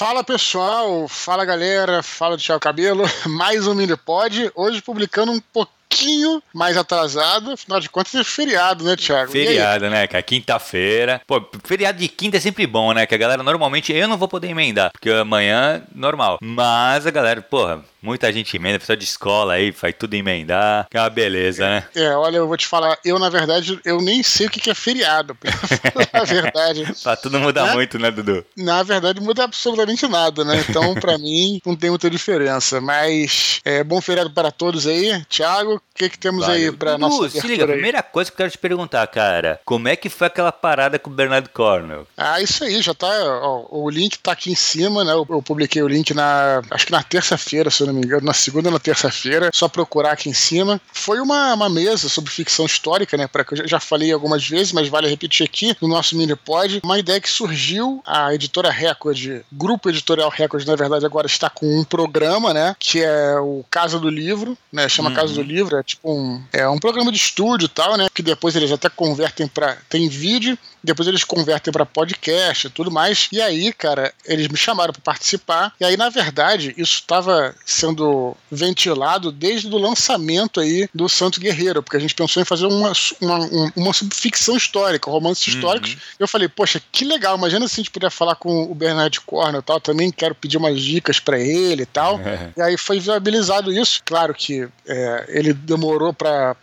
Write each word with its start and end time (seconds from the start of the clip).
Fala 0.00 0.24
pessoal, 0.24 1.06
fala 1.06 1.44
galera, 1.44 2.02
fala 2.02 2.34
do 2.34 2.42
Thiago 2.42 2.58
Cabelo, 2.58 3.04
mais 3.28 3.66
um 3.66 3.74
mini 3.74 3.94
pod, 3.94 4.50
hoje 4.54 4.80
publicando 4.80 5.30
um 5.30 5.38
pouquinho 5.38 5.78
pouquinho 5.90 6.40
mais 6.54 6.76
atrasado, 6.76 7.52
afinal 7.52 7.80
de 7.80 7.90
contas 7.90 8.14
é 8.14 8.22
feriado, 8.22 8.84
né, 8.84 8.94
Thiago? 8.94 9.32
Feriado, 9.32 9.90
né, 9.90 10.06
cara? 10.06 10.22
Quinta-feira. 10.22 11.20
Pô, 11.26 11.44
feriado 11.64 11.98
de 11.98 12.06
quinta 12.06 12.36
é 12.36 12.40
sempre 12.40 12.66
bom, 12.66 12.92
né? 12.92 13.06
Que 13.06 13.14
a 13.14 13.18
galera 13.18 13.42
normalmente 13.42 13.92
eu 13.92 14.06
não 14.06 14.16
vou 14.16 14.28
poder 14.28 14.48
emendar, 14.48 14.92
porque 14.92 15.10
amanhã 15.10 15.82
normal. 15.92 16.38
Mas 16.40 17.06
a 17.06 17.10
galera, 17.10 17.42
porra, 17.42 17.84
muita 18.02 18.32
gente 18.32 18.56
emenda, 18.56 18.78
pessoal 18.78 18.96
de 18.96 19.04
escola 19.04 19.54
aí, 19.54 19.72
faz 19.72 19.94
tudo 19.98 20.14
emendar. 20.14 20.86
Que 20.90 20.96
é 20.96 21.00
uma 21.00 21.10
beleza, 21.10 21.68
né? 21.68 21.84
É, 21.94 22.10
olha, 22.16 22.38
eu 22.38 22.48
vou 22.48 22.56
te 22.56 22.66
falar, 22.66 22.98
eu 23.04 23.18
na 23.18 23.28
verdade, 23.28 23.78
eu 23.84 24.00
nem 24.00 24.22
sei 24.22 24.46
o 24.46 24.50
que 24.50 24.70
é 24.70 24.74
feriado, 24.74 25.36
na 26.12 26.24
verdade. 26.24 26.86
pra 27.02 27.16
tudo 27.16 27.38
mudar 27.38 27.66
né? 27.66 27.74
muito, 27.74 27.98
né, 27.98 28.10
Dudu? 28.10 28.44
Na 28.56 28.82
verdade, 28.82 29.20
muda 29.20 29.44
absolutamente 29.44 30.06
nada, 30.06 30.44
né? 30.44 30.64
Então, 30.68 30.94
pra 30.94 31.16
mim, 31.18 31.60
não 31.64 31.76
tem 31.76 31.90
muita 31.90 32.10
diferença. 32.10 32.80
Mas 32.80 33.60
é 33.64 33.82
bom 33.84 34.00
feriado 34.00 34.30
para 34.30 34.50
todos 34.50 34.86
aí. 34.86 35.22
Thiago, 35.28 35.76
o 35.76 35.80
que, 35.94 36.08
que 36.08 36.18
temos 36.18 36.46
vale. 36.46 36.64
aí 36.64 36.72
pra 36.72 36.92
Dudu, 36.92 37.00
nossa 37.08 37.40
se 37.40 37.46
liga, 37.46 37.64
a 37.64 37.68
primeira 37.68 38.02
coisa 38.02 38.30
que 38.30 38.34
eu 38.34 38.38
quero 38.38 38.50
te 38.50 38.58
perguntar, 38.58 39.06
cara, 39.06 39.60
como 39.64 39.88
é 39.88 39.96
que 39.96 40.08
foi 40.08 40.26
aquela 40.26 40.52
parada 40.52 40.98
com 40.98 41.10
o 41.10 41.12
Bernardo 41.12 41.48
Cornell? 41.50 42.06
Ah, 42.16 42.40
isso 42.40 42.64
aí, 42.64 42.80
já 42.80 42.94
tá, 42.94 43.08
ó, 43.42 43.66
o 43.70 43.90
link 43.90 44.18
tá 44.18 44.32
aqui 44.32 44.50
em 44.50 44.56
cima, 44.56 45.04
né? 45.04 45.12
Eu, 45.12 45.26
eu 45.28 45.42
publiquei 45.42 45.82
o 45.82 45.88
link 45.88 46.14
na, 46.14 46.62
acho 46.70 46.86
que 46.86 46.92
na 46.92 47.02
terça-feira, 47.02 47.70
se 47.70 47.82
eu 47.82 47.89
não 47.92 48.00
me 48.00 48.06
engano, 48.06 48.24
na 48.24 48.32
segunda 48.32 48.68
ou 48.68 48.72
na 48.72 48.78
terça-feira, 48.78 49.50
só 49.52 49.68
procurar 49.68 50.12
aqui 50.12 50.28
em 50.28 50.34
cima. 50.34 50.80
Foi 50.92 51.20
uma, 51.20 51.54
uma 51.54 51.68
mesa 51.68 52.08
sobre 52.08 52.30
ficção 52.30 52.66
histórica, 52.66 53.16
né? 53.16 53.26
Para 53.26 53.44
que 53.44 53.54
eu 53.54 53.68
já 53.68 53.80
falei 53.80 54.12
algumas 54.12 54.46
vezes, 54.46 54.72
mas 54.72 54.88
vale 54.88 55.08
repetir 55.08 55.44
aqui 55.44 55.76
no 55.80 55.88
nosso 55.88 56.16
mini 56.16 56.34
pod, 56.36 56.80
uma 56.82 56.98
ideia 56.98 57.20
que 57.20 57.28
surgiu, 57.28 58.02
a 58.06 58.34
editora 58.34 58.70
Record, 58.70 59.42
grupo 59.52 59.88
editorial 59.88 60.30
Record, 60.30 60.66
na 60.66 60.76
verdade, 60.76 61.06
agora 61.06 61.26
está 61.26 61.50
com 61.50 61.80
um 61.80 61.84
programa, 61.84 62.52
né? 62.54 62.74
Que 62.78 63.02
é 63.02 63.38
o 63.38 63.64
Casa 63.70 63.98
do 63.98 64.08
Livro, 64.08 64.56
né? 64.72 64.88
Chama 64.88 65.10
uhum. 65.10 65.16
Casa 65.16 65.34
do 65.34 65.42
Livro, 65.42 65.76
é 65.76 65.82
tipo 65.82 66.12
um, 66.12 66.42
é 66.52 66.68
um 66.68 66.78
programa 66.78 67.10
de 67.10 67.18
estúdio 67.18 67.66
e 67.66 67.68
tal, 67.68 67.96
né? 67.96 68.08
Que 68.12 68.22
depois 68.22 68.56
eles 68.56 68.72
até 68.72 68.88
convertem 68.88 69.46
para 69.46 69.76
tem 69.88 70.08
vídeo, 70.08 70.58
depois 70.82 71.06
eles 71.08 71.24
convertem 71.24 71.72
para 71.72 71.84
podcast 71.84 72.66
e 72.66 72.70
tudo 72.70 72.90
mais. 72.90 73.28
E 73.32 73.40
aí, 73.40 73.72
cara, 73.72 74.12
eles 74.24 74.48
me 74.48 74.56
chamaram 74.56 74.92
para 74.92 75.02
participar. 75.02 75.72
E 75.78 75.84
aí, 75.84 75.96
na 75.96 76.08
verdade, 76.08 76.74
isso 76.76 76.94
estava 76.94 77.54
sendo 77.80 78.36
ventilado 78.50 79.32
desde 79.32 79.68
o 79.68 79.78
lançamento 79.78 80.60
aí 80.60 80.88
do 80.94 81.08
Santo 81.08 81.40
Guerreiro, 81.40 81.82
porque 81.82 81.96
a 81.96 82.00
gente 82.00 82.14
pensou 82.14 82.42
em 82.42 82.46
fazer 82.46 82.66
uma, 82.66 82.92
uma, 83.20 83.72
uma 83.74 83.92
ficção 83.94 84.56
histórica, 84.56 85.10
romances 85.10 85.46
uhum. 85.46 85.54
históricos. 85.54 85.96
Eu 86.18 86.28
falei, 86.28 86.48
poxa, 86.48 86.80
que 86.92 87.04
legal, 87.04 87.36
imagina 87.36 87.66
se 87.66 87.74
a 87.74 87.82
gente 87.82 87.90
puder 87.90 88.10
falar 88.10 88.34
com 88.34 88.64
o 88.64 88.74
Bernard 88.74 89.18
Cornell 89.22 89.60
e 89.60 89.62
tal, 89.62 89.80
também 89.80 90.10
quero 90.10 90.34
pedir 90.34 90.56
umas 90.56 90.80
dicas 90.80 91.18
para 91.18 91.38
ele 91.38 91.82
e 91.82 91.86
tal. 91.86 92.20
É. 92.20 92.52
E 92.56 92.62
aí 92.62 92.76
foi 92.76 93.00
viabilizado 93.00 93.72
isso. 93.72 94.02
Claro 94.04 94.34
que 94.34 94.68
é, 94.86 95.24
ele 95.28 95.52
demorou 95.52 96.12
para 96.12 96.56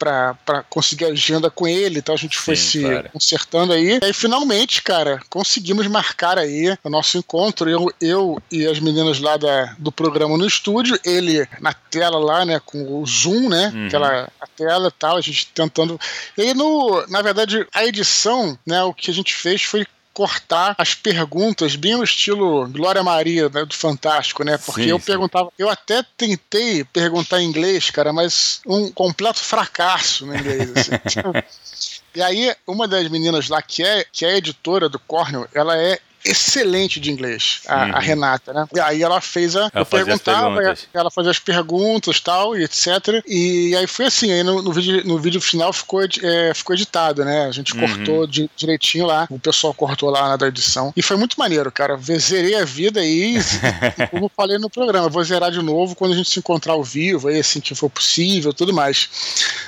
conseguir 0.69 1.05
agenda 1.05 1.49
com 1.49 1.67
ele, 1.67 1.99
então 1.99 2.13
a 2.13 2.17
gente 2.17 2.37
Sim, 2.37 2.43
foi 2.43 2.55
se 2.55 2.81
claro. 2.81 3.09
consertando 3.11 3.73
aí. 3.73 3.99
E 4.01 4.05
aí 4.05 4.13
finalmente, 4.13 4.83
cara, 4.83 5.19
conseguimos 5.29 5.87
marcar 5.87 6.37
aí 6.37 6.77
o 6.83 6.89
nosso 6.89 7.17
encontro. 7.17 7.69
Eu, 7.69 7.91
eu 7.99 8.41
e 8.51 8.67
as 8.67 8.79
meninas 8.79 9.19
lá 9.19 9.37
da, 9.37 9.75
do 9.77 9.91
programa 9.91 10.37
no 10.37 10.45
estúdio, 10.45 10.99
ele 11.07 11.47
na 11.59 11.73
tela 11.73 12.19
lá, 12.19 12.45
né, 12.45 12.59
com 12.63 13.01
o 13.01 13.05
zoom, 13.05 13.49
né, 13.49 13.71
uhum. 13.73 13.87
aquela 13.87 14.29
a 14.39 14.47
tela 14.47 14.89
e 14.89 14.99
tal, 14.99 15.17
a 15.17 15.21
gente 15.21 15.47
tentando. 15.47 15.99
E 16.37 16.41
aí, 16.41 16.53
no, 16.53 17.05
na 17.07 17.21
verdade, 17.21 17.65
a 17.73 17.85
edição, 17.85 18.57
né, 18.65 18.83
o 18.83 18.93
que 18.93 19.09
a 19.09 19.13
gente 19.13 19.33
fez 19.33 19.63
foi 19.63 19.85
cortar 20.17 20.73
as 20.79 20.95
perguntas 20.95 21.75
bem 21.75 21.95
no 21.95 22.03
estilo 22.03 22.67
Glória 22.69 23.03
Maria 23.03 23.49
né, 23.49 23.63
do 23.63 23.75
Fantástico, 23.75 24.43
né? 24.43 24.57
Porque 24.57 24.85
sim, 24.85 24.89
eu 24.89 24.97
sim. 24.97 25.05
perguntava, 25.05 25.51
eu 25.59 25.69
até 25.69 26.03
tentei 26.17 26.83
perguntar 26.85 27.39
em 27.39 27.45
inglês, 27.45 27.91
cara, 27.91 28.11
mas 28.11 28.59
um 28.65 28.91
completo 28.91 29.37
fracasso 29.37 30.25
no 30.25 30.35
inglês. 30.35 30.71
Assim. 30.75 31.21
e 32.15 32.21
aí, 32.23 32.55
uma 32.65 32.87
das 32.87 33.07
meninas 33.09 33.47
lá 33.47 33.61
que 33.61 33.83
é, 33.83 34.03
que 34.11 34.25
é 34.25 34.37
editora 34.37 34.89
do 34.89 34.97
Cornell, 34.97 35.47
ela 35.53 35.77
é 35.77 35.99
excelente 36.29 36.99
de 36.99 37.11
inglês, 37.11 37.61
a, 37.67 37.85
uhum. 37.85 37.95
a, 37.95 37.99
Renata, 37.99 38.53
né? 38.53 38.67
E 38.75 38.79
aí 38.79 39.03
ela 39.03 39.21
fez 39.21 39.55
a. 39.55 39.61
Ela 39.61 39.71
eu 39.75 39.85
perguntava, 39.85 40.75
ela 40.93 41.11
fazia 41.11 41.31
as 41.31 41.39
perguntas 41.39 42.19
tal, 42.19 42.57
e 42.57 42.63
etc. 42.63 42.87
E 43.25 43.75
aí 43.75 43.87
foi 43.87 44.05
assim, 44.05 44.31
aí 44.31 44.43
no, 44.43 44.61
no 44.61 44.71
vídeo, 44.71 45.01
no 45.05 45.17
vídeo 45.17 45.41
final 45.41 45.71
ficou, 45.71 46.01
é, 46.03 46.53
ficou 46.53 46.75
editado, 46.75 47.23
né? 47.23 47.45
A 47.45 47.51
gente 47.51 47.73
uhum. 47.73 47.81
cortou 47.81 48.27
de, 48.27 48.49
direitinho 48.55 49.05
lá, 49.05 49.27
o 49.29 49.39
pessoal 49.39 49.73
cortou 49.73 50.09
lá 50.09 50.29
na 50.29 50.35
da 50.35 50.47
edição. 50.47 50.93
E 50.95 51.01
foi 51.01 51.17
muito 51.17 51.39
maneiro, 51.39 51.71
cara. 51.71 51.97
Zerei 51.97 52.55
a 52.55 52.65
vida 52.65 52.99
aí, 52.99 53.37
e, 53.37 53.39
como 54.11 54.31
falei 54.35 54.57
no 54.57 54.69
programa, 54.69 55.09
vou 55.09 55.23
zerar 55.23 55.51
de 55.51 55.61
novo 55.61 55.95
quando 55.95 56.13
a 56.13 56.15
gente 56.15 56.29
se 56.29 56.39
encontrar 56.39 56.73
ao 56.73 56.83
vivo, 56.83 57.27
aí 57.27 57.39
assim 57.39 57.59
que 57.59 57.73
for 57.75 57.89
possível, 57.89 58.53
tudo 58.53 58.73
mais. 58.73 59.09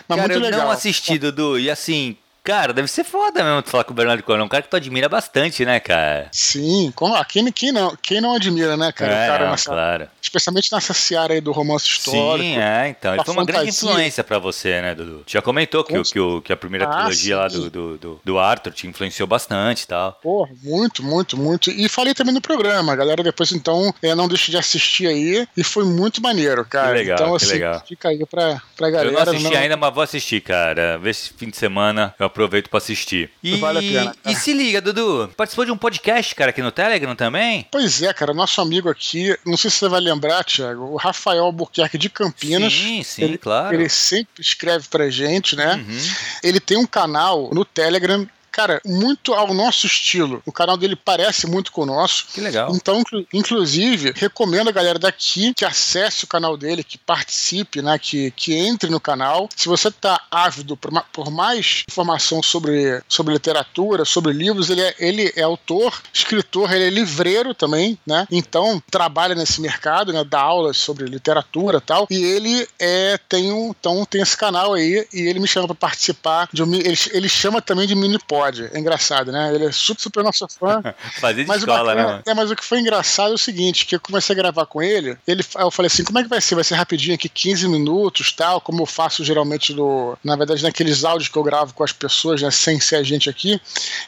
Mas 0.07 0.17
cara, 0.17 0.33
muito 0.33 0.45
eu 0.45 0.51
legal. 0.51 0.65
não 0.65 0.71
assisti, 0.71 1.17
Dudu, 1.17 1.59
e 1.59 1.69
assim, 1.69 2.17
Cara, 2.43 2.73
deve 2.73 2.87
ser 2.87 3.03
foda 3.03 3.43
mesmo 3.43 3.61
tu 3.61 3.69
falar 3.69 3.83
com 3.83 3.91
o 3.91 3.95
Bernardo 3.95 4.23
Cornell. 4.23 4.43
É 4.43 4.45
um 4.45 4.49
cara 4.49 4.63
que 4.63 4.69
tu 4.69 4.75
admira 4.75 5.09
bastante, 5.09 5.65
né, 5.65 5.79
cara? 5.79 6.29
Sim, 6.31 6.91
quem, 7.27 7.51
quem, 7.51 7.71
não, 7.71 7.95
quem 8.01 8.21
não 8.21 8.33
admira, 8.33 8.75
né, 8.77 8.91
cara? 8.91 9.13
É, 9.13 9.27
cara 9.27 9.43
não, 9.45 9.51
nessa, 9.51 9.69
claro. 9.71 10.07
Especialmente 10.21 10.71
nessa 10.71 10.93
seara 10.93 11.33
aí 11.33 11.41
do 11.41 11.51
romance 11.51 11.85
histórico. 11.85 12.47
Sim, 12.47 12.57
é, 12.57 12.89
então. 12.89 13.13
Ele 13.13 13.23
foi 13.23 13.33
uma 13.33 13.45
grande 13.45 13.69
influência 13.69 14.23
pra 14.23 14.39
você, 14.39 14.81
né, 14.81 14.95
Dudu? 14.95 15.23
Já 15.27 15.41
comentou 15.41 15.83
que, 15.83 16.01
que, 16.01 16.19
o, 16.19 16.41
que 16.41 16.53
a 16.53 16.57
primeira 16.57 16.85
ah, 16.85 16.91
trilogia 16.91 17.35
sim. 17.35 17.41
lá 17.41 17.47
do, 17.47 17.69
do, 17.69 17.97
do, 17.97 18.21
do, 18.23 18.39
Arthur 18.39 18.73
te 18.73 18.87
influenciou 18.87 19.27
bastante 19.27 19.83
e 19.83 19.87
tal. 19.87 20.13
Porra, 20.13 20.49
muito, 20.63 21.03
muito, 21.03 21.37
muito. 21.37 21.69
E 21.69 21.89
falei 21.89 22.13
também 22.13 22.33
no 22.33 22.41
programa, 22.41 22.93
a 22.93 22.95
galera 22.95 23.21
depois, 23.21 23.51
então, 23.51 23.93
é, 24.01 24.15
não 24.15 24.27
deixe 24.27 24.51
de 24.51 24.57
assistir 24.57 25.07
aí. 25.07 25.47
E 25.55 25.63
foi 25.63 25.83
muito 25.83 26.21
maneiro, 26.21 26.65
cara. 26.65 26.93
Que 26.93 26.99
legal, 26.99 27.15
então, 27.15 27.37
que 27.37 27.43
assim, 27.43 27.53
legal. 27.53 27.83
fica 27.87 28.09
aí 28.09 28.25
pra, 28.25 28.61
pra 28.75 28.89
galera. 28.89 29.09
Eu 29.09 29.13
não 29.13 29.21
assisti 29.21 29.51
não... 29.51 29.59
ainda, 29.59 29.77
mas 29.77 29.93
vou 29.93 30.03
assistir, 30.03 30.41
cara. 30.41 30.97
Vê 30.97 31.13
se 31.13 31.33
fim 31.33 31.49
de 31.49 31.57
semana 31.57 32.15
eu 32.19 32.28
aproveito 32.29 32.69
pra 32.69 32.77
assistir 32.77 32.99
assistir. 32.99 33.29
E, 33.43 33.55
vale 33.57 33.79
a 33.79 33.81
pena, 33.81 34.15
e 34.25 34.35
se 34.35 34.53
liga, 34.53 34.81
Dudu, 34.81 35.31
participou 35.35 35.65
de 35.65 35.71
um 35.71 35.77
podcast, 35.77 36.35
cara, 36.35 36.51
aqui 36.51 36.61
no 36.61 36.71
Telegram 36.71 37.15
também? 37.15 37.65
Pois 37.71 38.01
é, 38.01 38.13
cara, 38.13 38.33
nosso 38.33 38.61
amigo 38.61 38.89
aqui, 38.89 39.35
não 39.45 39.57
sei 39.57 39.71
se 39.71 39.77
você 39.77 39.89
vai 39.89 39.99
lembrar, 39.99 40.43
Thiago, 40.43 40.83
o 40.83 40.97
Rafael 40.97 41.43
Albuquerque 41.45 41.97
de 41.97 42.09
Campinas. 42.09 42.73
Sim, 42.73 43.03
sim, 43.03 43.23
ele, 43.23 43.37
claro. 43.37 43.73
Ele 43.73 43.89
sempre 43.89 44.41
escreve 44.41 44.87
pra 44.87 45.09
gente, 45.09 45.55
né? 45.55 45.75
Uhum. 45.75 45.99
Ele 46.43 46.59
tem 46.59 46.77
um 46.77 46.85
canal 46.85 47.49
no 47.53 47.65
Telegram 47.65 48.27
cara, 48.59 48.81
muito 48.85 49.33
ao 49.33 49.53
nosso 49.53 49.87
estilo. 49.87 50.43
O 50.45 50.51
canal 50.51 50.75
dele 50.75 50.95
parece 50.95 51.47
muito 51.47 51.71
com 51.71 51.83
o 51.83 51.85
nosso. 51.85 52.25
Que 52.33 52.41
legal. 52.41 52.75
Então, 52.75 53.01
inclusive, 53.33 54.11
recomendo 54.13 54.67
a 54.67 54.73
galera 54.73 54.99
daqui 54.99 55.53
que 55.53 55.63
acesse 55.63 56.25
o 56.25 56.27
canal 56.27 56.57
dele, 56.57 56.83
que 56.83 56.97
participe, 56.97 57.81
né, 57.81 57.97
que, 57.97 58.31
que 58.31 58.53
entre 58.53 58.89
no 58.89 58.99
canal. 58.99 59.47
Se 59.55 59.69
você 59.69 59.89
tá 59.89 60.21
ávido 60.29 60.75
por, 60.75 60.91
por 61.13 61.31
mais 61.31 61.85
informação 61.87 62.43
sobre, 62.43 63.01
sobre 63.07 63.33
literatura, 63.33 64.03
sobre 64.03 64.33
livros, 64.33 64.69
ele 64.69 64.81
é, 64.81 64.95
ele 64.99 65.31
é 65.37 65.43
autor, 65.43 66.01
escritor, 66.13 66.73
ele 66.73 66.85
é 66.85 66.89
livreiro 66.89 67.53
também, 67.53 67.97
né? 68.05 68.27
Então, 68.29 68.81
trabalha 68.91 69.35
nesse 69.35 69.61
mercado, 69.61 70.11
né, 70.11 70.23
dá 70.23 70.41
aulas 70.41 70.75
sobre 70.75 71.05
literatura 71.05 71.77
e 71.77 71.81
tal. 71.81 72.07
E 72.09 72.21
ele 72.21 72.67
é, 72.77 73.17
tem, 73.29 73.53
um, 73.53 73.69
então, 73.69 74.03
tem 74.05 74.21
esse 74.21 74.35
canal 74.35 74.73
aí 74.73 75.07
e 75.13 75.21
ele 75.21 75.39
me 75.39 75.47
chama 75.47 75.67
para 75.67 75.75
participar 75.75 76.49
de 76.51 76.61
um, 76.61 76.73
ele, 76.73 76.97
ele 77.11 77.29
chama 77.29 77.61
também 77.61 77.87
de 77.87 77.95
mini 77.95 78.19
pod 78.19 78.48
é 78.73 78.79
engraçado, 78.79 79.31
né? 79.31 79.53
Ele 79.53 79.65
é 79.65 79.71
super, 79.71 80.01
super 80.01 80.23
nosso 80.23 80.47
fã. 80.47 80.81
Fazer 81.19 81.43
de 81.43 81.47
mas 81.47 81.59
escola, 81.59 81.95
bacana, 81.95 82.17
né? 82.17 82.23
É, 82.25 82.33
mas 82.33 82.51
o 82.51 82.55
que 82.55 82.63
foi 82.63 82.79
engraçado 82.79 83.31
é 83.31 83.35
o 83.35 83.37
seguinte, 83.37 83.85
que 83.85 83.95
eu 83.95 83.99
comecei 83.99 84.33
a 84.33 84.37
gravar 84.37 84.65
com 84.65 84.81
ele, 84.81 85.17
ele 85.27 85.43
eu 85.55 85.71
falei 85.71 85.87
assim, 85.87 86.03
como 86.03 86.19
é 86.19 86.23
que 86.23 86.29
vai 86.29 86.41
ser? 86.41 86.55
Vai 86.55 86.63
ser 86.63 86.75
rapidinho 86.75 87.15
aqui, 87.15 87.29
15 87.29 87.67
minutos, 87.67 88.31
tal, 88.31 88.61
como 88.61 88.81
eu 88.81 88.85
faço 88.85 89.23
geralmente 89.23 89.73
no, 89.73 90.17
na 90.23 90.35
verdade, 90.35 90.63
naqueles 90.63 91.03
áudios 91.03 91.29
que 91.29 91.37
eu 91.37 91.43
gravo 91.43 91.73
com 91.73 91.83
as 91.83 91.91
pessoas, 91.91 92.41
né, 92.41 92.51
sem 92.51 92.79
ser 92.79 92.97
a 92.97 93.03
gente 93.03 93.29
aqui. 93.29 93.59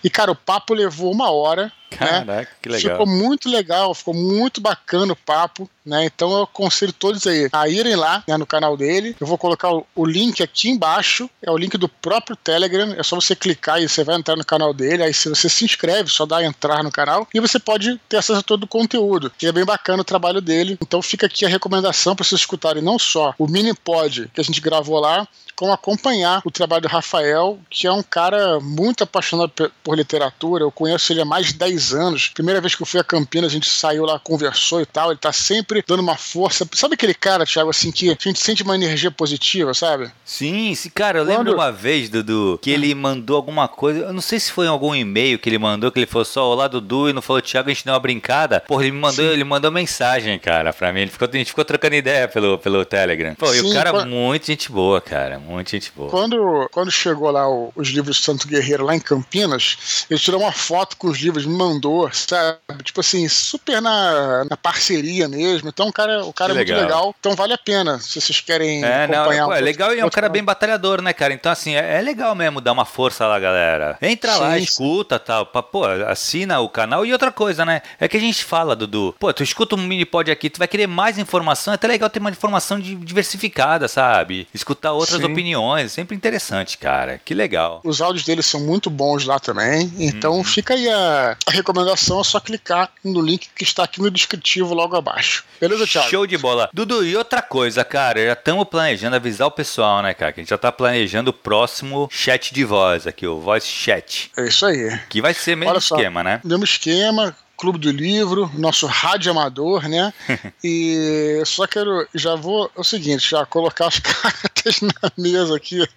E, 0.04 0.10
cara, 0.10 0.32
o 0.32 0.36
papo 0.36 0.74
levou 0.74 1.12
uma 1.12 1.32
hora? 1.32 1.72
Caraca, 1.98 2.26
né? 2.26 2.48
que 2.62 2.70
legal. 2.70 2.92
Ficou 2.98 3.08
muito 3.08 3.50
legal, 3.50 3.94
ficou 3.94 4.14
muito 4.14 4.62
bacana 4.62 5.14
o 5.14 5.16
papo, 5.16 5.70
né? 5.86 6.06
Então 6.06 6.32
eu 6.32 6.44
aconselho 6.44 6.94
todos 6.94 7.26
aí 7.28 7.50
a 7.52 7.68
irem 7.68 7.96
lá 7.96 8.24
né, 8.28 8.38
no 8.38 8.46
canal 8.46 8.78
dele. 8.78 9.16
Eu 9.20 9.28
vou 9.28 9.38
colocar 9.38 9.72
o, 9.72 9.86
o, 9.96 10.06
link 10.06 10.42
aqui 10.42 10.70
embaixo, 10.70 11.30
é 11.42 11.52
o 11.52 11.58
link 11.58 11.78
do 11.78 11.90
próprio 11.90 12.36
Telegram. 12.36 12.94
É 12.98 13.04
só 13.04 13.16
você 13.16 13.36
clicar 13.36 13.82
e 13.82 13.90
você 13.90 14.04
vai 14.04 14.16
entrar 14.16 14.36
no 14.36 14.46
canal 14.46 14.74
dele. 14.74 15.04
Aí 15.04 15.14
se 15.14 15.30
você 15.30 15.50
se 15.50 15.66
inscreve, 15.66 16.10
só 16.10 16.26
dá 16.26 16.44
entrar 16.44 16.84
no 16.84 16.92
canal 16.92 17.28
e 17.34 17.40
você 17.40 17.60
pode 17.60 18.00
ter 18.08 18.18
acesso 18.18 18.40
a 18.40 18.44
todo 18.44 18.64
o 18.64 18.68
conteúdo. 18.68 19.32
E 19.42 19.48
é 19.48 19.52
bem 19.52 19.66
bacana 19.66 20.02
o 20.02 20.06
trabalho 20.06 20.42
dele. 20.42 20.78
Então 20.82 21.02
fica 21.02 21.26
aqui 21.26 21.46
a 21.46 21.50
recomendação 21.50 22.16
para 22.16 22.26
vocês 22.26 22.42
escutarem 22.42 22.82
não 22.82 22.98
só 22.98 23.34
o 23.38 23.48
mini 23.48 23.74
pod 23.74 24.30
que 24.34 24.42
a 24.42 24.44
gente 24.44 24.62
gravou 24.62 25.00
lá, 25.00 25.28
como 25.62 25.72
acompanhar 25.72 26.42
o 26.44 26.50
trabalho 26.50 26.82
do 26.82 26.88
Rafael, 26.88 27.60
que 27.70 27.86
é 27.86 27.92
um 27.92 28.02
cara 28.02 28.60
muito 28.60 29.04
apaixonado 29.04 29.72
por 29.84 29.96
literatura. 29.96 30.64
Eu 30.64 30.72
conheço 30.72 31.14
ele 31.14 31.22
há 31.22 31.26
mais 31.26 31.48
de 31.48 31.54
10 31.54 31.81
anos. 31.94 32.28
Primeira 32.30 32.62
vez 32.62 32.76
que 32.76 32.82
eu 32.82 32.86
fui 32.86 33.00
a 33.00 33.04
Campinas, 33.04 33.52
a 33.52 33.54
gente 33.54 33.68
saiu 33.70 34.06
lá, 34.06 34.20
conversou 34.20 34.80
e 34.82 34.86
tal. 34.86 35.08
Ele 35.10 35.16
está 35.16 35.32
sempre 35.34 35.84
dando 35.88 36.02
uma 36.02 36.16
força. 36.16 36.68
Sabe 36.74 36.94
aquele 36.94 37.14
cara, 37.14 37.46
Thiago, 37.46 37.70
assim, 37.70 37.92
que 37.92 38.10
a 38.10 38.18
gente 38.20 38.40
sente 38.40 38.64
uma 38.64 38.76
energia 38.76 39.10
positiva, 39.12 39.74
sabe? 39.74 40.12
Sim, 40.26 40.74
sim, 40.76 40.90
cara, 40.90 41.20
eu 41.20 41.24
lembro 41.24 41.46
Quando- 41.46 41.56
uma 41.56 41.72
vez, 41.72 42.10
Dudu, 42.10 42.60
que 42.62 42.70
ele 42.72 42.94
mandou 42.94 43.36
alguma 43.36 43.68
coisa, 43.68 44.00
eu 44.02 44.14
não 44.14 44.22
sei 44.22 44.40
se 44.40 44.52
foi 44.52 44.66
em 44.66 44.70
algum 44.70 44.94
e-mail 44.94 45.40
que 45.40 45.50
ele 45.50 45.58
mandou, 45.58 45.92
que 45.92 46.00
ele 46.00 46.06
falou 46.06 46.26
só, 46.26 46.44
olá 46.50 46.68
Dudu, 46.68 47.10
e 47.10 47.14
não 47.14 47.22
falou, 47.22 47.42
Thiago, 47.42 47.70
a 47.70 47.74
gente 47.74 47.84
deu 47.86 47.94
uma 47.94 48.00
brincada. 48.00 48.60
Porra, 48.62 48.84
ele 48.84 48.92
me 48.92 49.00
mandou, 49.00 49.26
ele 49.26 49.44
mandou 49.44 49.72
mensagem, 49.72 50.38
cara, 50.40 50.72
pra 50.74 50.94
mim. 50.94 51.02
Ele 51.02 51.12
ficou, 51.12 51.28
a 51.32 51.38
gente 51.38 51.48
ficou 51.48 51.66
trocando 51.66 51.96
ideia 51.96 52.28
pelo, 52.28 52.58
pelo 52.60 52.84
Telegram. 52.86 53.36
Pô, 53.36 53.54
e 53.54 53.60
o 53.60 53.68
Sim, 53.68 53.74
cara, 53.74 53.92
quando- 53.92 54.10
muito 54.10 54.46
gente 54.48 54.72
boa, 54.72 55.00
cara, 55.02 55.40
muito 55.40 55.72
gente 55.72 55.92
boa. 55.96 56.10
Quando, 56.10 56.70
quando 56.72 56.92
chegou 56.92 57.32
lá 57.32 57.50
o- 57.50 57.72
os 57.76 57.88
livros 57.90 58.18
do 58.18 58.24
Santo 58.24 58.48
Guerreiro 58.48 58.84
lá 58.86 58.96
em 58.96 59.00
Campinas, 59.00 60.06
ele 60.10 60.20
tirou 60.20 60.42
uma 60.42 60.52
foto 60.52 60.98
com 60.98 61.08
os 61.08 61.18
livros, 61.20 61.46
me 61.46 61.54
mandou, 61.56 61.71
sabe? 62.12 62.58
Tipo 62.84 63.00
assim, 63.02 63.28
super 63.28 63.82
na, 63.82 64.46
na 64.50 64.58
parceria 64.58 65.28
mesmo. 65.28 65.70
Então 65.70 65.88
o 65.88 65.94
cara, 65.94 66.26
o 66.26 66.34
cara 66.34 66.54
Que 66.54 66.60
é 66.60 66.64
muito 66.66 66.82
legal. 66.82 67.16
Então 67.20 67.36
vale 67.36 67.54
a 67.54 67.58
pena, 67.58 68.00
se 68.00 68.20
vocês 68.20 68.40
querem 68.42 68.84
É, 68.84 69.08
não, 69.08 69.22
acompanhar. 69.22 69.46
pô, 69.46 69.54
é 69.54 69.62
legal 69.62 69.94
e 69.94 70.00
é 70.00 70.06
um 70.06 70.10
cara 70.10 70.30
bem 70.30 70.44
batalhador, 70.44 71.02
né, 71.02 71.14
cara? 71.14 71.34
Então, 71.34 71.52
assim, 71.52 71.76
é, 71.76 71.98
é 71.98 72.02
legal 72.02 72.34
mesmo 72.36 72.60
dar 72.62 72.72
uma 72.72 72.86
força 72.86 73.26
lá, 73.28 73.40
galera. 73.40 73.98
Entra 74.02 74.36
lá, 74.36 74.52
Sim, 74.54 74.58
sim. 74.58 74.64
escuta 74.64 75.20
tal. 75.20 75.46
Pra, 75.46 75.62
pô, 75.64 75.86
assina 75.86 76.60
o 76.60 76.70
canal. 76.70 77.06
E 77.06 77.14
outra 77.14 77.32
coisa, 77.32 77.66
né? 77.66 77.82
É 78.00 78.08
que 78.08 78.18
a 78.18 78.20
gente 78.20 78.44
fala, 78.44 78.76
Dudu. 78.76 79.16
Pô, 79.20 79.32
tu 79.34 79.44
escuta 79.44 79.76
um 79.76 79.80
mini 79.80 80.06
pod 80.06 80.30
aqui, 80.32 80.50
tu 80.50 80.58
vai 80.60 80.68
querer 80.68 80.88
mais 80.88 81.18
informação. 81.18 81.74
É 81.74 81.76
até 81.76 81.88
legal 81.88 82.10
ter 82.10 82.20
uma 82.20 82.30
informação 82.30 82.80
di- 82.80 82.96
diversificada, 82.96 83.88
sabe? 83.88 84.48
Escutar 84.54 84.94
outras 84.94 85.20
Sim. 85.22 85.26
opiniões. 85.32 85.92
Sempre 85.92 86.16
interessante, 86.16 86.78
cara. 86.78 87.20
Que 87.24 87.34
legal. 87.34 87.82
Os 87.84 88.02
áudios 88.02 88.26
deles 88.26 88.46
são 88.46 88.60
muito 88.62 88.90
bons 88.90 89.26
lá 89.26 89.40
também. 89.40 89.92
Então 90.00 90.34
Uhum. 90.36 90.44
fica 90.44 90.74
aí 90.74 90.88
a, 90.90 91.38
a 91.48 91.52
recomendação, 91.62 92.20
é 92.22 92.24
só 92.24 92.40
clicar 92.40 92.92
no 93.04 93.22
link 93.22 93.50
que 93.56 93.64
está 93.64 93.84
aqui 93.84 94.02
no 94.02 94.12
descritivo 94.12 94.74
logo 94.74 94.96
abaixo. 94.96 95.44
Beleza, 95.60 95.88
Thiago? 95.88 96.10
Show 96.10 96.28
de 96.28 96.38
bola. 96.38 96.70
Dudu, 96.74 97.04
e 97.06 97.16
outra 97.16 97.42
coisa, 97.42 97.84
cara, 97.84 98.26
já 98.26 98.34
estamos 98.34 98.68
planejando 98.68 99.16
avisar 99.16 99.48
o 99.48 99.52
pessoal, 99.52 100.02
né, 100.02 100.14
cara? 100.14 100.32
Que 100.34 100.40
a 100.40 100.44
gente 100.44 100.50
já 100.50 100.58
tá 100.58 100.72
planejando 100.72 101.30
o 101.32 101.34
próximo 101.34 102.08
chat 102.12 102.54
de 102.54 102.64
voz 102.64 103.08
aqui, 103.08 103.26
o 103.26 103.40
voice 103.40 103.68
chat. 103.68 104.32
É 104.38 104.48
isso 104.48 104.66
aí. 104.66 105.00
Que 105.10 105.22
vai 105.22 105.34
ser 105.34 105.56
mesmo 105.56 105.72
Olha 105.72 105.80
só. 105.82 105.96
esquema, 105.96 106.24
né? 106.24 106.42
Mesmo 106.44 106.64
esquema, 106.64 107.36
Clube 107.58 107.78
do 107.78 107.92
Livro, 107.92 108.50
nosso 108.56 108.88
rádio 108.88 109.32
amador, 109.32 109.88
né? 109.88 110.12
e 110.64 111.42
só 111.46 111.68
quero, 111.68 112.08
já 112.16 112.36
vou, 112.36 112.72
é 112.76 112.82
o 112.82 112.84
seguinte, 112.84 113.30
já 113.30 113.46
colocar 113.46 113.88
as 113.88 114.00
cartas 114.02 114.82
na 114.82 115.12
mesa 115.18 115.56
aqui. 115.56 115.88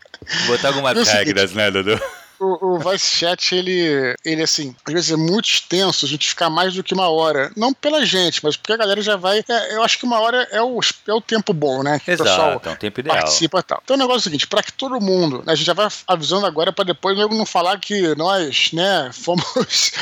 Botar 0.47 0.69
algumas 0.69 0.97
É 0.97 1.05
seguinte, 1.05 1.25
regras, 1.27 1.53
né, 1.53 1.71
Dudu? 1.71 2.01
O, 2.45 2.75
o 2.75 2.79
Voice 2.79 3.07
Chat, 3.07 3.55
ele, 3.55 4.15
ele, 4.25 4.43
assim, 4.43 4.75
às 4.85 4.93
vezes 4.93 5.11
é 5.13 5.17
muito 5.17 5.49
extenso, 5.49 6.05
a 6.05 6.09
gente 6.09 6.29
ficar 6.29 6.51
mais 6.51 6.75
do 6.75 6.83
que 6.83 6.95
uma 6.95 7.09
hora. 7.09 7.51
Não 7.57 7.73
pela 7.73 8.05
gente, 8.05 8.41
mas 8.43 8.57
porque 8.57 8.73
a 8.73 8.77
galera 8.77 9.01
já 9.03 9.17
vai. 9.17 9.45
é, 9.49 9.75
eu 9.77 9.83
acho 9.83 9.99
que 9.99 10.05
uma 10.05 10.21
hora 10.21 10.47
é 10.51 10.63
o, 10.63 10.81
é 11.09 11.13
o 11.13 11.21
tempo 11.21 11.53
bom, 11.53 11.83
né? 11.83 11.99
Que 11.99 12.13
o 12.13 12.19
pessoal 12.19 12.51
Exato, 12.51 12.69
é 12.69 12.73
um 12.73 12.77
tempo 12.77 13.01
ideal. 13.01 13.17
participa 13.17 13.59
e 13.59 13.63
tal. 13.63 13.81
Então 13.85 13.97
o 13.97 13.99
negócio 13.99 14.19
é 14.19 14.21
o 14.21 14.23
seguinte, 14.23 14.47
para 14.47 14.63
que 14.63 14.73
todo 14.73 15.01
mundo, 15.01 15.43
né, 15.47 15.53
a 15.53 15.55
gente 15.55 15.67
já 15.67 15.75
vai 15.75 15.89
avisando 16.07 16.47
agora 16.47 16.73
para 16.73 16.85
depois 16.85 17.17
não 17.17 17.47
falar 17.47 17.79
que 17.79 18.15
nós, 18.17 18.73
né, 18.73 19.11
fomos 19.15 19.93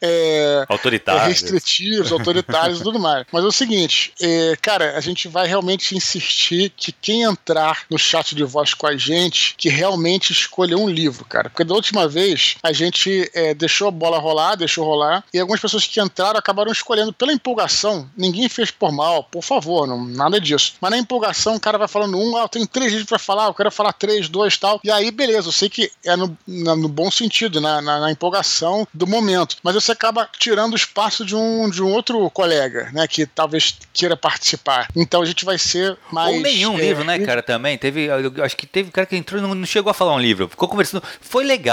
é, 0.00 0.32
é, 0.32 0.64
Autoritário. 0.68 1.28
restritivos, 1.28 2.10
autoritários 2.10 2.80
e 2.80 2.82
tudo 2.82 2.98
mais. 2.98 3.26
Mas 3.30 3.44
é 3.44 3.46
o 3.46 3.52
seguinte, 3.52 4.12
é, 4.20 4.56
cara, 4.60 4.96
a 4.96 5.00
gente 5.00 5.28
vai 5.28 5.46
realmente 5.46 5.94
insistir 5.96 6.70
que 6.70 6.92
quem 6.92 7.22
entrar 7.22 7.84
no 7.90 7.98
chat 7.98 8.34
de 8.34 8.44
voz 8.44 8.72
com 8.72 8.86
a 8.86 8.96
gente, 8.96 9.54
que 9.56 9.68
realmente 9.68 10.32
escolha 10.32 10.76
um 10.76 10.88
livro, 10.88 11.24
cara. 11.24 11.50
Porque 11.50 11.64
da 11.64 11.74
última 11.74 11.91
vez 12.08 12.56
a 12.62 12.72
gente 12.72 13.30
é, 13.34 13.54
deixou 13.54 13.88
a 13.88 13.90
bola 13.90 14.18
rolar, 14.18 14.56
deixou 14.56 14.84
rolar, 14.84 15.24
e 15.32 15.38
algumas 15.38 15.60
pessoas 15.60 15.86
que 15.86 16.00
entraram 16.00 16.38
acabaram 16.38 16.72
escolhendo 16.72 17.12
pela 17.12 17.32
empolgação. 17.32 18.08
Ninguém 18.16 18.48
fez 18.48 18.70
por 18.70 18.90
mal, 18.92 19.24
por 19.24 19.42
favor, 19.42 19.86
não, 19.86 20.04
nada 20.04 20.40
disso. 20.40 20.74
Mas 20.80 20.90
na 20.90 20.98
empolgação 20.98 21.56
o 21.56 21.60
cara 21.60 21.78
vai 21.78 21.88
falando 21.88 22.18
um, 22.18 22.36
ah, 22.36 22.42
eu 22.42 22.48
tenho 22.48 22.66
três 22.66 22.90
livros 22.92 23.08
pra 23.08 23.18
falar, 23.18 23.46
eu 23.46 23.54
quero 23.54 23.70
falar 23.70 23.92
três, 23.92 24.28
dois 24.28 24.56
tal. 24.56 24.80
E 24.82 24.90
aí, 24.90 25.10
beleza, 25.10 25.48
eu 25.48 25.52
sei 25.52 25.68
que 25.68 25.90
é 26.04 26.16
no, 26.16 26.36
na- 26.46 26.76
no 26.76 26.88
bom 26.88 27.10
sentido, 27.10 27.60
na, 27.60 27.80
na- 27.80 28.00
na 28.00 28.10
empolgação 28.10 28.86
do 28.92 29.06
momento. 29.06 29.56
Mas 29.62 29.74
você 29.74 29.92
acaba 29.92 30.28
tirando 30.38 30.72
o 30.72 30.76
espaço 30.76 31.24
de 31.24 31.34
um, 31.36 31.68
de 31.70 31.82
um 31.82 31.92
outro 31.92 32.28
colega, 32.30 32.90
né, 32.92 33.06
que 33.06 33.26
talvez 33.26 33.76
queira 33.92 34.16
participar. 34.16 34.88
Então 34.96 35.22
a 35.22 35.24
gente 35.26 35.44
vai 35.44 35.58
ser 35.58 35.96
mais. 36.10 36.34
Ou 36.36 36.40
nenhum 36.42 36.78
é, 36.78 36.80
livro, 36.80 37.04
né, 37.04 37.18
cara, 37.18 37.42
também. 37.42 37.76
Teve, 37.78 38.08
acho 38.42 38.56
que 38.56 38.66
teve 38.66 38.90
cara 38.90 39.06
que 39.06 39.16
entrou 39.16 39.38
e 39.38 39.42
não, 39.42 39.54
não 39.54 39.66
chegou 39.66 39.90
a 39.90 39.94
falar 39.94 40.14
um 40.14 40.20
livro. 40.20 40.48
Ficou 40.48 40.68
conversando. 40.68 41.02
Foi 41.20 41.44
legal. 41.44 41.71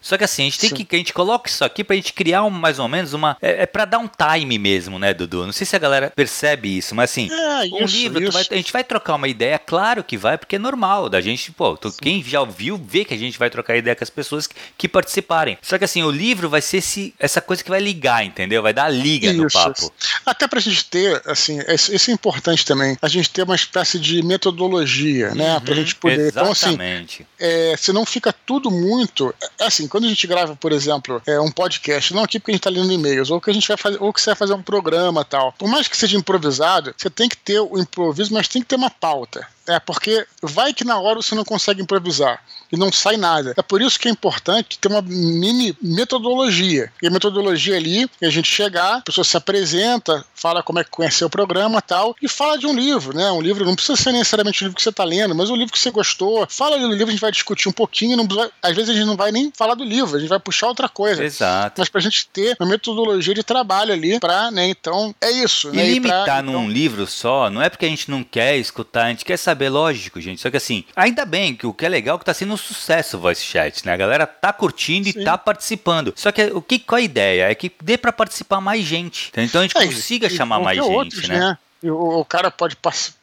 Só 0.00 0.16
que 0.16 0.24
assim, 0.24 0.42
a 0.42 0.44
gente 0.46 0.58
tem 0.58 0.70
Sim. 0.70 0.76
que. 0.84 0.96
A 0.96 0.98
gente 0.98 1.12
coloca 1.12 1.48
isso 1.48 1.64
aqui 1.64 1.82
pra 1.84 1.96
gente 1.96 2.12
criar 2.12 2.44
um, 2.44 2.50
mais 2.50 2.78
ou 2.78 2.88
menos 2.88 3.12
uma. 3.12 3.36
É, 3.40 3.62
é 3.62 3.66
pra 3.66 3.84
dar 3.84 3.98
um 3.98 4.08
time 4.08 4.58
mesmo, 4.58 4.98
né, 4.98 5.14
Dudu? 5.14 5.44
Não 5.46 5.52
sei 5.52 5.66
se 5.66 5.74
a 5.76 5.78
galera 5.78 6.12
percebe 6.14 6.76
isso, 6.76 6.94
mas 6.94 7.10
assim. 7.10 7.28
É, 7.30 7.60
um 7.74 7.84
isso, 7.84 7.96
livro, 7.96 8.30
vai- 8.32 8.46
a 8.50 8.54
gente 8.56 8.72
vai 8.72 8.84
trocar 8.84 9.14
uma 9.14 9.28
ideia, 9.28 9.58
claro 9.58 10.02
que 10.04 10.16
vai, 10.16 10.36
porque 10.38 10.56
é 10.56 10.58
normal 10.58 11.08
da 11.08 11.20
gente, 11.20 11.50
pô, 11.52 11.76
tu- 11.76 11.92
quem 12.00 12.22
já 12.22 12.40
ouviu, 12.40 12.76
vê 12.82 13.04
que 13.04 13.14
a 13.14 13.18
gente 13.18 13.38
vai 13.38 13.50
trocar 13.50 13.76
ideia 13.76 13.94
com 13.96 14.04
as 14.04 14.10
pessoas 14.10 14.46
que, 14.46 14.54
que 14.76 14.88
participarem. 14.88 15.58
Só 15.62 15.78
que 15.78 15.84
assim, 15.84 16.02
o 16.02 16.10
livro 16.10 16.48
vai 16.48 16.60
ser 16.60 16.78
esse, 16.78 17.14
essa 17.18 17.40
coisa 17.40 17.62
que 17.62 17.70
vai 17.70 17.80
ligar, 17.80 18.24
entendeu? 18.24 18.62
Vai 18.62 18.72
dar 18.72 18.84
a 18.84 18.88
liga 18.88 19.32
no 19.32 19.46
Isso. 19.46 19.58
papo. 19.58 19.92
Até 20.26 20.46
pra 20.48 20.60
gente 20.60 20.84
ter, 20.86 21.22
assim, 21.26 21.58
isso 21.68 22.10
é 22.10 22.14
importante 22.14 22.64
também, 22.64 22.96
a 23.00 23.08
gente 23.08 23.30
ter 23.30 23.42
uma 23.42 23.54
espécie 23.56 23.98
de 23.98 24.22
metodologia, 24.22 25.34
né? 25.34 25.60
Pra 25.64 25.74
gente 25.74 25.94
poder. 25.94 26.28
Então, 26.28 26.50
assim, 26.50 26.68
Exatamente. 26.70 27.26
é, 27.38 27.74
se 27.76 27.92
não 27.92 28.04
fica 28.04 28.32
tudo 28.32 28.70
muito. 28.70 29.34
É 29.58 29.66
assim, 29.66 29.86
quando 29.86 30.04
a 30.04 30.08
gente 30.08 30.26
grava, 30.26 30.56
por 30.56 30.72
exemplo, 30.72 31.22
é, 31.26 31.40
um 31.40 31.50
podcast, 31.50 32.14
não 32.14 32.24
aqui 32.24 32.38
porque 32.38 32.52
a 32.52 32.54
gente 32.54 32.62
tá 32.62 32.70
lendo 32.70 32.92
e-mails, 32.92 33.30
ou 33.30 33.40
que 33.40 33.50
a 33.50 33.52
gente 33.52 33.68
vai 33.68 33.76
fazer, 33.76 34.02
ou 34.02 34.12
que 34.12 34.20
você 34.20 34.30
vai 34.30 34.36
fazer 34.36 34.54
um 34.54 34.62
programa 34.62 35.24
tal. 35.24 35.52
Por 35.52 35.68
mais 35.68 35.86
que 35.86 35.96
seja 35.96 36.16
improvisado, 36.16 36.94
você 36.96 37.10
tem 37.10 37.28
que 37.28 37.36
ter 37.36 37.60
o 37.60 37.78
improviso, 37.78 38.32
mas 38.34 38.48
tem 38.48 38.62
que 38.62 38.68
ter 38.68 38.76
uma 38.76 38.90
pauta. 38.90 39.46
É, 39.68 39.78
porque 39.78 40.26
vai 40.42 40.72
que 40.72 40.84
na 40.84 40.98
hora 40.98 41.20
você 41.20 41.34
não 41.34 41.44
consegue 41.44 41.82
improvisar 41.82 42.42
e 42.72 42.76
não 42.76 42.92
sai 42.92 43.16
nada. 43.16 43.54
É 43.56 43.62
por 43.62 43.80
isso 43.80 43.98
que 43.98 44.08
é 44.08 44.10
importante 44.10 44.78
ter 44.78 44.88
uma 44.88 45.02
mini 45.02 45.76
metodologia. 45.80 46.92
E 47.02 47.06
a 47.06 47.10
metodologia 47.10 47.76
ali 47.76 48.08
é 48.20 48.26
a 48.26 48.30
gente 48.30 48.50
chegar, 48.50 48.96
a 48.96 49.00
pessoa 49.00 49.24
se 49.24 49.36
apresenta, 49.36 50.24
fala 50.34 50.62
como 50.62 50.78
é 50.78 50.84
que 50.84 50.90
conheceu 50.90 51.26
o 51.26 51.30
programa 51.30 51.80
tal, 51.82 52.14
e 52.22 52.28
fala 52.28 52.58
de 52.58 52.66
um 52.66 52.74
livro, 52.74 53.16
né? 53.16 53.30
Um 53.30 53.40
livro 53.40 53.64
não 53.64 53.74
precisa 53.74 53.96
ser 53.96 54.12
necessariamente 54.12 54.62
o 54.62 54.64
livro 54.64 54.76
que 54.76 54.82
você 54.82 54.90
está 54.90 55.04
lendo, 55.04 55.34
mas 55.34 55.50
um 55.50 55.56
livro 55.56 55.72
que 55.72 55.78
você 55.78 55.90
gostou. 55.90 56.46
Fala 56.48 56.76
ali 56.76 56.84
do 56.84 56.92
livro, 56.92 57.08
a 57.08 57.10
gente 57.10 57.20
vai 57.20 57.32
discutir 57.32 57.68
um 57.68 57.72
pouquinho, 57.72 58.16
não 58.16 58.28
às 58.62 58.74
vezes 58.74 58.90
a 58.90 58.92
gente 58.94 59.06
não 59.06 59.16
vai 59.16 59.32
nem 59.32 59.52
falar 59.56 59.74
do 59.74 59.84
livro, 59.84 60.16
a 60.16 60.20
gente 60.20 60.28
vai 60.28 60.38
puxar 60.38 60.68
outra 60.68 60.88
coisa. 60.88 61.24
Exato. 61.24 61.76
Mas 61.78 61.88
pra 61.88 62.00
gente 62.00 62.28
ter 62.28 62.56
uma 62.60 62.68
metodologia 62.68 63.34
de 63.34 63.42
trabalho 63.42 63.92
ali 63.92 64.20
pra, 64.20 64.50
né, 64.50 64.68
então, 64.68 65.14
é 65.20 65.30
isso. 65.30 65.70
E 65.70 65.76
né? 65.76 65.90
limitar 65.90 66.24
pra, 66.24 66.42
num 66.42 66.50
então, 66.50 66.70
livro 66.70 67.06
só, 67.06 67.50
não 67.50 67.62
é 67.62 67.68
porque 67.68 67.86
a 67.86 67.88
gente 67.88 68.10
não 68.10 68.22
quer 68.22 68.56
escutar, 68.56 69.06
a 69.06 69.08
gente 69.08 69.24
quer 69.24 69.36
saber, 69.36 69.57
lógico, 69.66 70.20
gente. 70.20 70.42
Só 70.42 70.50
que 70.50 70.58
assim, 70.58 70.84
ainda 70.94 71.24
bem 71.24 71.54
que 71.54 71.66
o 71.66 71.72
que 71.72 71.86
é 71.86 71.88
legal 71.88 72.16
é 72.16 72.18
que 72.18 72.24
tá 72.26 72.34
sendo 72.34 72.52
um 72.52 72.56
sucesso 72.58 73.16
o 73.16 73.20
Voice 73.20 73.42
Chat, 73.42 73.86
né? 73.86 73.94
A 73.94 73.96
galera 73.96 74.26
tá 74.26 74.52
curtindo 74.52 75.10
Sim. 75.10 75.20
e 75.20 75.24
tá 75.24 75.38
participando. 75.38 76.12
Só 76.14 76.30
que 76.30 76.42
o 76.52 76.60
que 76.60 76.78
qual 76.78 76.98
a 76.98 77.02
ideia? 77.02 77.50
É 77.50 77.54
que 77.54 77.72
dê 77.82 77.96
pra 77.96 78.12
participar 78.12 78.60
mais 78.60 78.84
gente. 78.84 79.32
Então 79.34 79.62
a 79.62 79.64
gente 79.64 79.76
É, 79.78 79.86
consiga 79.86 80.26
e 80.26 80.30
chamar 80.30 80.60
mais 80.60 80.78
qualquer 80.78 80.92
gente, 80.92 80.98
outros, 81.16 81.28
né? 81.28 81.56
E 81.82 81.90
O, 81.90 82.20
o 82.20 82.24
cara 82.24 82.50
pode 82.50 82.76
participar. 82.76 83.17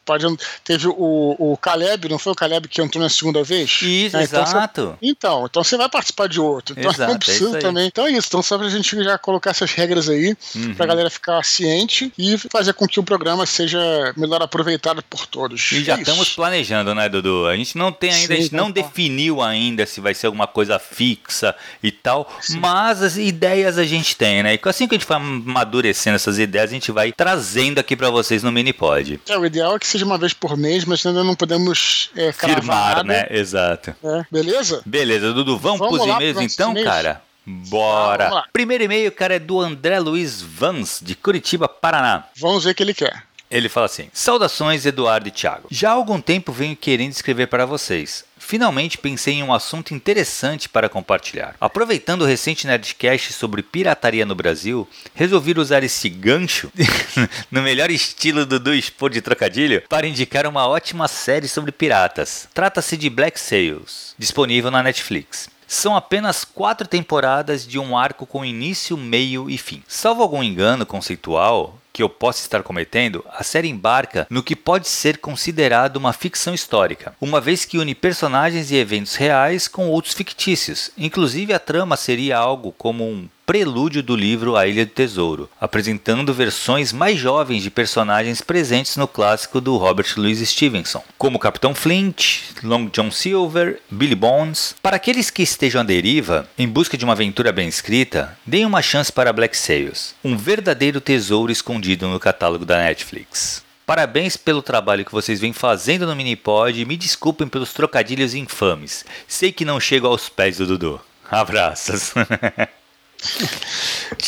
Teve 0.63 0.87
o, 0.87 1.35
o 1.39 1.57
Caleb, 1.57 2.07
não 2.09 2.19
foi 2.19 2.33
o 2.33 2.35
Caleb 2.35 2.67
que 2.67 2.81
entrou 2.81 3.03
na 3.03 3.09
segunda 3.09 3.43
vez? 3.43 3.69
Isso, 3.81 4.15
Né? 4.15 4.23
Então, 4.23 4.45
você- 4.45 4.51
exato. 4.55 4.97
Então, 5.01 5.45
então 5.45 5.63
você 5.63 5.77
vai 5.77 5.89
participar 5.89 6.27
de 6.27 6.39
outro. 6.39 6.75
Então 6.77 6.91
Exato, 6.91 7.09
não 7.09 7.15
é 7.15 7.19
precisa 7.19 7.45
isso 7.45 7.55
aí. 7.55 7.61
também. 7.61 7.87
Então 7.87 8.05
é 8.07 8.11
isso. 8.11 8.27
Então 8.27 8.41
só 8.41 8.57
pra 8.57 8.69
gente 8.69 9.03
já 9.03 9.17
colocar 9.17 9.49
essas 9.51 9.71
regras 9.71 10.07
aí, 10.09 10.35
Uhum. 10.55 10.73
pra 10.75 10.85
galera 10.85 11.09
ficar 11.09 11.43
ciente 11.43 12.11
e 12.17 12.37
fazer 12.37 12.73
com 12.73 12.87
que 12.87 12.99
o 12.99 13.03
programa 13.03 13.45
seja 13.45 13.79
melhor 14.15 14.41
aproveitado 14.41 15.01
por 15.03 15.25
todos. 15.25 15.71
E 15.71 15.83
já 15.83 15.93
É 15.93 15.95
isso. 15.95 16.03
estamos 16.09 16.29
planejando, 16.29 16.93
né, 16.95 17.09
Dudu? 17.09 17.47
A 17.47 17.55
gente 17.55 17.77
não 17.77 17.91
tem 17.91 18.11
ainda, 18.11 18.33
a 18.33 18.37
Sim, 18.37 18.43
gente 18.43 18.55
não 18.55 18.71
tá. 18.71 18.81
definiu 18.81 19.41
ainda 19.41 19.85
se 19.85 19.99
vai 20.01 20.13
ser 20.13 20.27
alguma 20.27 20.47
coisa 20.47 20.77
fixa 20.79 21.55
e 21.83 21.91
tal, 21.91 22.31
mas 22.59 23.01
as 23.01 23.17
ideias 23.17 23.77
a 23.77 23.83
gente 23.83 24.15
tem, 24.15 24.43
né? 24.43 24.53
E 24.55 24.59
assim 24.69 24.87
que 24.87 24.95
a 24.95 24.97
gente 24.97 25.07
vai 25.07 25.17
amadurecendo 25.17 26.15
essas 26.15 26.37
ideias, 26.39 26.69
a 26.69 26.73
gente 26.73 26.91
vai 26.91 27.11
trazendo 27.11 27.79
aqui 27.79 27.95
pra 27.95 28.09
vocês 28.09 28.43
no 28.43 28.51
Minipod. 28.51 29.19
É, 29.27 29.37
o 29.37 29.45
ideal 29.45 29.75
é 29.75 29.79
que 29.79 29.87
seja 29.95 30.05
uma 30.05 30.17
vez 30.17 30.33
por 30.33 30.57
mês, 30.57 30.83
mas 30.83 31.05
ainda 31.05 31.23
não 31.23 31.35
podemos 31.35 32.09
é, 32.15 32.31
Firmar, 32.33 32.97
nada. 32.97 33.03
né? 33.03 33.27
Exato. 33.29 33.95
É, 34.03 34.25
beleza? 34.29 34.81
Beleza, 34.85 35.31
Dudu, 35.31 35.57
vamos, 35.57 35.79
Vamos 35.79 35.97
pros 35.97 36.15
e-mails 36.15 36.53
então, 36.53 36.73
cara? 36.83 37.21
Bora! 37.45 38.29
Lá. 38.29 38.45
Primeiro 38.51 38.83
e-mail, 38.83 39.11
cara, 39.11 39.35
é 39.35 39.39
do 39.39 39.61
André 39.61 39.99
Luiz 39.99 40.41
Vans, 40.41 40.99
de 41.01 41.15
Curitiba, 41.15 41.69
Paraná. 41.69 42.25
Vamos 42.37 42.63
ver 42.63 42.71
o 42.71 42.75
que 42.75 42.83
ele 42.83 42.93
quer. 42.93 43.23
Ele 43.49 43.69
fala 43.69 43.85
assim: 43.85 44.09
Saudações, 44.11 44.85
Eduardo 44.85 45.27
e 45.27 45.31
Thiago. 45.31 45.67
Já 45.71 45.91
há 45.91 45.93
algum 45.93 46.19
tempo 46.19 46.51
venho 46.51 46.75
querendo 46.75 47.11
escrever 47.11 47.47
para 47.47 47.65
vocês. 47.65 48.25
Finalmente 48.45 48.99
pensei 48.99 49.33
em 49.33 49.43
um 49.43 49.51
assunto 49.51 49.91
interessante 49.91 50.69
para 50.69 50.87
compartilhar. 50.87 51.55
Aproveitando 51.59 52.21
o 52.21 52.25
recente 52.25 52.67
Nerdcast 52.67 53.33
sobre 53.33 53.63
pirataria 53.63 54.23
no 54.23 54.35
Brasil, 54.35 54.87
resolvi 55.15 55.57
usar 55.57 55.83
esse 55.83 56.07
gancho, 56.07 56.71
no 57.49 57.63
melhor 57.63 57.89
estilo 57.89 58.45
do 58.45 58.59
do 58.59 58.71
expor 58.71 59.09
de 59.09 59.19
trocadilho, 59.19 59.81
para 59.89 60.05
indicar 60.05 60.45
uma 60.45 60.67
ótima 60.67 61.07
série 61.07 61.47
sobre 61.47 61.71
piratas. 61.71 62.47
Trata-se 62.53 62.95
de 62.95 63.09
Black 63.09 63.39
Sails, 63.39 64.13
disponível 64.15 64.69
na 64.69 64.83
Netflix. 64.83 65.49
São 65.67 65.95
apenas 65.95 66.45
quatro 66.45 66.87
temporadas 66.87 67.65
de 67.65 67.79
um 67.79 67.97
arco 67.97 68.27
com 68.27 68.45
início, 68.45 68.95
meio 68.95 69.49
e 69.49 69.57
fim. 69.57 69.81
Salvo 69.87 70.21
algum 70.21 70.43
engano 70.43 70.85
conceitual, 70.85 71.79
que 71.95 72.03
eu 72.03 72.09
possa 72.09 72.41
estar 72.41 72.61
cometendo, 72.61 73.23
a 73.31 73.41
série 73.41 73.69
embarca 73.69 74.27
no 74.29 74.43
que 74.43 74.53
pode 74.53 74.89
ser 74.89 75.17
considerado 75.17 75.95
uma 75.95 76.11
ficção 76.11 76.53
histórica, 76.53 77.15
uma 77.21 77.39
vez 77.39 77.63
que 77.63 77.77
une 77.77 77.95
personagens 77.95 78.69
e 78.69 78.75
eventos 78.75 79.15
reais 79.15 79.69
com 79.69 79.87
outros 79.87 80.13
fictícios. 80.13 80.91
Inclusive, 80.97 81.53
a 81.53 81.59
trama 81.59 81.95
seria 81.95 82.37
algo 82.37 82.73
como 82.73 83.05
um 83.05 83.29
prelúdio 83.45 84.01
do 84.01 84.15
livro 84.15 84.55
A 84.55 84.65
Ilha 84.67 84.85
do 84.85 84.91
Tesouro, 84.91 85.49
apresentando 85.61 86.33
versões 86.33 86.91
mais 86.91 87.19
jovens 87.19 87.61
de 87.61 87.69
personagens 87.69 88.41
presentes 88.41 88.97
no 88.97 89.07
clássico 89.07 89.61
do 89.61 89.77
Robert 89.77 90.07
Louis 90.17 90.39
Stevenson, 90.49 91.03
como 91.17 91.37
Capitão 91.37 91.75
Flint, 91.75 92.41
Long 92.63 92.87
John 92.87 93.11
Silver, 93.11 93.79
Billy 93.89 94.15
Bones. 94.15 94.75
Para 94.81 94.95
aqueles 94.95 95.29
que 95.29 95.43
estejam 95.43 95.81
à 95.81 95.83
deriva, 95.83 96.49
em 96.57 96.67
busca 96.67 96.97
de 96.97 97.05
uma 97.05 97.13
aventura 97.13 97.51
bem 97.51 97.67
escrita, 97.67 98.37
deem 98.45 98.65
uma 98.65 98.81
chance 98.81 99.11
para 99.11 99.31
Black 99.31 99.55
Sails, 99.55 100.15
um 100.23 100.35
verdadeiro 100.35 100.99
tesouro 100.99 101.51
escondido 101.51 102.07
no 102.07 102.19
catálogo 102.19 102.65
da 102.65 102.77
Netflix. 102.77 103.63
Parabéns 103.85 104.35
pelo 104.35 104.63
trabalho 104.63 105.05
que 105.05 105.11
vocês 105.11 105.39
vêm 105.39 105.53
fazendo 105.53 106.07
no 106.07 106.15
Minipod 106.15 106.81
e 106.81 106.85
me 106.85 106.97
desculpem 106.97 107.47
pelos 107.47 107.71
trocadilhos 107.71 108.33
infames. 108.33 109.05
Sei 109.27 109.51
que 109.51 109.63
não 109.63 109.79
chego 109.79 110.07
aos 110.07 110.27
pés 110.27 110.57
do 110.57 110.65
Dudu. 110.65 110.99
Abraços. 111.29 112.11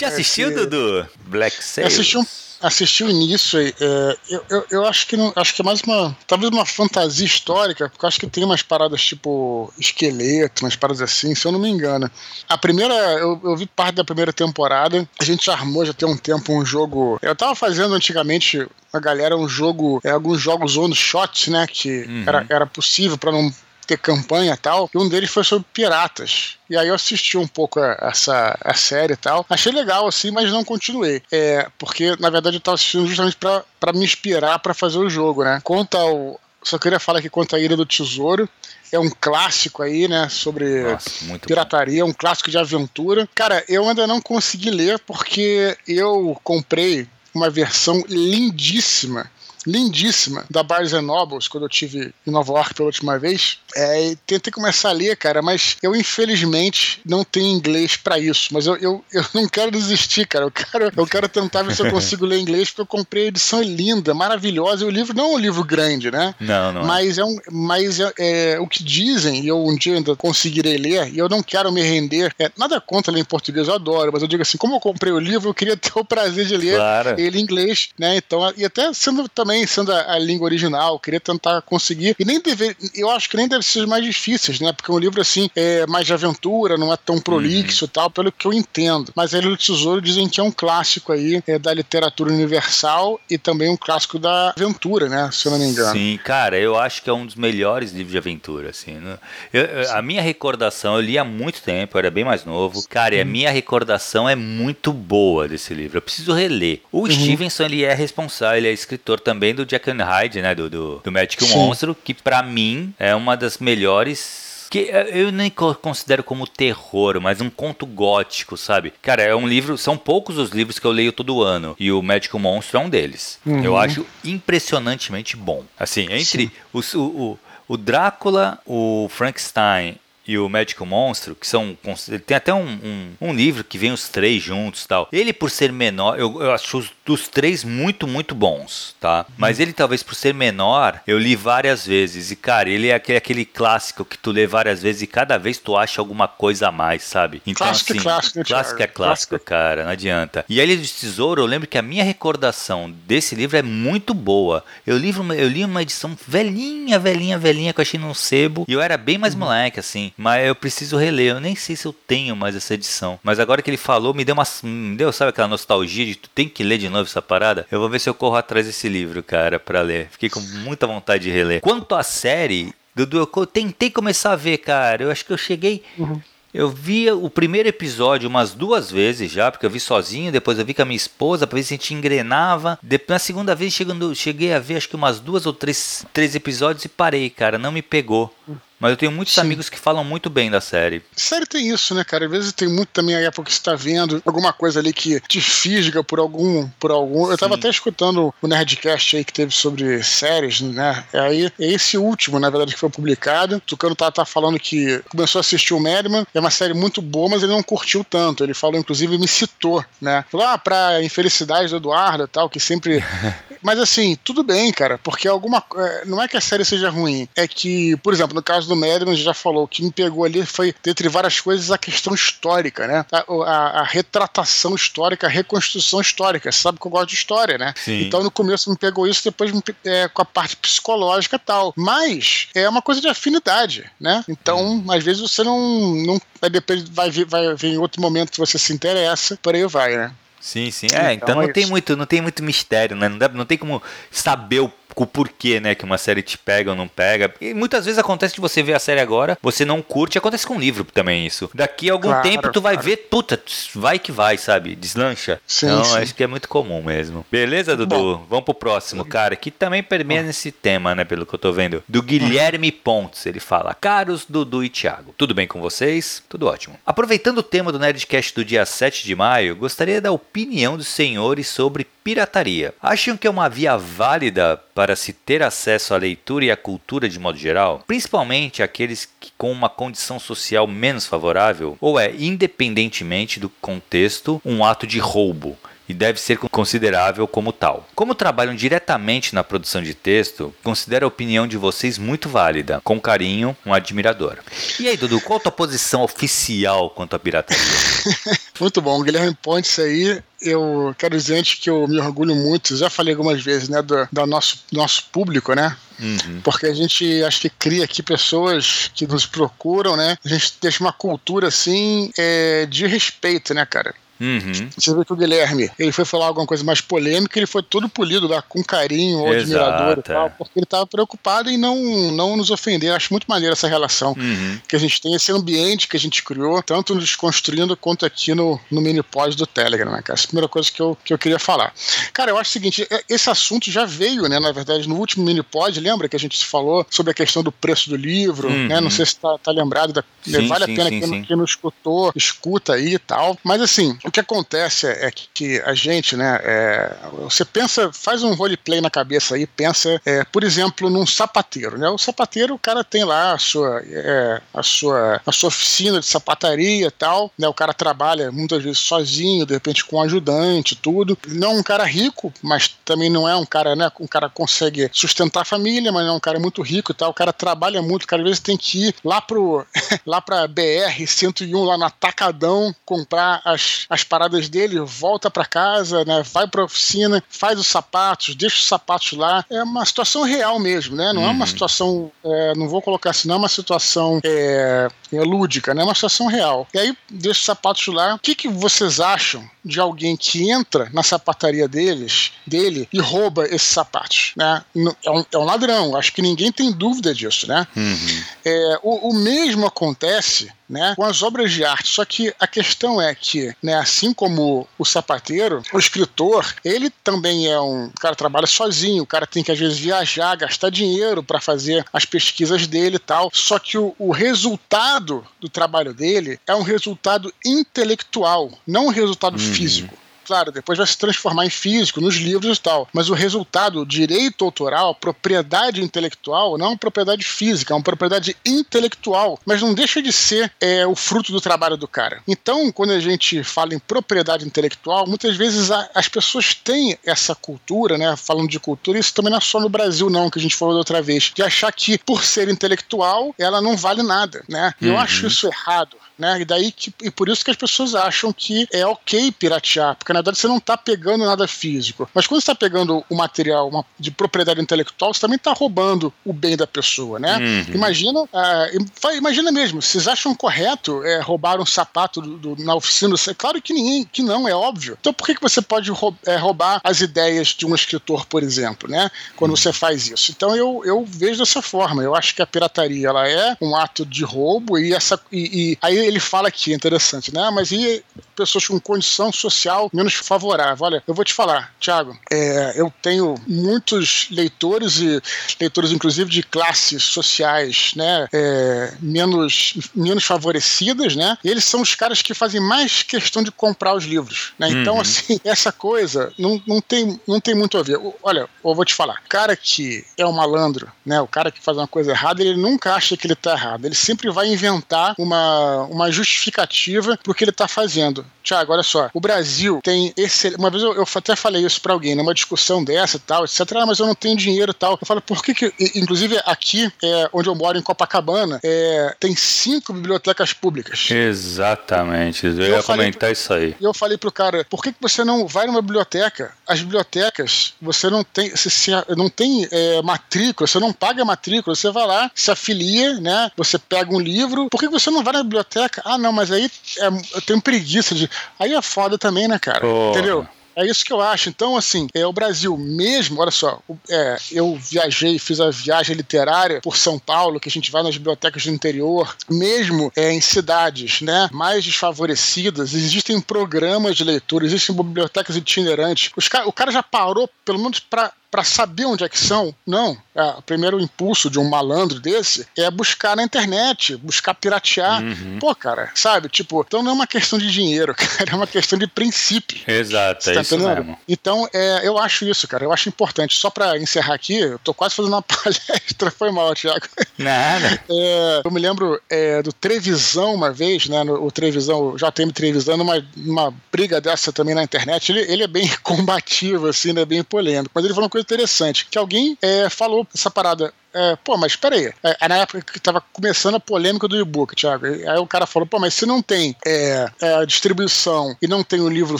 Assistiu, 0.05 0.49
Esse... 0.49 0.57
Dudu? 0.57 1.07
Black 1.25 1.63
Sails? 1.63 1.93
Assisti 1.93 2.17
um 2.17 2.25
assisti 2.61 3.03
o 3.03 3.09
início 3.09 3.59
aí, 3.59 3.73
é, 3.79 4.17
eu, 4.29 4.45
eu, 4.49 4.65
eu, 4.71 4.85
acho 4.85 5.07
que 5.07 5.15
não, 5.15 5.31
acho 5.35 5.53
que 5.53 5.61
é 5.61 5.65
mais 5.65 5.81
uma 5.81 6.15
talvez 6.25 6.51
uma 6.51 6.65
fantasia 6.65 7.25
histórica, 7.25 7.89
porque 7.89 8.03
eu 8.03 8.07
acho 8.07 8.19
que 8.19 8.27
tem 8.27 8.43
umas 8.43 8.61
paradas 8.61 9.03
tipo 9.03 9.71
esqueleto, 9.77 10.63
umas 10.63 10.75
paradas 10.75 11.01
assim, 11.01 11.35
se 11.35 11.45
eu 11.45 11.51
não 11.51 11.59
me 11.59 11.69
engano. 11.69 12.09
A 12.47 12.57
primeira, 12.57 12.93
eu, 13.19 13.39
eu 13.43 13.55
vi 13.55 13.67
parte 13.67 13.95
da 13.95 14.03
primeira 14.03 14.33
temporada, 14.33 15.07
a 15.19 15.23
gente 15.23 15.49
armou 15.49 15.85
já 15.85 15.93
tem 15.93 16.07
um 16.07 16.17
tempo 16.17 16.53
um 16.53 16.65
jogo. 16.65 17.19
Eu 17.21 17.35
tava 17.35 17.55
fazendo 17.55 17.93
antigamente 17.93 18.67
a 18.91 18.99
galera 18.99 19.37
um 19.37 19.47
jogo, 19.47 20.01
é, 20.03 20.11
alguns 20.11 20.41
jogos 20.41 20.77
on 20.77 20.93
shot, 20.93 21.51
né, 21.51 21.67
que 21.67 22.05
uhum. 22.05 22.23
era, 22.25 22.45
era 22.49 22.65
possível 22.65 23.17
para 23.17 23.31
não 23.31 23.51
ter 23.87 23.97
campanha 23.97 24.53
e 24.53 24.57
tal, 24.57 24.89
e 24.93 24.97
um 24.97 25.07
deles 25.07 25.29
foi 25.29 25.43
sobre 25.43 25.65
piratas. 25.73 26.57
E 26.69 26.75
aí 26.75 26.89
eu 26.89 26.95
assisti 26.95 27.37
um 27.37 27.47
pouco 27.47 27.79
a, 27.79 27.97
essa 28.01 28.57
a 28.61 28.73
série 28.73 29.13
e 29.13 29.17
tal. 29.17 29.45
Achei 29.49 29.71
legal, 29.71 30.05
assim, 30.05 30.29
mas 30.29 30.51
não 30.51 30.63
continuei. 30.63 31.23
É, 31.31 31.67
porque, 31.79 32.15
na 32.19 32.29
verdade, 32.29 32.57
eu 32.57 32.61
tava 32.61 32.75
assistindo 32.75 33.07
justamente 33.07 33.37
para 33.37 33.93
me 33.93 34.03
inspirar 34.03 34.59
para 34.59 34.73
fazer 34.73 34.97
o 34.97 35.09
jogo, 35.09 35.43
né? 35.43 35.61
Quanto 35.63 35.97
ao. 35.97 36.39
Só 36.61 36.77
queria 36.77 36.99
falar 36.99 37.19
aqui 37.19 37.29
quanto 37.29 37.55
à 37.55 37.59
Ilha 37.59 37.77
do 37.77 37.85
Tesouro. 37.85 38.49
É 38.91 38.99
um 38.99 39.09
clássico 39.09 39.83
aí, 39.83 40.07
né? 40.07 40.27
Sobre 40.29 40.83
Nossa, 40.83 41.39
pirataria, 41.45 42.03
bom. 42.03 42.09
um 42.09 42.13
clássico 42.13 42.51
de 42.51 42.57
aventura. 42.57 43.27
Cara, 43.33 43.63
eu 43.69 43.87
ainda 43.87 44.05
não 44.05 44.19
consegui 44.19 44.69
ler 44.69 44.99
porque 44.99 45.77
eu 45.87 46.37
comprei 46.43 47.07
uma 47.33 47.49
versão 47.49 48.03
lindíssima 48.07 49.29
lindíssima 49.67 50.45
da 50.49 50.63
Barnes 50.63 50.93
Nobles, 50.93 51.47
quando 51.47 51.63
eu 51.63 51.69
tive 51.69 52.13
em 52.25 52.31
Nova 52.31 52.53
York 52.53 52.73
pela 52.73 52.87
última 52.87 53.19
vez. 53.19 53.59
É, 53.75 54.15
tentei 54.25 54.51
começar 54.51 54.89
a 54.89 54.93
ler, 54.93 55.17
cara, 55.17 55.41
mas 55.41 55.75
eu 55.83 55.93
infelizmente 55.95 57.01
não 57.05 57.23
tenho 57.23 57.47
inglês 57.47 57.97
para 57.97 58.17
isso. 58.17 58.49
Mas 58.51 58.65
eu, 58.65 58.77
eu, 58.77 59.03
eu 59.11 59.25
não 59.35 59.47
quero 59.47 59.69
desistir, 59.69 60.25
cara. 60.25 60.45
Eu 60.45 60.51
quero, 60.51 60.91
eu 60.95 61.05
quero 61.05 61.27
tentar 61.27 61.63
ver 61.63 61.75
se 61.75 61.81
eu 61.81 61.91
consigo 61.91 62.25
ler 62.25 62.39
inglês, 62.39 62.69
porque 62.69 62.81
eu 62.81 62.85
comprei 62.85 63.25
a 63.25 63.27
edição 63.27 63.61
linda, 63.61 64.13
maravilhosa. 64.13 64.85
E 64.85 64.87
o 64.87 64.91
livro 64.91 65.15
não 65.15 65.25
é 65.25 65.35
um 65.35 65.37
livro 65.37 65.63
grande, 65.63 66.09
né? 66.09 66.33
Não, 66.39 66.71
não. 66.71 66.81
É. 66.81 66.85
Mas 66.85 67.17
é, 67.17 67.25
um, 67.25 67.37
mas 67.51 67.99
é, 67.99 68.13
é 68.17 68.59
o 68.59 68.67
que 68.67 68.83
dizem, 68.83 69.43
e 69.43 69.47
eu 69.47 69.63
um 69.65 69.75
dia 69.75 69.95
ainda 69.95 70.15
conseguirei 70.15 70.77
ler, 70.77 71.13
e 71.13 71.17
eu 71.17 71.27
não 71.27 71.43
quero 71.43 71.71
me 71.71 71.81
render. 71.81 72.33
É, 72.39 72.49
nada 72.57 72.79
contra 72.79 73.11
ler 73.11 73.19
em 73.19 73.25
português, 73.25 73.67
eu 73.67 73.73
adoro, 73.73 74.11
mas 74.13 74.21
eu 74.21 74.27
digo 74.27 74.41
assim, 74.41 74.57
como 74.57 74.75
eu 74.75 74.79
comprei 74.79 75.11
o 75.11 75.19
livro, 75.19 75.49
eu 75.49 75.53
queria 75.53 75.75
ter 75.75 75.91
o 75.95 76.05
prazer 76.05 76.45
de 76.45 76.55
ler 76.55 76.75
claro. 76.75 77.15
ele 77.19 77.39
em 77.39 77.41
inglês, 77.41 77.89
né? 77.97 78.15
Então, 78.17 78.53
e 78.55 78.63
até 78.63 78.93
sendo 78.93 79.27
também 79.27 79.56
sendo 79.65 79.91
a, 79.91 80.13
a, 80.13 80.19
língua 80.19 80.45
original, 80.45 80.99
queria 80.99 81.19
tentar 81.19 81.61
conseguir. 81.61 82.15
E 82.19 82.25
nem 82.25 82.41
deve, 82.41 82.75
eu 82.93 83.09
acho 83.09 83.29
que 83.29 83.37
nem 83.37 83.47
deve 83.47 83.63
ser 83.63 83.87
mais 83.87 84.03
difíceis, 84.03 84.59
né? 84.59 84.71
Porque 84.71 84.91
um 84.91 84.99
livro 84.99 85.21
assim 85.21 85.49
é 85.55 85.85
mais 85.87 86.05
de 86.05 86.13
aventura, 86.13 86.77
não 86.77 86.93
é 86.93 86.97
tão 86.97 87.19
prolixo 87.19 87.85
e 87.85 87.87
uhum. 87.87 87.91
tal, 87.91 88.09
pelo 88.09 88.31
que 88.31 88.45
eu 88.45 88.53
entendo. 88.53 89.11
Mas 89.15 89.33
a 89.33 89.39
Ilha 89.39 89.49
do 89.49 89.57
Tesouro 89.57 90.01
dizem 90.01 90.27
que 90.27 90.39
é 90.39 90.43
um 90.43 90.51
clássico 90.51 91.11
aí 91.11 91.41
é, 91.47 91.57
da 91.57 91.73
literatura 91.73 92.31
universal 92.31 93.19
e 93.29 93.37
também 93.37 93.69
um 93.69 93.77
clássico 93.77 94.19
da 94.19 94.49
aventura, 94.49 95.07
né? 95.07 95.29
Se 95.31 95.47
eu 95.47 95.51
não 95.51 95.59
me 95.59 95.65
engano. 95.65 95.93
Sim, 95.93 96.19
cara, 96.23 96.57
eu 96.57 96.77
acho 96.77 97.01
que 97.01 97.09
é 97.09 97.13
um 97.13 97.25
dos 97.25 97.35
melhores 97.35 97.91
livros 97.91 98.11
de 98.11 98.17
aventura, 98.17 98.69
assim. 98.69 98.93
Né? 98.93 99.17
Eu, 99.53 99.91
a 99.91 100.01
minha 100.01 100.21
recordação, 100.21 100.95
eu 100.95 101.01
li 101.01 101.17
há 101.17 101.23
muito 101.23 101.61
tempo, 101.61 101.97
eu 101.97 101.99
era 101.99 102.11
bem 102.11 102.23
mais 102.23 102.45
novo. 102.45 102.85
Cara, 102.87 103.15
e 103.15 103.21
a 103.21 103.25
minha 103.25 103.51
recordação 103.51 104.27
é 104.27 104.35
muito 104.35 104.91
boa 104.91 105.47
desse 105.47 105.73
livro. 105.73 105.97
Eu 105.97 106.01
preciso 106.01 106.33
reler. 106.33 106.81
O 106.91 107.01
uhum. 107.01 107.11
Stevenson, 107.11 107.63
ele 107.63 107.83
é 107.83 107.93
responsável, 107.93 108.57
ele 108.57 108.67
é 108.67 108.73
escritor 108.73 109.19
também 109.19 109.36
também 109.37 109.53
do 109.53 109.65
Jack 109.65 109.91
and 109.91 110.03
Hyde, 110.03 110.41
né? 110.41 110.55
Do, 110.55 110.67
do, 110.67 111.01
do 111.03 111.11
Magic 111.11 111.43
Sim. 111.43 111.53
Monstro, 111.53 111.95
que 111.95 112.13
para 112.13 112.41
mim 112.41 112.93
é 112.97 113.13
uma 113.13 113.37
das 113.37 113.59
melhores 113.59 114.67
que 114.69 114.89
eu 115.13 115.31
nem 115.31 115.49
considero 115.49 116.23
como 116.23 116.45
terror, 116.45 117.21
mas 117.21 117.39
um 117.39 117.49
conto 117.49 117.85
gótico, 117.85 118.57
sabe? 118.57 118.91
Cara, 119.01 119.21
é 119.21 119.33
um 119.33 119.47
livro, 119.47 119.77
são 119.77 119.97
poucos 119.97 120.37
os 120.37 120.49
livros 120.49 120.77
que 120.77 120.85
eu 120.85 120.91
leio 120.91 121.13
todo 121.13 121.41
ano 121.41 121.73
e 121.79 121.89
o 121.89 122.01
Médico 122.01 122.37
Monstro 122.37 122.79
é 122.79 122.81
um 122.81 122.89
deles. 122.89 123.39
Uhum. 123.45 123.63
Eu 123.63 123.77
acho 123.77 124.05
impressionantemente 124.25 125.37
bom. 125.37 125.63
Assim, 125.79 126.07
entre 126.11 126.51
os, 126.73 126.93
o, 126.93 127.05
o, 127.05 127.39
o 127.67 127.77
Drácula, 127.77 128.59
o 128.65 129.07
Frankenstein 129.09 129.95
e 130.27 130.37
o 130.37 130.49
Médico 130.49 130.85
Monstro, 130.85 131.35
que 131.35 131.47
são. 131.47 131.77
Tem 132.25 132.37
até 132.37 132.53
um, 132.53 132.67
um, 132.67 133.11
um, 133.21 133.33
livro 133.33 133.63
que 133.63 133.77
vem 133.77 133.91
os 133.91 134.09
três 134.09 134.43
juntos 134.43 134.85
tal. 134.85 135.07
Ele, 135.11 135.31
por 135.31 135.49
ser 135.49 135.71
menor, 135.71 136.19
eu, 136.19 136.41
eu 136.41 136.51
acho 136.51 136.77
os 136.77 136.91
dos 137.07 137.29
três 137.29 137.63
muito, 137.63 138.05
muito 138.05 138.35
bons, 138.35 138.93
tá? 138.99 139.25
Mas 139.37 139.61
ele, 139.61 139.71
talvez 139.71 140.03
por 140.03 140.13
ser 140.13 140.33
menor, 140.33 140.99
eu 141.07 141.17
li 141.17 141.37
várias 141.37 141.87
vezes. 141.87 142.31
E, 142.31 142.35
cara, 142.35 142.69
ele 142.69 142.89
é 142.89 142.95
aquele, 142.95 143.17
aquele 143.17 143.45
clássico 143.45 144.03
que 144.03 144.17
tu 144.17 144.29
lê 144.29 144.45
várias 144.45 144.81
vezes 144.81 145.03
e 145.03 145.07
cada 145.07 145.37
vez 145.37 145.57
tu 145.57 145.77
acha 145.77 146.01
alguma 146.01 146.27
coisa 146.27 146.67
a 146.67 146.71
mais, 146.71 147.03
sabe? 147.03 147.41
Então, 147.47 147.65
clássico 147.65 147.93
assim, 147.93 147.99
é 147.99 148.03
clássico, 148.03 148.43
clássico 148.43 148.83
é 148.83 148.87
clássico, 148.87 149.39
cara, 149.39 149.85
não 149.85 149.91
adianta. 149.91 150.43
E 150.49 150.59
a 150.59 150.65
Ilha 150.65 150.75
do 150.75 150.85
Tesouro, 150.85 151.41
eu 151.41 151.45
lembro 151.45 151.67
que 151.67 151.77
a 151.77 151.81
minha 151.81 152.03
recordação 152.03 152.93
desse 153.05 153.35
livro 153.35 153.55
é 153.55 153.61
muito 153.61 154.13
boa. 154.13 154.65
Eu 154.85 154.97
li 154.97 155.11
uma, 155.11 155.33
eu 155.33 155.47
li 155.47 155.63
uma 155.63 155.81
edição 155.81 156.17
velhinha, 156.27 156.99
velhinha, 156.99 157.37
velhinha 157.37 157.71
que 157.71 157.79
eu 157.79 157.83
achei 157.83 157.99
num 157.99 158.13
sebo. 158.13 158.65
E 158.67 158.73
eu 158.73 158.81
era 158.81 158.97
bem 158.97 159.17
mais 159.17 159.33
uhum. 159.33 159.41
moleque, 159.41 159.79
assim. 159.79 160.11
Mas 160.17 160.47
eu 160.47 160.55
preciso 160.55 160.97
reler. 160.97 161.35
Eu 161.35 161.39
nem 161.39 161.55
sei 161.55 161.75
se 161.75 161.85
eu 161.85 161.93
tenho 161.93 162.35
mais 162.35 162.55
essa 162.55 162.73
edição. 162.73 163.19
Mas 163.23 163.39
agora 163.39 163.61
que 163.61 163.69
ele 163.69 163.77
falou, 163.77 164.13
me 164.13 164.25
deu 164.25 164.33
uma. 164.33 164.43
Me 164.63 164.97
deu, 164.97 165.11
sabe 165.11 165.29
aquela 165.29 165.47
nostalgia 165.47 166.05
de 166.05 166.15
tu 166.15 166.29
tem 166.29 166.49
que 166.49 166.63
ler 166.63 166.79
de 166.79 166.89
novo 166.89 167.07
essa 167.07 167.21
parada? 167.21 167.67
Eu 167.71 167.79
vou 167.79 167.89
ver 167.89 167.99
se 167.99 168.09
eu 168.09 168.13
corro 168.13 168.35
atrás 168.35 168.65
desse 168.65 168.89
livro, 168.89 169.21
cara, 169.21 169.59
pra 169.59 169.81
ler. 169.81 170.07
Fiquei 170.11 170.29
com 170.29 170.39
muita 170.39 170.87
vontade 170.87 171.23
de 171.25 171.31
reler. 171.31 171.61
Quanto 171.61 171.93
à 171.93 172.01
série, 172.01 172.73
Dudu, 172.95 173.29
eu 173.35 173.45
tentei 173.45 173.91
começar 173.91 174.31
a 174.31 174.35
ver, 174.35 174.57
cara. 174.57 175.03
Eu 175.03 175.11
acho 175.11 175.23
que 175.23 175.31
eu 175.31 175.37
cheguei. 175.37 175.83
Uhum. 175.97 176.19
Eu 176.53 176.69
vi 176.69 177.11
o 177.11 177.29
primeiro 177.29 177.69
episódio 177.69 178.27
umas 178.27 178.53
duas 178.53 178.89
vezes 178.89 179.31
já, 179.31 179.51
porque 179.51 179.65
eu 179.65 179.69
vi 179.69 179.79
sozinho, 179.79 180.31
depois 180.31 180.57
eu 180.57 180.65
vi 180.65 180.73
com 180.73 180.81
a 180.81 180.85
minha 180.85 180.97
esposa, 180.97 181.45
pra 181.45 181.57
ver 181.57 181.63
se 181.63 181.73
a 181.75 181.77
gente 181.77 181.93
engrenava. 181.93 182.79
Depois, 182.81 183.09
na 183.09 183.19
segunda 183.19 183.53
vez, 183.53 183.73
chegando, 183.73 184.15
cheguei 184.15 184.51
a 184.51 184.57
ver 184.57 184.77
acho 184.77 184.89
que 184.89 184.95
umas 184.95 185.19
duas 185.19 185.45
ou 185.45 185.53
três, 185.53 186.03
três 186.11 186.33
episódios 186.33 186.85
e 186.85 186.89
parei, 186.89 187.29
cara. 187.29 187.59
Não 187.59 187.71
me 187.71 187.83
pegou. 187.83 188.33
Mas 188.79 188.91
eu 188.91 188.97
tenho 188.97 189.11
muitos 189.11 189.33
Sim. 189.33 189.41
amigos 189.41 189.69
que 189.69 189.79
falam 189.79 190.03
muito 190.03 190.29
bem 190.29 190.51
da 190.51 190.61
série. 190.61 191.03
Série 191.15 191.45
tem 191.45 191.69
isso, 191.69 191.95
né, 191.95 192.03
cara? 192.03 192.25
Às 192.25 192.31
vezes 192.31 192.51
tem 192.51 192.67
muito 192.67 192.89
também 192.89 193.15
a 193.15 193.21
época 193.21 193.49
que 193.49 193.53
você 193.53 193.61
tá 193.61 193.75
vendo 193.75 194.21
alguma 194.25 194.53
coisa 194.53 194.79
ali 194.79 194.93
que 194.93 195.19
te 195.21 195.41
fisga 195.41 196.03
por 196.03 196.19
algum. 196.19 196.67
Por 196.79 196.91
algum. 196.91 197.25
Sim. 197.25 197.31
Eu 197.31 197.37
tava 197.37 197.55
até 197.55 197.69
escutando 197.69 198.33
o 198.41 198.47
Nerdcast 198.47 199.17
aí 199.17 199.25
que 199.25 199.33
teve 199.33 199.53
sobre 199.53 200.03
séries, 200.03 200.61
né? 200.61 201.03
É 201.11 201.19
aí 201.19 201.45
é 201.59 201.71
esse 201.71 201.97
último, 201.97 202.39
na 202.39 202.49
verdade, 202.49 202.73
que 202.73 202.79
foi 202.79 202.89
publicado. 202.89 203.57
O 203.57 203.61
Tucano 203.61 203.95
tá, 203.95 204.11
tá 204.11 204.25
falando 204.25 204.59
que 204.59 205.01
começou 205.09 205.39
a 205.39 205.41
assistir 205.41 205.73
o 205.73 205.79
Madman, 205.79 206.25
é 206.33 206.39
uma 206.39 206.51
série 206.51 206.73
muito 206.73 207.01
boa, 207.01 207.29
mas 207.29 207.43
ele 207.43 207.51
não 207.51 207.63
curtiu 207.63 208.03
tanto. 208.03 208.43
Ele 208.43 208.53
falou, 208.53 208.79
inclusive, 208.79 209.17
me 209.17 209.27
citou, 209.27 209.83
né? 210.01 210.23
Falou, 210.31 210.47
ah, 210.47 210.57
pra 210.57 211.03
infelicidade 211.03 211.69
do 211.69 211.77
Eduardo 211.77 212.23
e 212.23 212.27
tal, 212.27 212.49
que 212.49 212.59
sempre. 212.59 213.03
mas 213.67 213.79
assim, 213.79 214.17
tudo 214.23 214.43
bem, 214.43 214.71
cara, 214.71 214.97
porque 214.97 215.27
alguma. 215.27 215.61
É, 215.75 216.05
não 216.05 216.23
é 216.23 216.27
que 216.29 216.37
a 216.37 216.41
série 216.41 216.63
seja 216.63 216.89
ruim, 216.89 217.27
é 217.35 217.45
que, 217.45 217.97
por 217.97 218.13
exemplo, 218.13 218.33
no 218.33 218.41
caso 218.41 218.65
do 218.65 218.77
Madman, 218.77 219.13
já 219.13 219.33
falou, 219.33 219.65
o 219.65 219.67
que 219.67 219.83
me 219.83 219.91
pegou 219.91 220.23
ali 220.23 220.45
foi, 220.45 220.73
dentre 220.81 221.09
várias 221.09 221.41
coisas, 221.41 221.69
a 221.69 221.77
questão 221.77 222.15
histórica, 222.15 222.87
né? 222.87 223.05
A, 223.11 223.25
a, 223.27 223.81
a 223.81 223.83
retratação 223.83 224.73
histórica, 224.73 225.27
a 225.27 225.29
reconstrução 225.29 225.99
histórica. 225.99 226.49
Você 226.49 226.61
sabe 226.61 226.79
que 226.79 226.87
eu 226.87 226.91
gosto 226.91 227.09
de 227.09 227.15
história, 227.15 227.57
né? 227.57 227.73
Sim. 227.75 228.03
Então 228.03 228.23
no 228.23 228.31
começo 228.31 228.69
me 228.69 228.77
pegou 228.77 229.05
isso, 229.05 229.21
depois 229.21 229.51
me, 229.51 229.61
é, 229.83 230.07
com 230.07 230.21
a 230.21 230.25
parte 230.25 230.55
psicológica 230.55 231.35
e 231.35 231.39
tal. 231.39 231.73
Mas 231.75 232.47
é 232.55 232.69
uma 232.69 232.81
coisa 232.81 233.01
de 233.01 233.09
afinidade, 233.09 233.83
né? 233.99 234.23
Então, 234.29 234.77
hum. 234.77 234.91
às 234.93 235.03
vezes 235.03 235.21
você 235.21 235.43
não. 235.43 235.93
não 236.05 236.21
vai, 236.39 236.49
depois 236.49 236.87
vai, 236.87 237.11
vir, 237.11 237.25
vai 237.25 237.53
vir 237.53 237.73
em 237.73 237.77
outro 237.77 238.01
momento 238.01 238.31
que 238.31 238.39
você 238.39 238.57
se 238.57 238.71
interessa, 238.71 239.37
por 239.41 239.53
aí 239.53 239.67
vai, 239.67 239.97
né? 239.97 240.13
Sim, 240.39 240.69
sim. 240.71 240.87
É, 240.93 241.13
então, 241.13 241.29
então 241.29 241.35
não 241.35 241.41
é 241.43 241.51
tem 241.51 241.65
muito, 241.65 241.95
não 241.95 242.05
tem 242.05 242.21
muito 242.21 242.43
mistério, 242.43 242.95
né? 242.95 243.09
Não, 243.09 243.17
dá, 243.17 243.27
não 243.29 243.45
tem 243.45 243.57
como 243.57 243.81
saber 244.11 244.59
o 244.59 244.71
o 244.95 245.05
porquê, 245.05 245.59
né, 245.59 245.75
que 245.75 245.85
uma 245.85 245.97
série 245.97 246.21
te 246.21 246.37
pega 246.37 246.71
ou 246.71 246.75
não 246.75 246.87
pega. 246.87 247.33
E 247.39 247.53
muitas 247.53 247.85
vezes 247.85 247.99
acontece 247.99 248.35
de 248.35 248.41
você 248.41 248.63
ver 248.63 248.73
a 248.73 248.79
série 248.79 248.99
agora, 248.99 249.37
você 249.41 249.63
não 249.65 249.81
curte, 249.81 250.17
acontece 250.17 250.45
com 250.45 250.55
um 250.55 250.59
livro 250.59 250.83
também 250.85 251.25
isso. 251.25 251.49
Daqui 251.53 251.89
a 251.89 251.93
algum 251.93 252.07
Claro, 252.07 252.23
tempo 252.23 252.51
tu 252.51 252.61
vai 252.61 252.73
claro. 252.75 252.89
ver, 252.89 252.97
puta, 253.09 253.41
vai 253.75 253.99
que 253.99 254.11
vai, 254.11 254.37
sabe? 254.37 254.75
Deslancha. 254.75 255.39
Sim, 255.45 255.67
então 255.67 255.83
sim. 255.83 255.97
acho 255.97 256.15
que 256.15 256.23
é 256.23 256.27
muito 256.27 256.47
comum 256.49 256.81
mesmo. 256.81 257.25
Beleza, 257.31 257.75
Dudu? 257.75 258.25
Vamos 258.29 258.45
pro 258.45 258.53
próximo, 258.53 259.05
cara, 259.05 259.35
que 259.35 259.51
também 259.51 259.83
permeia 259.83 260.23
nesse 260.23 260.51
tema, 260.51 260.95
né, 260.95 261.03
pelo 261.03 261.25
que 261.25 261.35
eu 261.35 261.39
tô 261.39 261.51
vendo. 261.51 261.83
Do 261.87 262.01
Guilherme 262.01 262.71
Pontes, 262.71 263.25
ele 263.25 263.39
fala: 263.39 263.73
Caros 263.73 264.25
Dudu 264.27 264.63
e 264.63 264.69
Thiago, 264.69 265.13
tudo 265.17 265.33
bem 265.33 265.47
com 265.47 265.61
vocês? 265.61 266.23
Tudo 266.27 266.47
ótimo. 266.47 266.79
Aproveitando 266.85 267.39
o 267.39 267.43
tema 267.43 267.71
do 267.71 267.79
Nerdcast 267.79 268.33
do 268.33 268.43
dia 268.45 268.65
7 268.65 269.05
de 269.05 269.15
maio, 269.15 269.55
gostaria 269.55 270.01
da 270.01 270.11
opinião 270.11 270.77
dos 270.77 270.87
senhores 270.87 271.47
sobre 271.47 271.85
pirataria. 272.07 272.73
Acham 272.81 273.17
que 273.17 273.27
é 273.27 273.29
uma 273.29 273.49
via 273.49 273.75
válida 273.75 274.55
para 274.73 274.95
se 274.95 275.11
ter 275.11 275.43
acesso 275.43 275.93
à 275.93 275.97
leitura 275.97 276.45
e 276.45 276.51
à 276.51 276.55
cultura 276.55 277.09
de 277.09 277.19
modo 277.19 277.37
geral? 277.37 277.83
Principalmente 277.85 278.63
aqueles 278.63 279.09
que 279.19 279.29
com 279.37 279.51
uma 279.51 279.67
condição 279.67 280.17
social 280.17 280.65
menos 280.65 281.05
favorável? 281.05 281.77
Ou 281.81 281.99
é, 281.99 282.13
independentemente 282.17 283.41
do 283.41 283.49
contexto, 283.49 284.41
um 284.45 284.63
ato 284.63 284.87
de 284.87 284.99
roubo? 284.99 285.57
E 285.87 285.93
deve 285.93 286.19
ser 286.19 286.37
considerável 286.37 287.27
como 287.27 287.51
tal. 287.51 287.87
Como 287.95 288.15
trabalham 288.15 288.55
diretamente 288.55 289.33
na 289.33 289.43
produção 289.43 289.81
de 289.81 289.93
texto, 289.93 290.53
considero 290.63 291.05
a 291.05 291.07
opinião 291.07 291.47
de 291.47 291.57
vocês 291.57 291.97
muito 291.97 292.29
válida. 292.29 292.81
Com 292.83 292.99
carinho, 292.99 293.55
um 293.65 293.73
admirador. 293.73 294.37
E 294.79 294.87
aí, 294.87 294.97
Dudu, 294.97 295.21
qual 295.21 295.37
a 295.37 295.41
tua 295.43 295.51
posição 295.51 296.03
oficial 296.03 296.89
quanto 296.89 297.15
à 297.15 297.19
pirataria? 297.19 297.63
Muito 298.59 298.81
bom, 298.81 299.03
Guilherme 299.03 299.37
Pontes 299.39 299.77
aí. 299.77 300.19
Eu 300.41 300.95
quero 300.97 301.15
dizer 301.15 301.37
antes 301.37 301.59
que 301.59 301.69
eu 301.69 301.87
me 301.87 301.99
orgulho 301.99 302.35
muito, 302.35 302.75
já 302.75 302.89
falei 302.89 303.13
algumas 303.13 303.43
vezes, 303.43 303.69
né, 303.69 303.81
do, 303.81 304.07
do 304.11 304.25
nosso, 304.25 304.63
nosso 304.71 305.05
público, 305.11 305.53
né? 305.53 305.75
Uhum. 305.99 306.41
Porque 306.43 306.65
a 306.65 306.73
gente 306.73 307.23
acho 307.23 307.41
que 307.41 307.49
cria 307.49 307.85
aqui 307.85 308.03
pessoas 308.03 308.91
que 308.93 309.07
nos 309.07 309.25
procuram, 309.25 309.95
né? 309.95 310.17
A 310.23 310.27
gente 310.27 310.53
deixa 310.61 310.83
uma 310.83 310.93
cultura 310.93 311.47
assim 311.47 312.11
é, 312.17 312.65
de 312.65 312.85
respeito, 312.85 313.53
né, 313.53 313.65
cara? 313.65 313.93
Uhum. 314.19 314.69
Você 314.77 314.95
vê 314.95 315.05
que 315.05 315.13
o 315.13 315.15
Guilherme, 315.15 315.69
ele 315.77 315.91
foi 315.91 316.05
falar 316.05 316.27
alguma 316.27 316.45
coisa 316.45 316.63
mais 316.63 316.81
polêmica, 316.81 317.37
ele 317.39 317.45
foi 317.45 317.61
todo 317.63 317.87
polido 317.89 318.27
lá 318.27 318.41
com 318.41 318.63
carinho, 318.63 319.19
ou 319.19 319.31
admirador 319.31 319.97
e 319.97 319.99
é. 319.99 320.01
tal, 320.03 320.29
porque 320.31 320.53
ele 320.57 320.63
estava 320.63 320.85
preocupado 320.87 321.49
em 321.49 321.57
não, 321.57 321.75
não 322.11 322.35
nos 322.37 322.49
ofender. 322.51 322.93
Acho 322.93 323.13
muito 323.13 323.25
maneiro 323.27 323.53
essa 323.53 323.67
relação 323.67 324.13
Uhum. 324.17 324.59
que 324.67 324.75
a 324.75 324.79
gente 324.79 325.01
tem, 325.01 325.13
esse 325.13 325.31
ambiente 325.31 325.87
que 325.87 325.97
a 325.97 325.99
gente 325.99 326.23
criou, 326.23 326.61
tanto 326.63 326.95
nos 326.95 327.15
construindo 327.15 327.75
quanto 327.77 328.05
aqui 328.05 328.33
no, 328.33 328.59
no 328.71 328.81
mini 328.81 329.01
pod 329.03 329.35
do 329.35 329.45
Telegram, 329.45 329.91
né, 329.91 330.01
cara? 330.01 330.15
Essa 330.17 330.23
é 330.23 330.25
a 330.25 330.27
primeira 330.27 330.47
coisa 330.47 330.71
que 330.71 330.81
eu, 330.81 330.97
que 331.03 331.13
eu 331.13 331.17
queria 331.17 331.39
falar. 331.39 331.73
Cara, 332.13 332.31
eu 332.31 332.37
acho 332.37 332.49
o 332.49 332.53
seguinte, 332.53 332.87
é- 332.89 333.03
esse 333.09 333.29
assunto 333.29 333.69
já 333.71 333.85
veio, 333.85 334.23
né, 334.27 334.39
na 334.39 334.51
verdade, 334.51 334.87
no 334.87 334.95
último 334.95 335.25
mini 335.25 335.43
pod, 335.43 335.79
lembra 335.79 336.07
que 336.09 336.15
a 336.15 336.19
gente 336.19 336.43
falou 336.45 336.85
sobre 336.89 337.11
a 337.11 337.13
questão 337.13 337.43
do 337.43 337.51
preço 337.51 337.89
do 337.89 337.95
livro, 337.95 338.47
Uhum. 338.49 338.67
né? 338.67 338.79
Não 338.81 338.89
sei 338.89 339.05
se 339.05 339.15
tá, 339.17 339.37
tá 339.43 339.51
lembrado, 339.51 339.93
da, 339.93 340.03
Sim, 340.23 340.47
vale 340.47 340.65
sim, 340.65 340.73
a 340.73 340.75
pena 340.75 340.89
sim, 340.89 340.99
quem, 340.99 341.23
quem 341.23 341.37
não 341.37 341.45
escutou, 341.45 342.11
escuta 342.15 342.73
aí 342.73 342.95
e 342.95 342.99
tal. 342.99 343.37
Mas 343.43 343.61
assim, 343.61 343.97
o 344.07 344.11
que 344.11 344.19
acontece 344.19 344.87
é 344.87 345.11
que, 345.11 345.29
que 345.33 345.61
a 345.61 345.73
gente, 345.73 346.15
né, 346.15 346.39
é, 346.43 346.97
você 347.19 347.43
pensa, 347.43 347.91
faz 347.91 348.23
um 348.23 348.33
roleplay 348.33 348.79
na 348.79 348.89
cabeça 348.89 349.35
aí, 349.35 349.45
pensa, 349.45 350.01
é, 350.05 350.23
por 350.23 350.43
exemplo, 350.43 350.89
num 350.89 351.05
sapateiro, 351.05 351.77
né? 351.77 351.89
O 351.89 351.97
sapateiro, 351.97 352.55
o 352.55 352.59
cara 352.59 352.83
tem 352.83 353.03
lá 353.03 353.33
a 353.33 353.37
sua, 353.37 353.81
é, 353.85 354.41
a 354.53 354.63
sua, 354.63 355.21
a 355.25 355.31
sua 355.31 355.49
oficina 355.49 355.99
de 355.99 356.05
sapataria 356.05 356.87
e 356.87 356.91
tal, 356.91 357.31
né? 357.37 357.47
O 357.47 357.53
cara 357.53 357.73
trabalha 357.73 358.31
muitas 358.31 358.63
vezes 358.63 358.79
sozinho, 358.79 359.45
de 359.45 359.53
repente 359.53 359.83
com 359.83 359.97
um 359.97 360.01
ajudante, 360.01 360.75
tudo. 360.75 361.17
Não 361.27 361.51
é 361.51 361.59
um 361.59 361.63
cara 361.63 361.83
rico, 361.83 362.33
mas 362.41 362.77
também 362.85 363.09
não 363.09 363.27
é 363.27 363.35
um 363.35 363.45
cara, 363.45 363.75
né? 363.75 363.91
Um 363.99 364.07
cara 364.07 364.29
consegue 364.29 364.89
sustentar 364.93 365.41
a 365.41 365.45
família, 365.45 365.91
mas 365.91 366.05
não 366.05 366.13
é 366.13 366.17
um 366.17 366.19
cara 366.19 366.39
muito 366.39 366.61
rico 366.61 366.91
e 366.91 366.95
tal. 366.95 367.09
O 367.09 367.13
cara 367.13 367.33
trabalha 367.33 367.81
muito, 367.81 368.03
o 368.03 368.07
cara 368.07 368.21
às 368.21 368.27
vezes 368.27 368.39
tem 368.39 368.57
que 368.57 368.87
ir 368.87 368.95
lá 369.03 369.19
pro 369.21 369.65
lá 370.05 370.21
pra 370.21 370.47
BR 370.47 371.05
101 371.05 371.63
lá 371.63 371.77
no 371.77 371.85
Atacadão 371.85 372.73
comprar 372.85 373.41
as, 373.43 373.85
as 373.89 373.96
paradas 374.03 374.49
dele, 374.49 374.79
volta 374.79 375.29
pra 375.29 375.45
casa, 375.45 376.03
né? 376.05 376.23
Vai 376.33 376.47
pra 376.47 376.63
oficina, 376.63 377.23
faz 377.29 377.59
os 377.59 377.67
sapatos, 377.67 378.35
deixa 378.35 378.55
os 378.57 378.67
sapatos 378.67 379.11
lá. 379.17 379.43
É 379.49 379.61
uma 379.63 379.85
situação 379.85 380.23
real 380.23 380.59
mesmo, 380.59 380.95
né? 380.95 381.11
Não 381.13 381.23
é 381.23 381.29
uma 381.29 381.41
Uhum. 381.45 381.47
situação, 381.47 382.11
é, 382.23 382.53
não 382.55 382.67
vou 382.67 382.81
colocar 382.81 383.11
assim, 383.11 383.27
não 383.27 383.35
é 383.35 383.37
uma 383.39 383.49
situação 383.49 384.19
é, 384.23 384.87
é 385.13 385.21
lúdica, 385.21 385.73
né? 385.73 385.81
É 385.81 385.85
uma 385.85 385.95
situação 385.95 386.27
real. 386.27 386.67
E 386.73 386.79
aí 386.79 386.97
deixa 387.09 387.39
os 387.39 387.45
sapatos 387.45 387.87
lá. 387.87 388.15
O 388.15 388.19
que, 388.19 388.35
que 388.35 388.47
vocês 388.47 388.99
acham 388.99 389.47
de 389.63 389.79
alguém 389.79 390.15
que 390.15 390.49
entra 390.49 390.89
na 390.93 391.03
sapataria 391.03 391.67
deles, 391.67 392.31
dele 392.45 392.87
e 392.93 392.99
rouba 392.99 393.45
esses 393.47 393.63
sapatos, 393.69 394.31
né? 394.35 394.63
É 395.05 395.11
um, 395.11 395.25
é 395.33 395.37
um 395.37 395.43
ladrão. 395.43 395.95
Acho 395.95 396.13
que 396.13 396.21
ninguém 396.21 396.51
tem 396.51 396.71
dúvida 396.71 397.13
disso, 397.13 397.47
né? 397.47 397.67
Uhum. 397.75 398.23
É, 398.45 398.79
o, 398.81 399.09
o 399.09 399.13
mesmo 399.13 399.65
acontece 399.65 400.49
né, 400.69 400.93
com 400.95 401.03
as 401.03 401.21
obras 401.21 401.51
de 401.51 401.63
arte, 401.63 401.89
só 401.89 402.03
que 402.03 402.33
a 402.39 402.47
questão 402.47 403.01
é 403.01 403.13
que, 403.15 403.53
né, 403.61 403.75
assim 403.75 404.13
como 404.13 404.67
o 404.77 404.85
sapateiro, 404.85 405.63
o 405.73 405.79
escritor, 405.79 406.45
ele 406.63 406.89
também 407.03 407.47
é 407.47 407.59
um 407.59 407.87
o 407.87 407.99
cara 407.99 408.15
trabalha 408.15 408.47
sozinho, 408.47 409.03
o 409.03 409.07
cara 409.07 409.25
tem 409.25 409.43
que 409.43 409.51
às 409.51 409.59
vezes 409.59 409.77
viajar, 409.77 410.35
gastar 410.35 410.69
dinheiro 410.69 411.23
para 411.23 411.39
fazer 411.39 411.85
as 411.91 412.05
pesquisas 412.05 412.67
dele 412.67 412.97
e 412.97 412.99
tal. 412.99 413.29
Só 413.33 413.59
que 413.59 413.77
o, 413.77 413.95
o 413.97 414.11
resultado 414.11 415.25
do 415.39 415.49
trabalho 415.49 415.93
dele 415.93 416.39
é 416.45 416.55
um 416.55 416.61
resultado 416.61 417.33
intelectual, 417.45 418.51
não 418.65 418.87
um 418.87 418.91
resultado 418.91 419.39
físico. 419.39 419.95
Claro, 420.27 420.51
depois 420.51 420.77
vai 420.77 420.85
se 420.85 420.97
transformar 420.97 421.45
em 421.45 421.49
físico, 421.49 422.01
nos 422.01 422.15
livros 422.15 422.57
e 422.57 422.61
tal. 422.61 422.87
Mas 422.93 423.09
o 423.09 423.13
resultado, 423.13 423.85
direito 423.85 424.43
autoral, 424.43 424.93
propriedade 424.93 425.81
intelectual, 425.81 426.57
não 426.57 426.65
é 426.65 426.69
uma 426.71 426.77
propriedade 426.77 427.23
física, 427.23 427.73
é 427.73 427.77
uma 427.77 427.81
propriedade 427.83 428.35
intelectual. 428.45 429.39
Mas 429.45 429.61
não 429.61 429.73
deixa 429.73 430.01
de 430.01 430.11
ser 430.11 430.51
é, 430.59 430.85
o 430.85 430.95
fruto 430.95 431.31
do 431.31 431.39
trabalho 431.39 431.77
do 431.77 431.87
cara. 431.87 432.21
Então, 432.27 432.71
quando 432.73 432.91
a 432.91 432.99
gente 432.99 433.41
fala 433.43 433.73
em 433.73 433.79
propriedade 433.79 434.45
intelectual, 434.45 435.07
muitas 435.07 435.37
vezes 435.37 435.71
a- 435.71 435.89
as 435.95 436.09
pessoas 436.09 436.53
têm 436.53 436.97
essa 437.05 437.33
cultura, 437.33 437.97
né? 437.97 438.15
Falando 438.17 438.49
de 438.49 438.59
cultura, 438.59 438.99
isso 438.99 439.13
também 439.13 439.31
não 439.31 439.37
é 439.37 439.41
só 439.41 439.59
no 439.61 439.69
Brasil, 439.69 440.09
não, 440.09 440.29
que 440.29 440.39
a 440.39 440.41
gente 440.41 440.55
falou 440.55 440.73
da 440.73 440.79
outra 440.79 441.01
vez, 441.01 441.31
de 441.33 441.41
achar 441.41 441.71
que 441.71 441.97
por 441.99 442.23
ser 442.23 442.49
intelectual, 442.49 443.33
ela 443.39 443.61
não 443.61 443.77
vale 443.77 444.03
nada, 444.03 444.43
né? 444.49 444.73
E 444.81 444.87
eu 444.87 444.93
Uhum. 444.95 444.99
acho 444.99 445.27
isso 445.27 445.47
errado. 445.47 445.95
Né? 446.17 446.41
E 446.41 446.45
daí 446.45 446.71
que, 446.71 446.91
e 447.03 447.11
por 447.11 447.29
isso 447.29 447.45
que 447.45 447.51
as 447.51 447.57
pessoas 447.57 447.93
acham 447.93 448.33
que 448.33 448.67
é 448.71 448.85
ok 448.85 449.31
piratear, 449.31 449.95
porque 449.95 450.11
na 450.11 450.19
verdade 450.19 450.39
você 450.39 450.47
não 450.47 450.57
está 450.57 450.75
pegando 450.75 451.23
nada 451.25 451.47
físico. 451.47 452.09
Mas 452.13 452.25
quando 452.25 452.41
você 452.41 452.51
está 452.51 452.55
pegando 452.55 453.05
o 453.09 453.15
material 453.15 453.69
uma- 453.69 453.85
de 453.99 454.09
propriedade 454.09 454.59
intelectual, 454.59 455.13
você 455.13 455.19
também 455.21 455.35
está 455.35 455.53
roubando 455.53 456.11
o 456.25 456.33
bem 456.33 456.57
da 456.57 456.65
pessoa, 456.65 457.19
né? 457.19 457.37
Uhum. 457.37 457.75
Imagina, 457.75 458.23
ah, 458.33 458.67
imagina 459.15 459.51
mesmo, 459.51 459.81
vocês 459.81 460.07
acham 460.07 460.33
correto 460.35 461.03
é, 461.03 461.21
roubar 461.21 461.61
um 461.61 461.65
sapato 461.65 462.19
do- 462.19 462.37
do- 462.55 462.63
na 462.63 462.73
oficina? 462.73 463.15
É 463.27 463.33
claro 463.33 463.61
que 463.61 463.71
ninguém, 463.73 464.03
que 464.03 464.23
não, 464.23 464.47
é 464.47 464.55
óbvio. 464.55 464.97
Então 464.99 465.13
por 465.13 465.25
que, 465.25 465.35
que 465.35 465.41
você 465.41 465.61
pode 465.61 465.91
é, 466.25 466.35
roubar 466.35 466.81
as 466.83 466.99
ideias 467.01 467.49
de 467.49 467.65
um 467.65 467.75
escritor, 467.75 468.25
por 468.25 468.41
exemplo, 468.41 468.89
né? 468.89 469.11
Quando 469.35 469.55
você 469.55 469.71
faz 469.71 470.07
isso. 470.07 470.31
Então 470.31 470.55
eu, 470.55 470.81
eu 470.83 471.05
vejo 471.05 471.39
dessa 471.39 471.61
forma. 471.61 472.01
Eu 472.01 472.15
acho 472.15 472.33
que 472.33 472.41
a 472.41 472.47
pirataria 472.47 473.07
ela 473.09 473.27
é 473.27 473.55
um 473.61 473.75
ato 473.75 474.05
de 474.05 474.23
roubo 474.23 474.79
e 474.79 474.93
essa 474.93 475.19
e, 475.31 475.71
e 475.73 475.77
aí 475.81 476.06
ele 476.07 476.19
fala 476.19 476.47
aqui, 476.47 476.71
é 476.71 476.75
interessante, 476.75 477.33
né? 477.33 477.49
Mas 477.51 477.71
e 477.71 478.03
pessoas 478.37 478.67
com 478.67 478.79
condição 478.79 479.31
social 479.33 479.89
menos 479.93 480.13
favorável? 480.13 480.85
Olha, 480.85 481.03
eu 481.07 481.13
vou 481.13 481.25
te 481.25 481.33
falar, 481.33 481.73
Thiago, 481.79 482.17
é, 482.31 482.73
eu 482.75 482.93
tenho 483.01 483.35
muitos 483.47 484.27
leitores 484.31 484.97
e 484.99 485.21
leitores 485.59 485.91
inclusive 485.91 486.29
de 486.29 486.43
classes 486.43 487.03
sociais, 487.03 487.91
né? 487.95 488.27
é, 488.31 488.93
menos 489.01 489.73
menos 489.95 490.23
favorecidas, 490.23 491.15
né? 491.15 491.37
E 491.43 491.49
eles 491.49 491.65
são 491.65 491.81
os 491.81 491.95
caras 491.95 492.21
que 492.21 492.33
fazem 492.33 492.61
mais 492.61 493.03
questão 493.03 493.41
de 493.43 493.51
comprar 493.51 493.95
os 493.95 494.05
livros, 494.05 494.53
né? 494.59 494.69
Então 494.71 494.95
Uhum. 494.95 495.01
assim, 495.01 495.39
essa 495.43 495.71
coisa 495.71 496.31
não, 496.37 496.61
não 496.67 496.79
tem 496.81 497.19
não 497.27 497.39
tem 497.41 497.55
muito 497.55 497.77
a 497.77 497.83
ver. 497.83 497.99
Olha, 498.21 498.47
eu 498.63 498.75
vou 498.75 498.85
te 498.85 498.93
falar, 498.93 499.15
o 499.25 499.29
cara 499.29 499.55
que 499.55 500.05
é 500.17 500.25
um 500.25 500.31
malandro, 500.31 500.91
né? 501.05 501.19
O 501.21 501.27
cara 501.27 501.51
que 501.51 501.61
faz 501.61 501.77
uma 501.77 501.87
coisa 501.87 502.11
errada, 502.11 502.41
ele 502.43 502.55
nunca 502.55 502.93
acha 502.93 503.17
que 503.17 503.25
ele 503.25 503.35
tá 503.35 503.53
errado. 503.53 503.85
Ele 503.85 503.95
sempre 503.95 504.29
vai 504.29 504.47
inventar 504.47 505.15
uma, 505.17 505.83
uma 505.85 506.11
justificativa 506.11 507.17
pro 507.23 507.33
que 507.33 507.43
ele 507.43 507.51
tá 507.51 507.67
fazendo. 507.67 508.25
Tiago, 508.43 508.71
olha 508.71 508.83
só, 508.83 509.09
o 509.13 509.19
Brasil 509.19 509.81
tem 509.83 510.13
esse. 510.15 510.55
Uma 510.55 510.69
vez 510.69 510.81
eu, 510.81 510.93
eu 510.93 511.05
até 511.15 511.35
falei 511.35 511.65
isso 511.65 511.81
pra 511.81 511.93
alguém, 511.93 512.15
numa 512.15 512.33
discussão 512.33 512.83
dessa 512.83 513.17
e 513.17 513.19
tal, 513.19 513.43
etc. 513.43 513.59
Ah, 513.75 513.85
mas 513.85 513.99
eu 513.99 514.07
não 514.07 514.15
tenho 514.15 514.37
dinheiro 514.37 514.71
e 514.71 514.73
tal. 514.73 514.97
Eu 514.99 515.05
falo, 515.05 515.21
por 515.21 515.43
que 515.43 515.53
que. 515.53 515.73
Inclusive, 515.95 516.39
aqui, 516.45 516.91
é, 517.03 517.29
onde 517.33 517.49
eu 517.49 517.55
moro, 517.55 517.77
em 517.77 517.81
Copacabana, 517.81 518.59
é, 518.63 519.15
tem 519.19 519.35
cinco 519.35 519.91
bibliotecas 519.91 520.53
públicas. 520.53 521.09
Exatamente, 521.11 522.45
eu 522.45 522.53
Eu 522.53 522.67
ia 522.69 522.83
falei 522.83 523.07
comentar 523.07 523.31
isso 523.31 523.53
aí. 523.53 523.75
E 523.79 523.83
eu 523.83 523.93
falei 523.93 524.17
pro 524.17 524.31
cara, 524.31 524.65
por 524.69 524.81
que, 524.81 524.91
que 524.91 525.01
você 525.01 525.23
não 525.23 525.45
vai 525.45 525.67
numa 525.67 525.81
biblioteca? 525.81 526.53
As 526.67 526.79
bibliotecas, 526.81 527.73
você 527.81 528.09
não 528.09 528.23
tem, 528.23 528.49
você 528.49 528.69
se- 528.69 528.91
não 529.15 529.29
tem 529.29 529.67
é, 529.71 530.01
matrícula, 530.01 530.67
você 530.67 530.79
não 530.79 530.91
paga 530.91 531.23
matrícula, 531.23 531.75
você 531.75 531.89
vai 531.91 532.05
lá, 532.05 532.29
se 532.35 532.51
afilia, 532.51 533.19
né? 533.19 533.51
Você 533.55 533.77
pega 533.79 534.13
um 534.13 534.19
livro. 534.19 534.67
Por 534.69 534.79
que 534.79 534.87
você 534.89 535.09
não 535.09 535.23
vai 535.23 535.33
na 535.33 535.43
biblioteca? 535.43 536.01
Ah, 536.05 536.17
não, 536.17 536.31
mas 536.33 536.51
aí 536.51 536.69
é, 536.99 537.07
eu 537.33 537.41
tenho 537.41 537.61
preguiça 537.61 538.13
de. 538.13 538.29
Aí 538.59 538.73
é 538.73 538.81
foda 538.81 539.17
também, 539.17 539.47
né, 539.47 539.57
cara? 539.59 539.81
Porra. 539.81 540.11
Entendeu? 540.17 540.47
É 540.77 540.85
isso 540.85 541.03
que 541.03 541.11
eu 541.11 541.19
acho. 541.19 541.49
Então, 541.49 541.75
assim, 541.75 542.07
é 542.13 542.23
o 542.23 542.31
Brasil 542.31 542.77
mesmo, 542.77 543.41
olha 543.41 543.49
só, 543.49 543.79
é, 544.07 544.37
eu 544.51 544.75
viajei, 544.75 545.39
fiz 545.39 545.59
a 545.59 545.71
viagem 545.71 546.15
literária 546.15 546.81
por 546.81 546.95
São 546.95 547.17
Paulo, 547.17 547.59
que 547.59 547.67
a 547.67 547.71
gente 547.71 547.91
vai 547.91 548.03
nas 548.03 548.15
bibliotecas 548.15 548.63
do 548.63 548.71
interior, 548.71 549.35
mesmo 549.49 550.11
é, 550.15 550.31
em 550.31 550.39
cidades 550.39 551.21
né, 551.21 551.49
mais 551.51 551.83
desfavorecidas, 551.83 552.93
existem 552.93 553.41
programas 553.41 554.15
de 554.15 554.23
leitura, 554.23 554.65
existem 554.65 554.95
bibliotecas 554.95 555.55
itinerantes. 555.55 556.31
Os, 556.37 556.47
o 556.67 556.71
cara 556.71 556.91
já 556.91 557.01
parou, 557.01 557.49
pelo 557.65 557.79
menos 557.79 557.99
para 557.99 558.31
para 558.49 558.63
saber 558.63 559.05
onde 559.05 559.23
é 559.23 559.29
que 559.29 559.39
são. 559.39 559.73
Não. 559.85 560.17
É, 560.33 560.43
o 560.57 560.61
primeiro 560.61 560.99
impulso 560.99 561.49
de 561.49 561.59
um 561.59 561.67
malandro 561.67 562.19
desse 562.19 562.67
é 562.77 562.89
buscar 562.91 563.35
na 563.35 563.43
internet, 563.43 564.15
buscar 564.17 564.53
piratear. 564.53 565.21
Uhum. 565.21 565.57
Pô, 565.59 565.73
cara, 565.75 566.11
sabe? 566.13 566.47
Tipo, 566.47 566.83
então 566.87 567.01
não 567.01 567.11
é 567.11 567.13
uma 567.13 567.27
questão 567.27 567.57
de 567.57 567.71
dinheiro, 567.71 568.13
cara, 568.15 568.51
é 568.51 568.55
uma 568.55 568.67
questão 568.67 568.97
de 568.97 569.07
princípio. 569.07 569.79
Exato, 569.87 570.49
é 570.49 570.53
tá 570.53 570.61
isso 570.61 570.75
entendendo? 570.75 570.97
mesmo. 570.97 571.19
Então, 571.27 571.67
é, 571.73 572.07
eu 572.07 572.17
acho 572.17 572.45
isso, 572.45 572.67
cara, 572.67 572.83
eu 572.83 572.93
acho 572.93 573.09
importante. 573.09 573.57
Só 573.57 573.69
para 573.69 573.97
encerrar 573.97 574.35
aqui, 574.35 574.57
eu 574.59 574.79
tô 574.79 574.93
quase 574.93 575.15
fazendo 575.15 575.33
uma 575.33 575.41
palestra, 575.43 576.31
foi 576.31 576.51
mal, 576.51 576.73
Thiago. 576.73 577.07
Nada. 577.37 577.97
É, 578.09 578.61
eu 578.63 578.71
me 578.71 578.79
lembro 578.79 579.21
é, 579.29 579.61
do 579.61 579.71
Trevisão 579.73 580.53
uma 580.53 580.71
vez, 580.71 581.07
né? 581.07 581.23
No, 581.23 581.45
o 581.45 581.51
Trevisão, 581.51 582.09
o 582.09 582.15
JM 582.15 582.51
Trevisão, 582.53 582.95
numa, 582.95 583.23
numa 583.35 583.73
briga 583.91 584.21
dessa 584.21 584.51
também 584.51 584.73
na 584.73 584.83
internet, 584.83 585.31
ele, 585.31 585.41
ele 585.51 585.63
é 585.63 585.67
bem 585.67 585.89
combativo, 586.03 586.87
assim, 586.87 587.11
né? 587.11 587.25
Bem 587.25 587.43
polêmico. 587.43 587.91
Mas 587.93 588.05
ele 588.05 588.13
falou 588.13 588.25
uma 588.25 588.29
coisa 588.37 588.43
interessante, 588.43 589.07
que 589.09 589.17
alguém 589.17 589.57
é, 589.61 589.89
falou 589.89 590.27
essa 590.33 590.49
parada. 590.49 590.93
É, 591.17 591.35
pô, 591.43 591.57
mas 591.57 591.75
peraí. 591.75 592.13
É, 592.23 592.47
na 592.47 592.57
época 592.57 592.81
que 592.81 592.99
tava 592.99 593.19
começando 593.33 593.75
a 593.75 593.79
polêmica 593.79 594.27
do 594.27 594.39
e-book, 594.39 594.75
Thiago. 594.75 595.07
Aí 595.07 595.37
o 595.39 595.47
cara 595.47 595.65
falou, 595.65 595.87
pô, 595.87 595.97
mas 595.97 596.13
se 596.13 596.27
não 596.27 596.43
tem 596.43 596.75
é, 596.85 597.27
é, 597.41 597.65
distribuição 597.65 598.55
e 598.61 598.67
não 598.67 598.83
tem 598.83 598.99
o 598.99 599.05
um 599.05 599.09
livro 599.09 599.39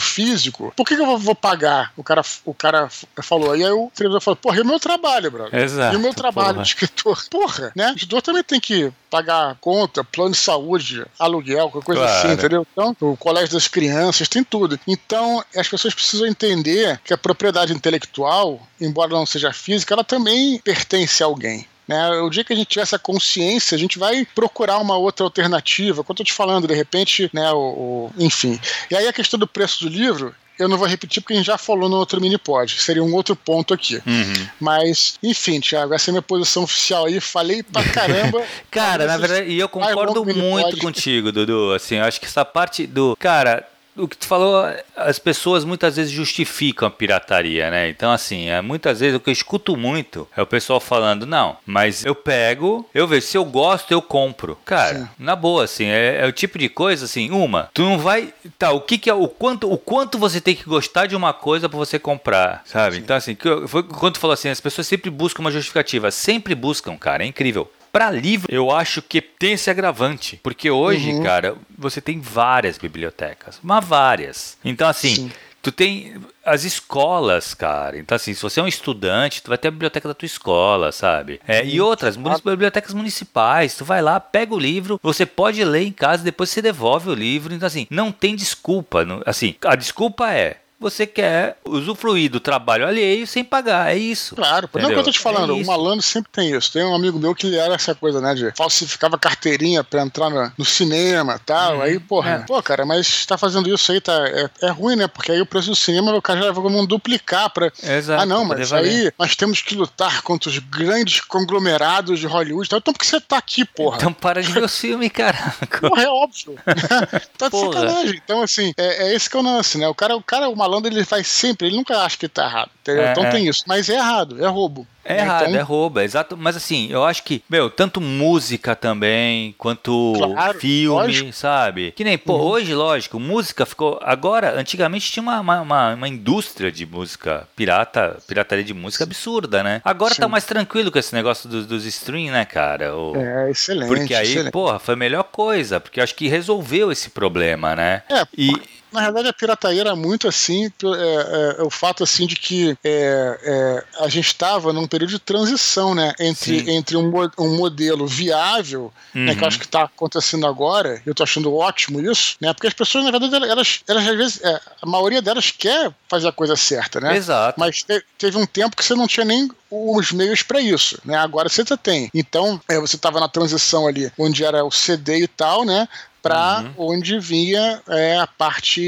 físico, 0.00 0.72
por 0.76 0.84
que, 0.84 0.96
que 0.96 1.02
eu 1.02 1.06
vou, 1.06 1.18
vou, 1.18 1.34
pagar? 1.36 1.92
O 1.96 2.02
cara, 2.02 2.22
o 2.44 2.52
cara 2.52 2.88
falou. 3.22 3.56
E 3.56 3.64
aí 3.64 3.70
o 3.70 3.92
televisor 3.94 4.20
falou, 4.20 4.36
porra, 4.36 4.58
e 4.58 4.60
o 4.60 4.64
meu 4.64 4.80
trabalho, 4.80 5.30
brother? 5.30 5.60
Exato. 5.60 5.94
E 5.94 5.96
o 5.96 6.00
meu 6.00 6.12
trabalho 6.12 6.54
porra. 6.54 6.62
de 6.62 6.68
escritor? 6.68 7.18
Porra, 7.30 7.72
né? 7.76 7.90
O 7.90 7.92
editor 7.92 8.22
também 8.22 8.42
tem 8.42 8.58
que 8.58 8.92
pagar 9.08 9.56
conta, 9.60 10.02
plano 10.02 10.32
de 10.32 10.38
saúde, 10.38 11.04
aluguel, 11.18 11.70
qualquer 11.70 11.86
coisa 11.86 12.04
assim, 12.04 12.12
claro. 12.12 12.28
assim, 12.28 12.38
entendeu? 12.38 12.66
Então, 12.72 12.96
o 13.00 13.16
colégio 13.16 13.52
das 13.52 13.68
crianças, 13.68 14.28
tem 14.28 14.42
tudo. 14.42 14.78
Então, 14.86 15.44
as 15.54 15.68
pessoas 15.68 15.94
precisam 15.94 16.26
entender 16.26 17.00
que 17.04 17.14
a 17.14 17.18
propriedade 17.18 17.72
intelectual, 17.72 18.60
embora 18.80 19.10
não 19.10 19.26
seja 19.26 19.52
física, 19.52 19.94
ela 19.94 20.04
também 20.04 20.58
pertence 20.58 21.22
a 21.22 21.26
alguém. 21.26 21.66
Né? 21.88 22.10
O 22.20 22.28
dia 22.28 22.44
que 22.44 22.52
a 22.52 22.56
gente 22.56 22.68
tiver 22.68 22.82
essa 22.82 22.98
consciência, 22.98 23.74
a 23.74 23.78
gente 23.78 23.98
vai 23.98 24.26
procurar 24.34 24.78
uma 24.78 24.96
outra 24.96 25.24
alternativa. 25.24 26.04
Quando 26.04 26.18
eu 26.18 26.24
tô 26.24 26.24
te 26.24 26.32
falando, 26.34 26.68
de 26.68 26.74
repente, 26.74 27.30
né, 27.32 27.50
o, 27.50 27.56
o, 27.56 28.12
enfim. 28.18 28.60
E 28.90 28.94
aí 28.96 29.08
a 29.08 29.12
questão 29.12 29.40
do 29.40 29.46
preço 29.46 29.84
do 29.84 29.90
livro, 29.90 30.34
eu 30.58 30.68
não 30.68 30.76
vou 30.76 30.88
repetir 30.88 31.22
porque 31.22 31.34
a 31.34 31.36
gente 31.36 31.46
já 31.46 31.56
falou 31.56 31.88
no 31.88 31.96
outro 31.96 32.20
mini 32.20 32.36
pod. 32.36 32.80
Seria 32.80 33.02
um 33.02 33.14
outro 33.14 33.36
ponto 33.36 33.72
aqui. 33.72 34.02
Uhum. 34.04 34.48
Mas, 34.60 35.18
enfim, 35.22 35.60
Thiago, 35.60 35.94
essa 35.94 36.10
é 36.10 36.12
a 36.12 36.14
minha 36.14 36.22
posição 36.22 36.64
oficial 36.64 37.06
aí. 37.06 37.20
Falei 37.20 37.62
pra 37.62 37.82
caramba. 37.84 38.42
cara, 38.70 39.06
na 39.06 39.16
verdade, 39.16 39.48
e 39.48 39.58
eu 39.58 39.68
concordo 39.68 40.24
muito 40.24 40.76
contigo, 40.78 41.30
Dudu. 41.30 41.72
Assim, 41.72 41.96
eu 41.96 42.04
acho 42.04 42.20
que 42.20 42.26
essa 42.26 42.44
parte 42.44 42.86
do. 42.86 43.16
Cara, 43.18 43.66
o 43.98 44.08
que 44.08 44.16
tu 44.16 44.26
falou, 44.26 44.64
as 44.96 45.18
pessoas 45.18 45.64
muitas 45.64 45.96
vezes 45.96 46.12
justificam 46.12 46.88
a 46.88 46.90
pirataria, 46.90 47.70
né? 47.70 47.88
Então, 47.88 48.10
assim, 48.10 48.48
é, 48.48 48.60
muitas 48.60 49.00
vezes 49.00 49.16
o 49.16 49.20
que 49.20 49.28
eu 49.28 49.32
escuto 49.32 49.76
muito 49.76 50.26
é 50.36 50.42
o 50.42 50.46
pessoal 50.46 50.80
falando, 50.80 51.26
não, 51.26 51.56
mas 51.66 52.04
eu 52.04 52.14
pego, 52.14 52.88
eu 52.94 53.06
vejo, 53.06 53.26
se 53.26 53.36
eu 53.36 53.44
gosto, 53.44 53.92
eu 53.92 54.00
compro. 54.00 54.56
Cara, 54.64 54.98
Sim. 54.98 55.08
na 55.18 55.34
boa, 55.34 55.64
assim, 55.64 55.86
é, 55.86 56.20
é, 56.22 56.26
o 56.26 56.32
tipo 56.32 56.58
de 56.58 56.68
coisa, 56.68 57.04
assim, 57.04 57.30
uma, 57.30 57.70
tu 57.74 57.82
não 57.82 57.98
vai. 57.98 58.32
Tá, 58.58 58.72
o 58.72 58.80
que, 58.80 58.98
que 58.98 59.10
é 59.10 59.14
o 59.14 59.28
quanto, 59.28 59.70
o 59.70 59.76
quanto 59.76 60.18
você 60.18 60.40
tem 60.40 60.54
que 60.54 60.64
gostar 60.64 61.06
de 61.06 61.16
uma 61.16 61.32
coisa 61.32 61.68
para 61.68 61.78
você 61.78 61.98
comprar, 61.98 62.62
sabe? 62.64 62.96
Sim. 62.96 63.02
Então, 63.02 63.16
assim, 63.16 63.36
foi 63.66 63.82
quando 63.82 64.14
tu 64.14 64.20
falou 64.20 64.34
assim, 64.34 64.48
as 64.48 64.60
pessoas 64.60 64.86
sempre 64.86 65.10
buscam 65.10 65.42
uma 65.42 65.50
justificativa, 65.50 66.10
sempre 66.10 66.54
buscam, 66.54 66.96
cara, 66.96 67.24
é 67.24 67.26
incrível. 67.26 67.70
Para 67.92 68.10
livro, 68.10 68.52
eu 68.52 68.70
acho 68.70 69.02
que 69.02 69.20
tem 69.20 69.52
esse 69.52 69.70
agravante. 69.70 70.40
Porque 70.42 70.70
hoje, 70.70 71.12
uhum. 71.12 71.22
cara, 71.22 71.56
você 71.76 72.00
tem 72.00 72.20
várias 72.20 72.78
bibliotecas. 72.78 73.58
Mas 73.62 73.84
várias. 73.84 74.58
Então, 74.64 74.88
assim. 74.88 75.14
Sim. 75.14 75.32
Tu 75.60 75.72
tem 75.72 76.14
as 76.46 76.62
escolas, 76.62 77.52
cara. 77.52 77.98
Então, 77.98 78.14
assim, 78.14 78.32
se 78.32 78.40
você 78.40 78.60
é 78.60 78.62
um 78.62 78.68
estudante, 78.68 79.42
tu 79.42 79.48
vai 79.48 79.58
ter 79.58 79.68
a 79.68 79.70
biblioteca 79.72 80.06
da 80.06 80.14
tua 80.14 80.24
escola, 80.24 80.92
sabe? 80.92 81.40
É, 81.46 81.66
e 81.66 81.80
outras, 81.80 82.16
bibliotecas 82.16 82.94
municipais. 82.94 83.76
Tu 83.76 83.84
vai 83.84 84.00
lá, 84.00 84.20
pega 84.20 84.54
o 84.54 84.58
livro, 84.58 85.00
você 85.02 85.26
pode 85.26 85.62
ler 85.64 85.82
em 85.82 85.92
casa, 85.92 86.22
depois 86.22 86.48
você 86.48 86.62
devolve 86.62 87.10
o 87.10 87.14
livro. 87.14 87.52
Então, 87.52 87.66
assim, 87.66 87.88
não 87.90 88.12
tem 88.12 88.36
desculpa. 88.36 89.04
Assim, 89.26 89.56
a 89.64 89.74
desculpa 89.74 90.32
é 90.32 90.58
você 90.80 91.06
quer 91.06 91.58
usufruir 91.64 92.30
do 92.30 92.38
trabalho 92.38 92.86
alheio 92.86 93.26
sem 93.26 93.42
pagar. 93.42 93.90
É 93.90 93.96
isso. 93.96 94.36
Claro, 94.36 94.68
não 94.74 94.82
é 94.82 94.86
o 94.86 94.88
que 94.90 94.98
eu 94.98 95.04
tô 95.04 95.10
te 95.10 95.18
falando. 95.18 95.52
É 95.52 95.54
o 95.54 95.66
malandro 95.66 96.02
sempre 96.02 96.30
tem 96.30 96.54
isso. 96.54 96.72
Tem 96.72 96.84
um 96.84 96.94
amigo 96.94 97.18
meu 97.18 97.34
que 97.34 97.56
era 97.56 97.74
essa 97.74 97.94
coisa, 97.94 98.20
né? 98.20 98.34
De 98.34 98.52
falsificava 98.56 99.18
carteirinha 99.18 99.82
pra 99.82 100.02
entrar 100.02 100.30
no, 100.30 100.52
no 100.56 100.64
cinema 100.64 101.34
e 101.34 101.44
tal. 101.44 101.76
Uhum. 101.76 101.82
Aí, 101.82 101.98
porra, 101.98 102.30
é. 102.30 102.38
pô, 102.38 102.62
cara, 102.62 102.86
mas 102.86 103.26
tá 103.26 103.36
fazendo 103.36 103.72
isso 103.72 103.90
aí, 103.90 104.00
tá. 104.00 104.12
É, 104.28 104.50
é, 104.62 104.70
ruim, 104.70 104.94
né? 104.94 105.08
Porque 105.08 105.32
aí 105.32 105.40
o 105.40 105.46
preço 105.46 105.70
do 105.70 105.76
cinema 105.76 106.14
o 106.14 106.22
cara 106.22 106.40
já 106.40 106.52
vai 106.52 106.62
como 106.62 106.86
duplicar 106.86 107.50
pra. 107.50 107.72
Exato, 107.82 108.22
ah, 108.22 108.26
não, 108.26 108.44
mas 108.44 108.72
aí 108.72 109.12
nós 109.18 109.34
temos 109.34 109.60
que 109.60 109.74
lutar 109.74 110.22
contra 110.22 110.48
os 110.48 110.58
grandes 110.58 111.20
conglomerados 111.20 112.20
de 112.20 112.26
Hollywood. 112.26 112.66
Então, 112.66 112.80
por 112.80 112.94
que 112.94 113.06
você 113.06 113.20
tá 113.20 113.36
aqui, 113.36 113.64
porra? 113.64 113.96
Então 113.96 114.12
para 114.12 114.42
de 114.42 114.52
ver 114.52 114.62
o 114.62 114.68
filme, 114.68 115.10
cara. 115.10 115.38
Porra, 115.80 116.02
é 116.02 116.08
óbvio. 116.08 116.56
tá 117.36 117.48
de 117.48 117.58
sacanagem. 117.58 118.20
Então, 118.22 118.42
assim, 118.42 118.72
é, 118.76 119.08
é 119.08 119.14
esse 119.14 119.28
que 119.28 119.36
é 119.36 119.40
o 119.40 119.42
lance, 119.42 119.76
né? 119.76 119.88
O 119.88 119.94
cara, 119.94 120.16
o 120.16 120.22
cara, 120.22 120.48
uma 120.48 120.67
malandro 120.68 120.92
ele 120.92 121.04
faz 121.04 121.26
sempre, 121.26 121.66
ele 121.66 121.76
nunca 121.76 121.98
acha 121.98 122.16
que 122.16 122.28
tá 122.28 122.44
errado. 122.44 122.70
É, 122.86 123.10
então 123.10 123.24
é. 123.24 123.30
tem 123.30 123.46
isso. 123.46 123.64
Mas 123.66 123.88
é 123.88 123.94
errado, 123.94 124.42
é 124.42 124.46
roubo. 124.46 124.86
É 125.04 125.14
então, 125.14 125.24
errado, 125.24 125.56
é 125.56 125.60
roubo, 125.60 126.00
é 126.00 126.04
exato. 126.04 126.36
Mas 126.36 126.54
assim, 126.54 126.88
eu 126.90 127.02
acho 127.02 127.22
que, 127.22 127.42
meu, 127.48 127.70
tanto 127.70 127.98
música 127.98 128.76
também, 128.76 129.54
quanto 129.56 130.12
claro, 130.16 130.58
filme, 130.58 130.88
lógico. 130.88 131.32
sabe? 131.32 131.92
Que 131.92 132.04
nem, 132.04 132.18
pô, 132.18 132.34
uhum. 132.34 132.42
hoje, 132.42 132.74
lógico, 132.74 133.18
música 133.18 133.64
ficou. 133.64 133.98
Agora, 134.02 134.58
antigamente 134.58 135.10
tinha 135.10 135.22
uma, 135.22 135.40
uma, 135.40 135.94
uma, 135.94 136.08
indústria 136.08 136.70
de 136.70 136.84
música 136.84 137.48
pirata, 137.56 138.18
pirataria 138.26 138.64
de 138.64 138.74
música 138.74 139.04
absurda, 139.04 139.62
né? 139.62 139.80
Agora 139.82 140.10
tá 140.10 140.16
Sim. 140.16 140.22
tá 140.22 140.28
mais 140.28 140.44
tranquilo 140.44 140.92
com 140.92 140.98
esse 140.98 141.14
negócio 141.14 141.48
dos, 141.48 141.66
dos 141.66 141.86
stream, 141.86 142.30
né, 142.30 142.44
cara? 142.44 142.94
O... 142.94 143.16
É, 143.16 143.50
excelente. 143.50 143.88
Porque 143.88 144.14
aí, 144.14 144.30
excelente. 144.30 144.52
porra, 144.52 144.78
foi 144.78 144.92
a 144.92 144.98
melhor 144.98 145.24
coisa, 145.24 145.80
porque 145.80 146.00
eu 146.00 146.04
acho 146.04 146.14
que 146.14 146.28
resolveu 146.28 146.92
esse 146.92 147.08
problema, 147.08 147.74
né? 147.74 148.02
É, 148.10 148.26
e 148.36 148.52
na 148.92 149.02
verdade, 149.02 149.28
a 149.28 149.32
pirataria 149.32 149.80
era 149.80 149.96
muito 149.96 150.26
assim, 150.26 150.66
é, 150.66 151.58
é, 151.58 151.62
o 151.62 151.70
fato 151.70 152.02
assim 152.02 152.26
de 152.26 152.36
que 152.36 152.76
é, 152.84 153.38
é 153.42 154.04
a 154.04 154.08
gente 154.08 154.26
estava 154.26 154.72
num 154.72 154.86
período 154.86 155.10
de 155.10 155.18
transição, 155.18 155.94
né, 155.94 156.12
entre, 156.18 156.70
entre 156.70 156.96
um, 156.96 157.12
um 157.38 157.56
modelo 157.56 158.06
viável, 158.06 158.92
uhum. 159.14 159.24
né, 159.24 159.32
que 159.32 159.38
eu 159.38 159.42
uhum. 159.42 159.48
acho 159.48 159.58
que 159.58 159.66
está 159.66 159.84
acontecendo 159.84 160.46
agora, 160.46 161.02
eu 161.04 161.12
estou 161.12 161.24
achando 161.24 161.54
ótimo 161.54 162.00
isso, 162.00 162.36
né, 162.40 162.52
porque 162.52 162.66
as 162.66 162.74
pessoas, 162.74 163.04
na 163.04 163.10
verdade, 163.10 163.34
elas, 163.34 163.80
elas 163.86 164.06
às 164.06 164.16
vezes, 164.16 164.40
é, 164.42 164.60
a 164.82 164.86
maioria 164.86 165.22
delas 165.22 165.50
quer 165.50 165.92
fazer 166.08 166.28
a 166.28 166.32
coisa 166.32 166.56
certa, 166.56 167.00
né, 167.00 167.16
Exato. 167.16 167.58
mas 167.58 167.82
te, 167.82 168.04
teve 168.16 168.36
um 168.36 168.46
tempo 168.46 168.76
que 168.76 168.84
você 168.84 168.94
não 168.94 169.06
tinha 169.06 169.24
nem 169.24 169.50
os 169.70 170.12
meios 170.12 170.42
para 170.42 170.60
isso, 170.60 170.98
né? 171.04 171.16
Agora 171.16 171.48
você 171.48 171.62
já 171.62 171.76
tem. 171.76 172.10
Então, 172.14 172.60
é, 172.68 172.80
você 172.80 172.96
estava 172.96 173.20
na 173.20 173.28
transição 173.28 173.86
ali, 173.86 174.10
onde 174.18 174.44
era 174.44 174.64
o 174.64 174.70
CD 174.70 175.24
e 175.24 175.28
tal, 175.28 175.64
né? 175.64 175.86
Para 176.22 176.60
uhum. 176.76 176.94
onde 176.94 177.18
vinha 177.18 177.82
é, 177.88 178.18
a 178.18 178.26
parte 178.26 178.80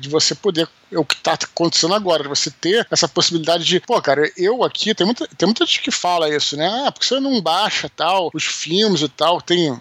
de 0.00 0.08
você 0.08 0.34
poder 0.34 0.68
o 0.94 1.04
que 1.04 1.14
está 1.14 1.32
acontecendo 1.32 1.94
agora, 1.94 2.28
você 2.28 2.50
ter 2.50 2.86
essa 2.90 3.08
possibilidade 3.08 3.64
de, 3.64 3.80
pô, 3.80 4.00
cara, 4.00 4.30
eu 4.36 4.62
aqui, 4.62 4.94
tem 4.94 5.06
muita, 5.06 5.26
tem 5.26 5.46
muita 5.46 5.64
gente 5.64 5.80
que 5.80 5.90
fala 5.90 6.28
isso, 6.28 6.56
né? 6.56 6.84
Ah, 6.86 6.92
porque 6.92 7.06
você 7.06 7.18
não 7.18 7.40
baixa 7.40 7.88
tal, 7.88 8.30
os 8.34 8.44
filmes 8.44 9.00
e 9.00 9.08
tal, 9.08 9.40
tem 9.40 9.78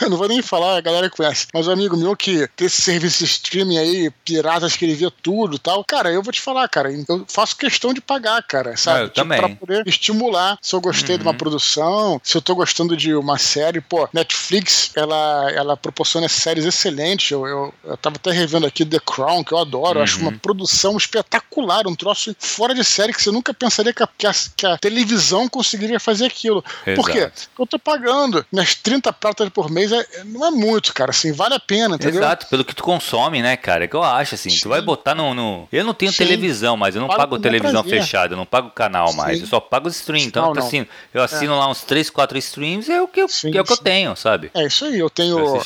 eu 0.00 0.08
não 0.10 0.16
vou 0.16 0.28
nem 0.28 0.42
falar, 0.42 0.76
a 0.76 0.80
galera 0.80 1.08
conhece. 1.08 1.46
Mas 1.52 1.66
um 1.66 1.72
amigo 1.72 1.96
meu 1.96 2.16
que 2.16 2.48
tem 2.56 2.66
esse 2.66 2.82
serviço 2.82 3.24
streaming 3.24 3.78
aí, 3.78 4.10
pirata, 4.24 4.66
escrevia 4.66 5.10
tudo 5.10 5.56
e 5.56 5.58
tal. 5.58 5.84
Cara, 5.84 6.10
eu 6.10 6.22
vou 6.22 6.32
te 6.32 6.40
falar, 6.40 6.68
cara, 6.68 6.90
eu 6.92 7.24
faço 7.28 7.56
questão 7.56 7.92
de 7.92 8.00
pagar, 8.00 8.42
cara, 8.42 8.76
sabe? 8.76 8.98
Ah, 8.98 9.02
eu 9.02 9.08
tipo, 9.08 9.14
também. 9.14 9.38
Pra 9.38 9.48
poder 9.48 9.86
estimular 9.86 10.58
se 10.60 10.74
eu 10.74 10.80
gostei 10.80 11.14
uhum. 11.14 11.18
de 11.18 11.24
uma 11.24 11.32
uhum. 11.32 11.38
produção, 11.38 12.20
se 12.22 12.36
eu 12.36 12.42
tô 12.42 12.54
gostando 12.54 12.96
de 12.96 13.14
uma 13.14 13.38
série. 13.38 13.80
Pô, 13.80 14.08
Netflix, 14.12 14.90
ela, 14.94 15.50
ela 15.50 15.76
proporciona 15.76 16.28
séries 16.28 16.64
excelentes. 16.64 17.30
Eu, 17.30 17.46
eu, 17.46 17.74
eu 17.84 17.96
tava 17.96 18.16
até 18.16 18.30
revendo 18.30 18.66
aqui 18.66 18.84
The 18.84 19.00
Crown, 19.00 19.44
que 19.44 19.52
eu 19.52 19.58
adoro. 19.58 19.94
Uhum. 19.94 19.98
Eu 19.98 20.02
acho 20.02 20.20
uma 20.20 20.30
uhum. 20.30 20.38
produção 20.38 20.96
espetacular, 20.96 21.86
um 21.86 21.94
troço 21.94 22.34
fora 22.38 22.74
de 22.74 22.84
série 22.84 23.12
que 23.12 23.22
você 23.22 23.30
nunca 23.30 23.54
pensaria 23.54 23.92
que 23.92 24.02
a, 24.02 24.08
que 24.18 24.26
a, 24.26 24.32
que 24.56 24.66
a 24.66 24.78
televisão 24.78 25.48
conseguiria 25.48 25.98
fazer 25.98 26.26
aquilo. 26.26 26.64
Exato. 26.86 27.02
Por 27.02 27.10
quê? 27.10 27.30
Porque 27.54 27.62
eu 27.62 27.66
tô 27.66 27.78
pagando 27.78 28.44
minhas 28.52 28.74
30 28.74 29.12
pratas 29.12 29.48
por 29.48 29.61
mês 29.70 29.92
é, 29.92 30.06
não 30.24 30.46
é 30.46 30.50
muito, 30.50 30.92
cara, 30.94 31.10
assim, 31.10 31.32
vale 31.32 31.54
a 31.54 31.60
pena, 31.60 31.96
entendeu? 31.96 32.20
Exato, 32.20 32.46
pelo 32.46 32.64
que 32.64 32.74
tu 32.74 32.82
consome, 32.82 33.42
né, 33.42 33.56
cara, 33.56 33.84
é 33.84 33.88
que 33.88 33.96
eu 33.96 34.02
acho, 34.02 34.34
assim, 34.34 34.50
Sim. 34.50 34.60
tu 34.62 34.68
vai 34.68 34.80
botar 34.80 35.14
no, 35.14 35.34
no... 35.34 35.68
Eu 35.72 35.84
não 35.84 35.94
tenho 35.94 36.12
Sim. 36.12 36.18
televisão, 36.18 36.76
mas 36.76 36.94
eu 36.94 37.00
não 37.00 37.08
pago, 37.08 37.20
pago 37.20 37.38
televisão 37.38 37.84
fechada, 37.84 38.34
eu 38.34 38.36
não 38.36 38.46
pago 38.46 38.70
canal 38.70 39.08
Sim. 39.08 39.16
mais, 39.16 39.40
eu 39.40 39.46
só 39.46 39.60
pago 39.60 39.88
stream, 39.88 40.24
então, 40.24 40.54
não, 40.54 40.62
assim, 40.62 40.86
eu 41.12 41.22
assino 41.22 41.54
é. 41.54 41.56
lá 41.56 41.68
uns 41.68 41.82
3, 41.82 42.10
4 42.10 42.38
streams, 42.38 42.90
é 42.90 43.00
o 43.00 43.08
que 43.08 43.20
eu, 43.20 43.26
é 43.26 43.60
o 43.60 43.64
que 43.64 43.72
eu 43.72 43.76
tenho, 43.76 44.16
sabe? 44.16 44.50
É 44.54 44.66
isso 44.66 44.84
aí, 44.84 44.98
eu 44.98 45.10
tenho 45.10 45.60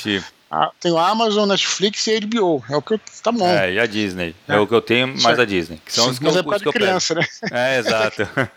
Ah, 0.50 0.70
tenho 0.80 0.96
Amazon, 0.96 1.48
Netflix 1.48 2.06
e 2.06 2.20
HBO. 2.20 2.64
É 2.70 2.76
o 2.76 2.82
que 2.82 2.94
eu. 2.94 3.00
Tá 3.22 3.32
bom. 3.32 3.48
É, 3.48 3.72
e 3.72 3.80
a 3.80 3.86
Disney. 3.86 4.34
É, 4.46 4.54
é 4.54 4.58
o 4.58 4.66
que 4.66 4.74
eu 4.74 4.80
tenho, 4.80 5.08
mais 5.20 5.38
a 5.40 5.44
Disney. 5.44 5.80
Que 5.84 5.92
são 5.92 6.04
Sim, 6.04 6.10
os 6.10 6.18
que 6.18 6.24
mas 6.24 6.34
eu, 6.36 6.40
é 6.40 6.44
para 6.44 6.60
que 6.60 6.68
eu 6.68 6.72
criança, 6.72 7.14
pego. 7.16 7.26
né? 7.50 7.74
É, 7.74 7.78
exato. 7.78 8.22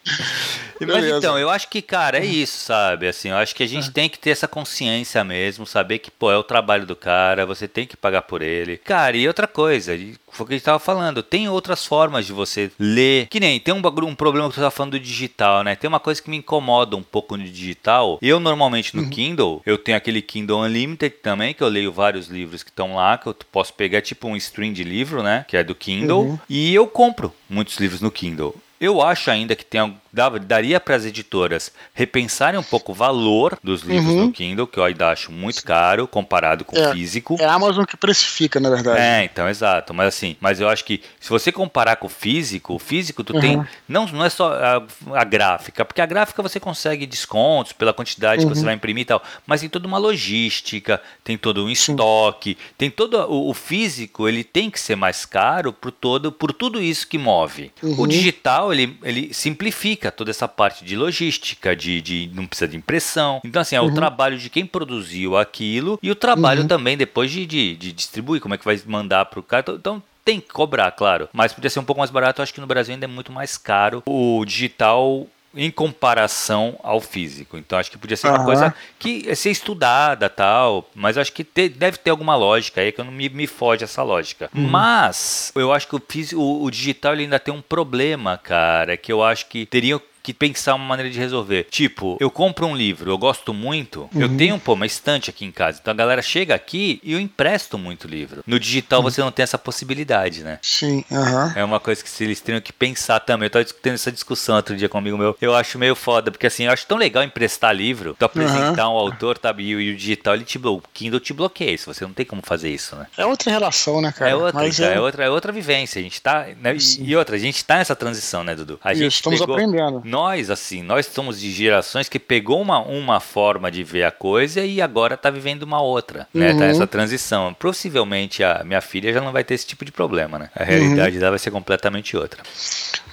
mas 0.86 1.04
então, 1.04 1.38
eu 1.38 1.50
acho 1.50 1.68
que, 1.68 1.82
cara, 1.82 2.18
é 2.18 2.24
isso, 2.24 2.64
sabe? 2.64 3.08
Assim, 3.08 3.30
eu 3.30 3.36
acho 3.36 3.54
que 3.54 3.62
a 3.62 3.68
gente 3.68 3.88
é. 3.88 3.92
tem 3.92 4.08
que 4.08 4.18
ter 4.18 4.30
essa 4.30 4.48
consciência 4.48 5.22
mesmo, 5.24 5.66
saber 5.66 5.98
que, 5.98 6.10
pô, 6.10 6.30
é 6.30 6.36
o 6.36 6.42
trabalho 6.42 6.86
do 6.86 6.96
cara, 6.96 7.46
você 7.46 7.68
tem 7.68 7.86
que 7.86 7.96
pagar 7.96 8.22
por 8.22 8.42
ele. 8.42 8.78
Cara, 8.78 9.16
e 9.16 9.26
outra 9.26 9.46
coisa, 9.46 9.92
foi 10.30 10.44
o 10.44 10.46
que 10.46 10.54
a 10.54 10.56
gente 10.56 10.64
tava 10.64 10.78
falando, 10.78 11.22
tem 11.22 11.48
outras 11.48 11.84
formas 11.84 12.26
de 12.26 12.32
você 12.32 12.70
ler. 12.78 13.26
Que 13.28 13.40
nem, 13.40 13.58
tem 13.58 13.74
um, 13.74 13.82
um 14.06 14.14
problema 14.14 14.48
que 14.48 14.54
você 14.54 14.60
tava 14.60 14.70
falando 14.70 14.92
do 14.92 15.00
digital, 15.00 15.62
né? 15.62 15.76
Tem 15.76 15.88
uma 15.88 16.00
coisa 16.00 16.22
que 16.22 16.30
me 16.30 16.36
incomoda 16.36 16.96
um 16.96 17.02
pouco 17.02 17.36
no 17.36 17.44
digital. 17.44 18.18
Eu, 18.22 18.40
normalmente, 18.40 18.96
no 18.96 19.02
uhum. 19.02 19.10
Kindle, 19.10 19.62
eu 19.66 19.76
tenho 19.76 19.96
aquele 19.96 20.22
Kindle 20.22 20.60
Unlimited 20.60 21.16
também, 21.22 21.54
que 21.54 21.62
eu 21.62 21.68
leio 21.68 21.92
vários 21.92 22.28
livros 22.28 22.62
que 22.62 22.70
estão 22.70 22.94
lá, 22.94 23.18
que 23.18 23.26
eu 23.26 23.34
posso 23.52 23.74
pegar 23.74 24.00
tipo 24.00 24.28
um 24.28 24.36
stream 24.36 24.72
de 24.72 24.84
livro, 24.84 25.22
né? 25.22 25.44
Que 25.48 25.56
é 25.56 25.64
do 25.64 25.74
Kindle. 25.74 26.22
Uhum. 26.22 26.38
E 26.48 26.74
eu 26.74 26.86
compro 26.86 27.32
muitos 27.48 27.76
livros 27.76 28.00
no 28.00 28.10
Kindle. 28.10 28.54
Eu 28.80 29.02
acho 29.02 29.30
ainda 29.30 29.54
que 29.54 29.64
tem 29.64 29.94
daria 30.12 30.80
para 30.80 30.96
as 30.96 31.04
editoras 31.04 31.72
repensarem 31.94 32.58
um 32.58 32.62
pouco 32.62 32.92
o 32.92 32.94
valor 32.94 33.58
dos 33.62 33.82
livros 33.82 34.14
uhum. 34.14 34.26
no 34.26 34.32
Kindle, 34.32 34.66
que 34.66 34.78
eu 34.78 34.84
ainda 34.84 35.10
acho 35.10 35.30
muito 35.30 35.64
caro 35.64 36.08
comparado 36.08 36.64
com 36.64 36.76
é, 36.76 36.88
o 36.88 36.92
físico. 36.92 37.36
É 37.38 37.44
a 37.44 37.54
Amazon 37.54 37.84
que 37.84 37.96
precifica, 37.96 38.58
na 38.58 38.70
verdade. 38.70 39.00
É, 39.00 39.24
então, 39.24 39.48
exato. 39.48 39.94
Mas 39.94 40.08
assim, 40.08 40.36
mas 40.40 40.60
eu 40.60 40.68
acho 40.68 40.84
que 40.84 41.00
se 41.20 41.28
você 41.30 41.52
comparar 41.52 41.96
com 41.96 42.06
o 42.06 42.10
físico, 42.10 42.74
o 42.74 42.78
físico 42.78 43.22
tu 43.22 43.34
uhum. 43.34 43.40
tem. 43.40 43.66
Não, 43.88 44.06
não 44.06 44.24
é 44.24 44.30
só 44.30 44.52
a, 44.52 44.82
a, 45.20 45.24
gráfica, 45.24 45.84
porque 45.84 46.00
a 46.00 46.06
gráfica 46.06 46.42
você 46.42 46.58
consegue 46.58 47.06
descontos 47.06 47.72
pela 47.72 47.92
quantidade 47.92 48.42
uhum. 48.42 48.48
que 48.48 48.54
você 48.54 48.60
uhum. 48.60 48.66
vai 48.66 48.74
imprimir 48.74 49.02
e 49.02 49.06
tal. 49.06 49.22
Mas 49.46 49.60
tem 49.60 49.68
toda 49.68 49.86
uma 49.86 49.98
logística, 49.98 51.00
tem 51.22 51.36
todo 51.38 51.64
um 51.64 51.70
estoque, 51.70 52.50
Sim. 52.50 52.74
tem 52.76 52.90
todo. 52.90 53.16
O, 53.28 53.50
o, 53.50 53.54
físico 53.54 54.26
ele 54.26 54.42
tem 54.42 54.70
que 54.70 54.80
ser 54.80 54.96
mais 54.96 55.24
caro 55.24 55.72
por, 55.72 55.92
todo, 55.92 56.32
por 56.32 56.52
tudo 56.52 56.80
isso 56.80 57.06
que 57.06 57.18
move. 57.18 57.70
O 57.82 57.86
uhum. 57.86 58.06
digital, 58.08 58.72
ele, 58.72 58.98
ele 59.02 59.34
simplifica 59.34 59.99
toda 60.08 60.30
essa 60.30 60.46
parte 60.46 60.84
de 60.84 60.94
logística, 60.94 61.74
de, 61.74 62.00
de 62.00 62.30
não 62.32 62.46
precisa 62.46 62.68
de 62.68 62.76
impressão. 62.76 63.40
Então, 63.44 63.60
assim, 63.60 63.74
é 63.74 63.80
uhum. 63.80 63.88
o 63.88 63.94
trabalho 63.94 64.38
de 64.38 64.48
quem 64.48 64.64
produziu 64.64 65.36
aquilo 65.36 65.98
e 66.00 66.12
o 66.12 66.14
trabalho 66.14 66.62
uhum. 66.62 66.68
também 66.68 66.96
depois 66.96 67.32
de, 67.32 67.44
de, 67.44 67.74
de, 67.74 67.92
distribuir, 67.92 68.40
como 68.40 68.54
é 68.54 68.58
que 68.58 68.64
vai 68.64 68.80
mandar 68.86 69.24
para 69.24 69.40
o 69.40 69.42
cara. 69.42 69.62
Então, 69.62 69.74
então, 69.74 70.02
tem 70.24 70.40
que 70.40 70.52
cobrar, 70.52 70.92
claro. 70.92 71.28
Mas 71.32 71.52
podia 71.52 71.70
ser 71.70 71.80
um 71.80 71.84
pouco 71.84 71.98
mais 71.98 72.10
barato. 72.10 72.40
Eu 72.40 72.42
acho 72.44 72.54
que 72.54 72.60
no 72.60 72.66
Brasil 72.66 72.94
ainda 72.94 73.06
é 73.06 73.08
muito 73.08 73.32
mais 73.32 73.56
caro. 73.56 74.02
O 74.06 74.44
digital 74.44 75.26
em 75.54 75.70
comparação 75.70 76.78
ao 76.82 77.00
físico. 77.00 77.56
Então 77.56 77.78
acho 77.78 77.90
que 77.90 77.98
podia 77.98 78.16
ser 78.16 78.28
uma 78.28 78.38
uhum. 78.38 78.44
coisa 78.44 78.74
que 78.98 79.28
é 79.28 79.34
ser 79.34 79.50
estudada 79.50 80.28
tal, 80.28 80.88
mas 80.94 81.18
acho 81.18 81.32
que 81.32 81.42
te, 81.42 81.68
deve 81.68 81.98
ter 81.98 82.10
alguma 82.10 82.36
lógica 82.36 82.80
aí 82.80 82.92
que 82.92 83.00
eu 83.00 83.04
não 83.04 83.12
me, 83.12 83.28
me 83.28 83.46
foge 83.46 83.84
essa 83.84 84.02
lógica. 84.02 84.50
Uhum. 84.54 84.68
Mas 84.68 85.52
eu 85.54 85.72
acho 85.72 85.88
que 85.88 85.96
o, 85.96 86.02
físico, 86.06 86.40
o, 86.40 86.64
o 86.64 86.70
digital 86.70 87.14
ele 87.14 87.24
ainda 87.24 87.38
tem 87.38 87.52
um 87.52 87.62
problema, 87.62 88.38
cara, 88.38 88.96
que 88.96 89.12
eu 89.12 89.22
acho 89.22 89.46
que 89.46 89.66
teriam 89.66 90.00
que 90.22 90.32
pensar 90.34 90.74
uma 90.74 90.84
maneira 90.84 91.10
de 91.10 91.18
resolver. 91.18 91.66
Tipo, 91.70 92.16
eu 92.20 92.30
compro 92.30 92.66
um 92.66 92.76
livro, 92.76 93.10
eu 93.10 93.18
gosto 93.18 93.52
muito, 93.52 94.08
uhum. 94.14 94.20
eu 94.20 94.36
tenho, 94.36 94.58
pô, 94.58 94.74
uma 94.74 94.86
estante 94.86 95.30
aqui 95.30 95.44
em 95.44 95.52
casa. 95.52 95.78
Então 95.80 95.92
a 95.92 95.96
galera 95.96 96.22
chega 96.22 96.54
aqui 96.54 97.00
e 97.02 97.12
eu 97.12 97.20
empresto 97.20 97.78
muito 97.78 98.06
livro. 98.06 98.42
No 98.46 98.58
digital 98.58 99.00
uhum. 99.00 99.04
você 99.04 99.20
não 99.20 99.30
tem 99.30 99.42
essa 99.42 99.58
possibilidade, 99.58 100.42
né? 100.42 100.58
Sim, 100.62 101.04
aham. 101.10 101.52
É 101.56 101.64
uma 101.64 101.80
coisa 101.80 102.02
que 102.02 102.24
eles 102.24 102.40
teriam 102.40 102.60
que 102.60 102.72
pensar 102.72 103.20
também. 103.20 103.46
Eu 103.46 103.50
tava 103.50 103.64
discutindo 103.64 103.94
essa 103.94 104.12
discussão 104.12 104.56
outro 104.56 104.76
dia 104.76 104.88
com 104.88 104.98
um 104.98 105.00
amigo 105.00 105.18
meu. 105.18 105.36
Eu 105.40 105.54
acho 105.54 105.78
meio 105.78 105.94
foda, 105.94 106.30
porque 106.30 106.46
assim, 106.46 106.64
eu 106.64 106.72
acho 106.72 106.86
tão 106.86 106.98
legal 106.98 107.22
emprestar 107.22 107.74
livro, 107.74 108.14
tu 108.18 108.24
apresentar 108.24 108.88
uhum. 108.88 108.94
um 108.94 108.98
autor, 108.98 109.38
tá? 109.38 109.54
E, 109.58 109.74
o 109.74 109.96
digital, 109.96 110.34
ele 110.34 110.44
te 110.44 110.58
o 110.58 110.82
Kindle 110.92 111.20
te 111.20 111.32
bloqueia. 111.32 111.76
Se 111.76 111.86
você 111.86 112.04
não 112.04 112.12
tem 112.12 112.26
como 112.26 112.42
fazer 112.44 112.70
isso, 112.70 112.94
né? 112.96 113.06
É 113.16 113.24
outra 113.24 113.50
relação, 113.50 114.00
né, 114.00 114.12
cara? 114.12 114.30
É 114.30 114.34
outra, 114.34 114.60
Mas 114.60 114.78
é... 114.78 114.94
é... 114.94 115.00
outra, 115.00 115.24
é 115.24 115.30
outra 115.30 115.52
vivência. 115.52 115.98
A 115.98 116.02
gente 116.02 116.20
tá. 116.20 116.46
Né? 116.60 116.76
E, 116.76 117.10
e, 117.10 117.16
outra, 117.16 117.36
a 117.36 117.38
gente 117.38 117.64
tá 117.64 117.76
nessa 117.76 117.96
transição, 117.96 118.44
né, 118.44 118.54
Dudu? 118.54 118.78
A 118.82 118.92
gente 118.92 119.06
Isso, 119.08 119.16
estamos 119.16 119.40
pegou... 119.40 119.54
aprendendo 119.54 120.02
nós, 120.20 120.50
assim, 120.50 120.82
nós 120.82 121.06
somos 121.06 121.40
de 121.40 121.50
gerações 121.50 122.06
que 122.06 122.18
pegou 122.18 122.60
uma, 122.60 122.78
uma 122.80 123.20
forma 123.20 123.70
de 123.70 123.82
ver 123.82 124.04
a 124.04 124.10
coisa 124.10 124.62
e 124.62 124.82
agora 124.82 125.14
está 125.14 125.30
vivendo 125.30 125.62
uma 125.62 125.80
outra, 125.80 126.28
né? 126.34 126.48
Tá 126.48 126.52
uhum. 126.52 126.58
Tá 126.58 126.66
essa 126.66 126.86
transição. 126.86 127.54
Possivelmente 127.54 128.44
a 128.44 128.62
minha 128.62 128.82
filha 128.82 129.14
já 129.14 129.20
não 129.22 129.32
vai 129.32 129.42
ter 129.42 129.54
esse 129.54 129.66
tipo 129.66 129.82
de 129.82 129.90
problema, 129.90 130.38
né? 130.38 130.50
A 130.54 130.62
realidade 130.62 131.14
uhum. 131.14 131.20
dela 131.20 131.30
vai 131.30 131.38
ser 131.38 131.50
completamente 131.50 132.18
outra. 132.18 132.42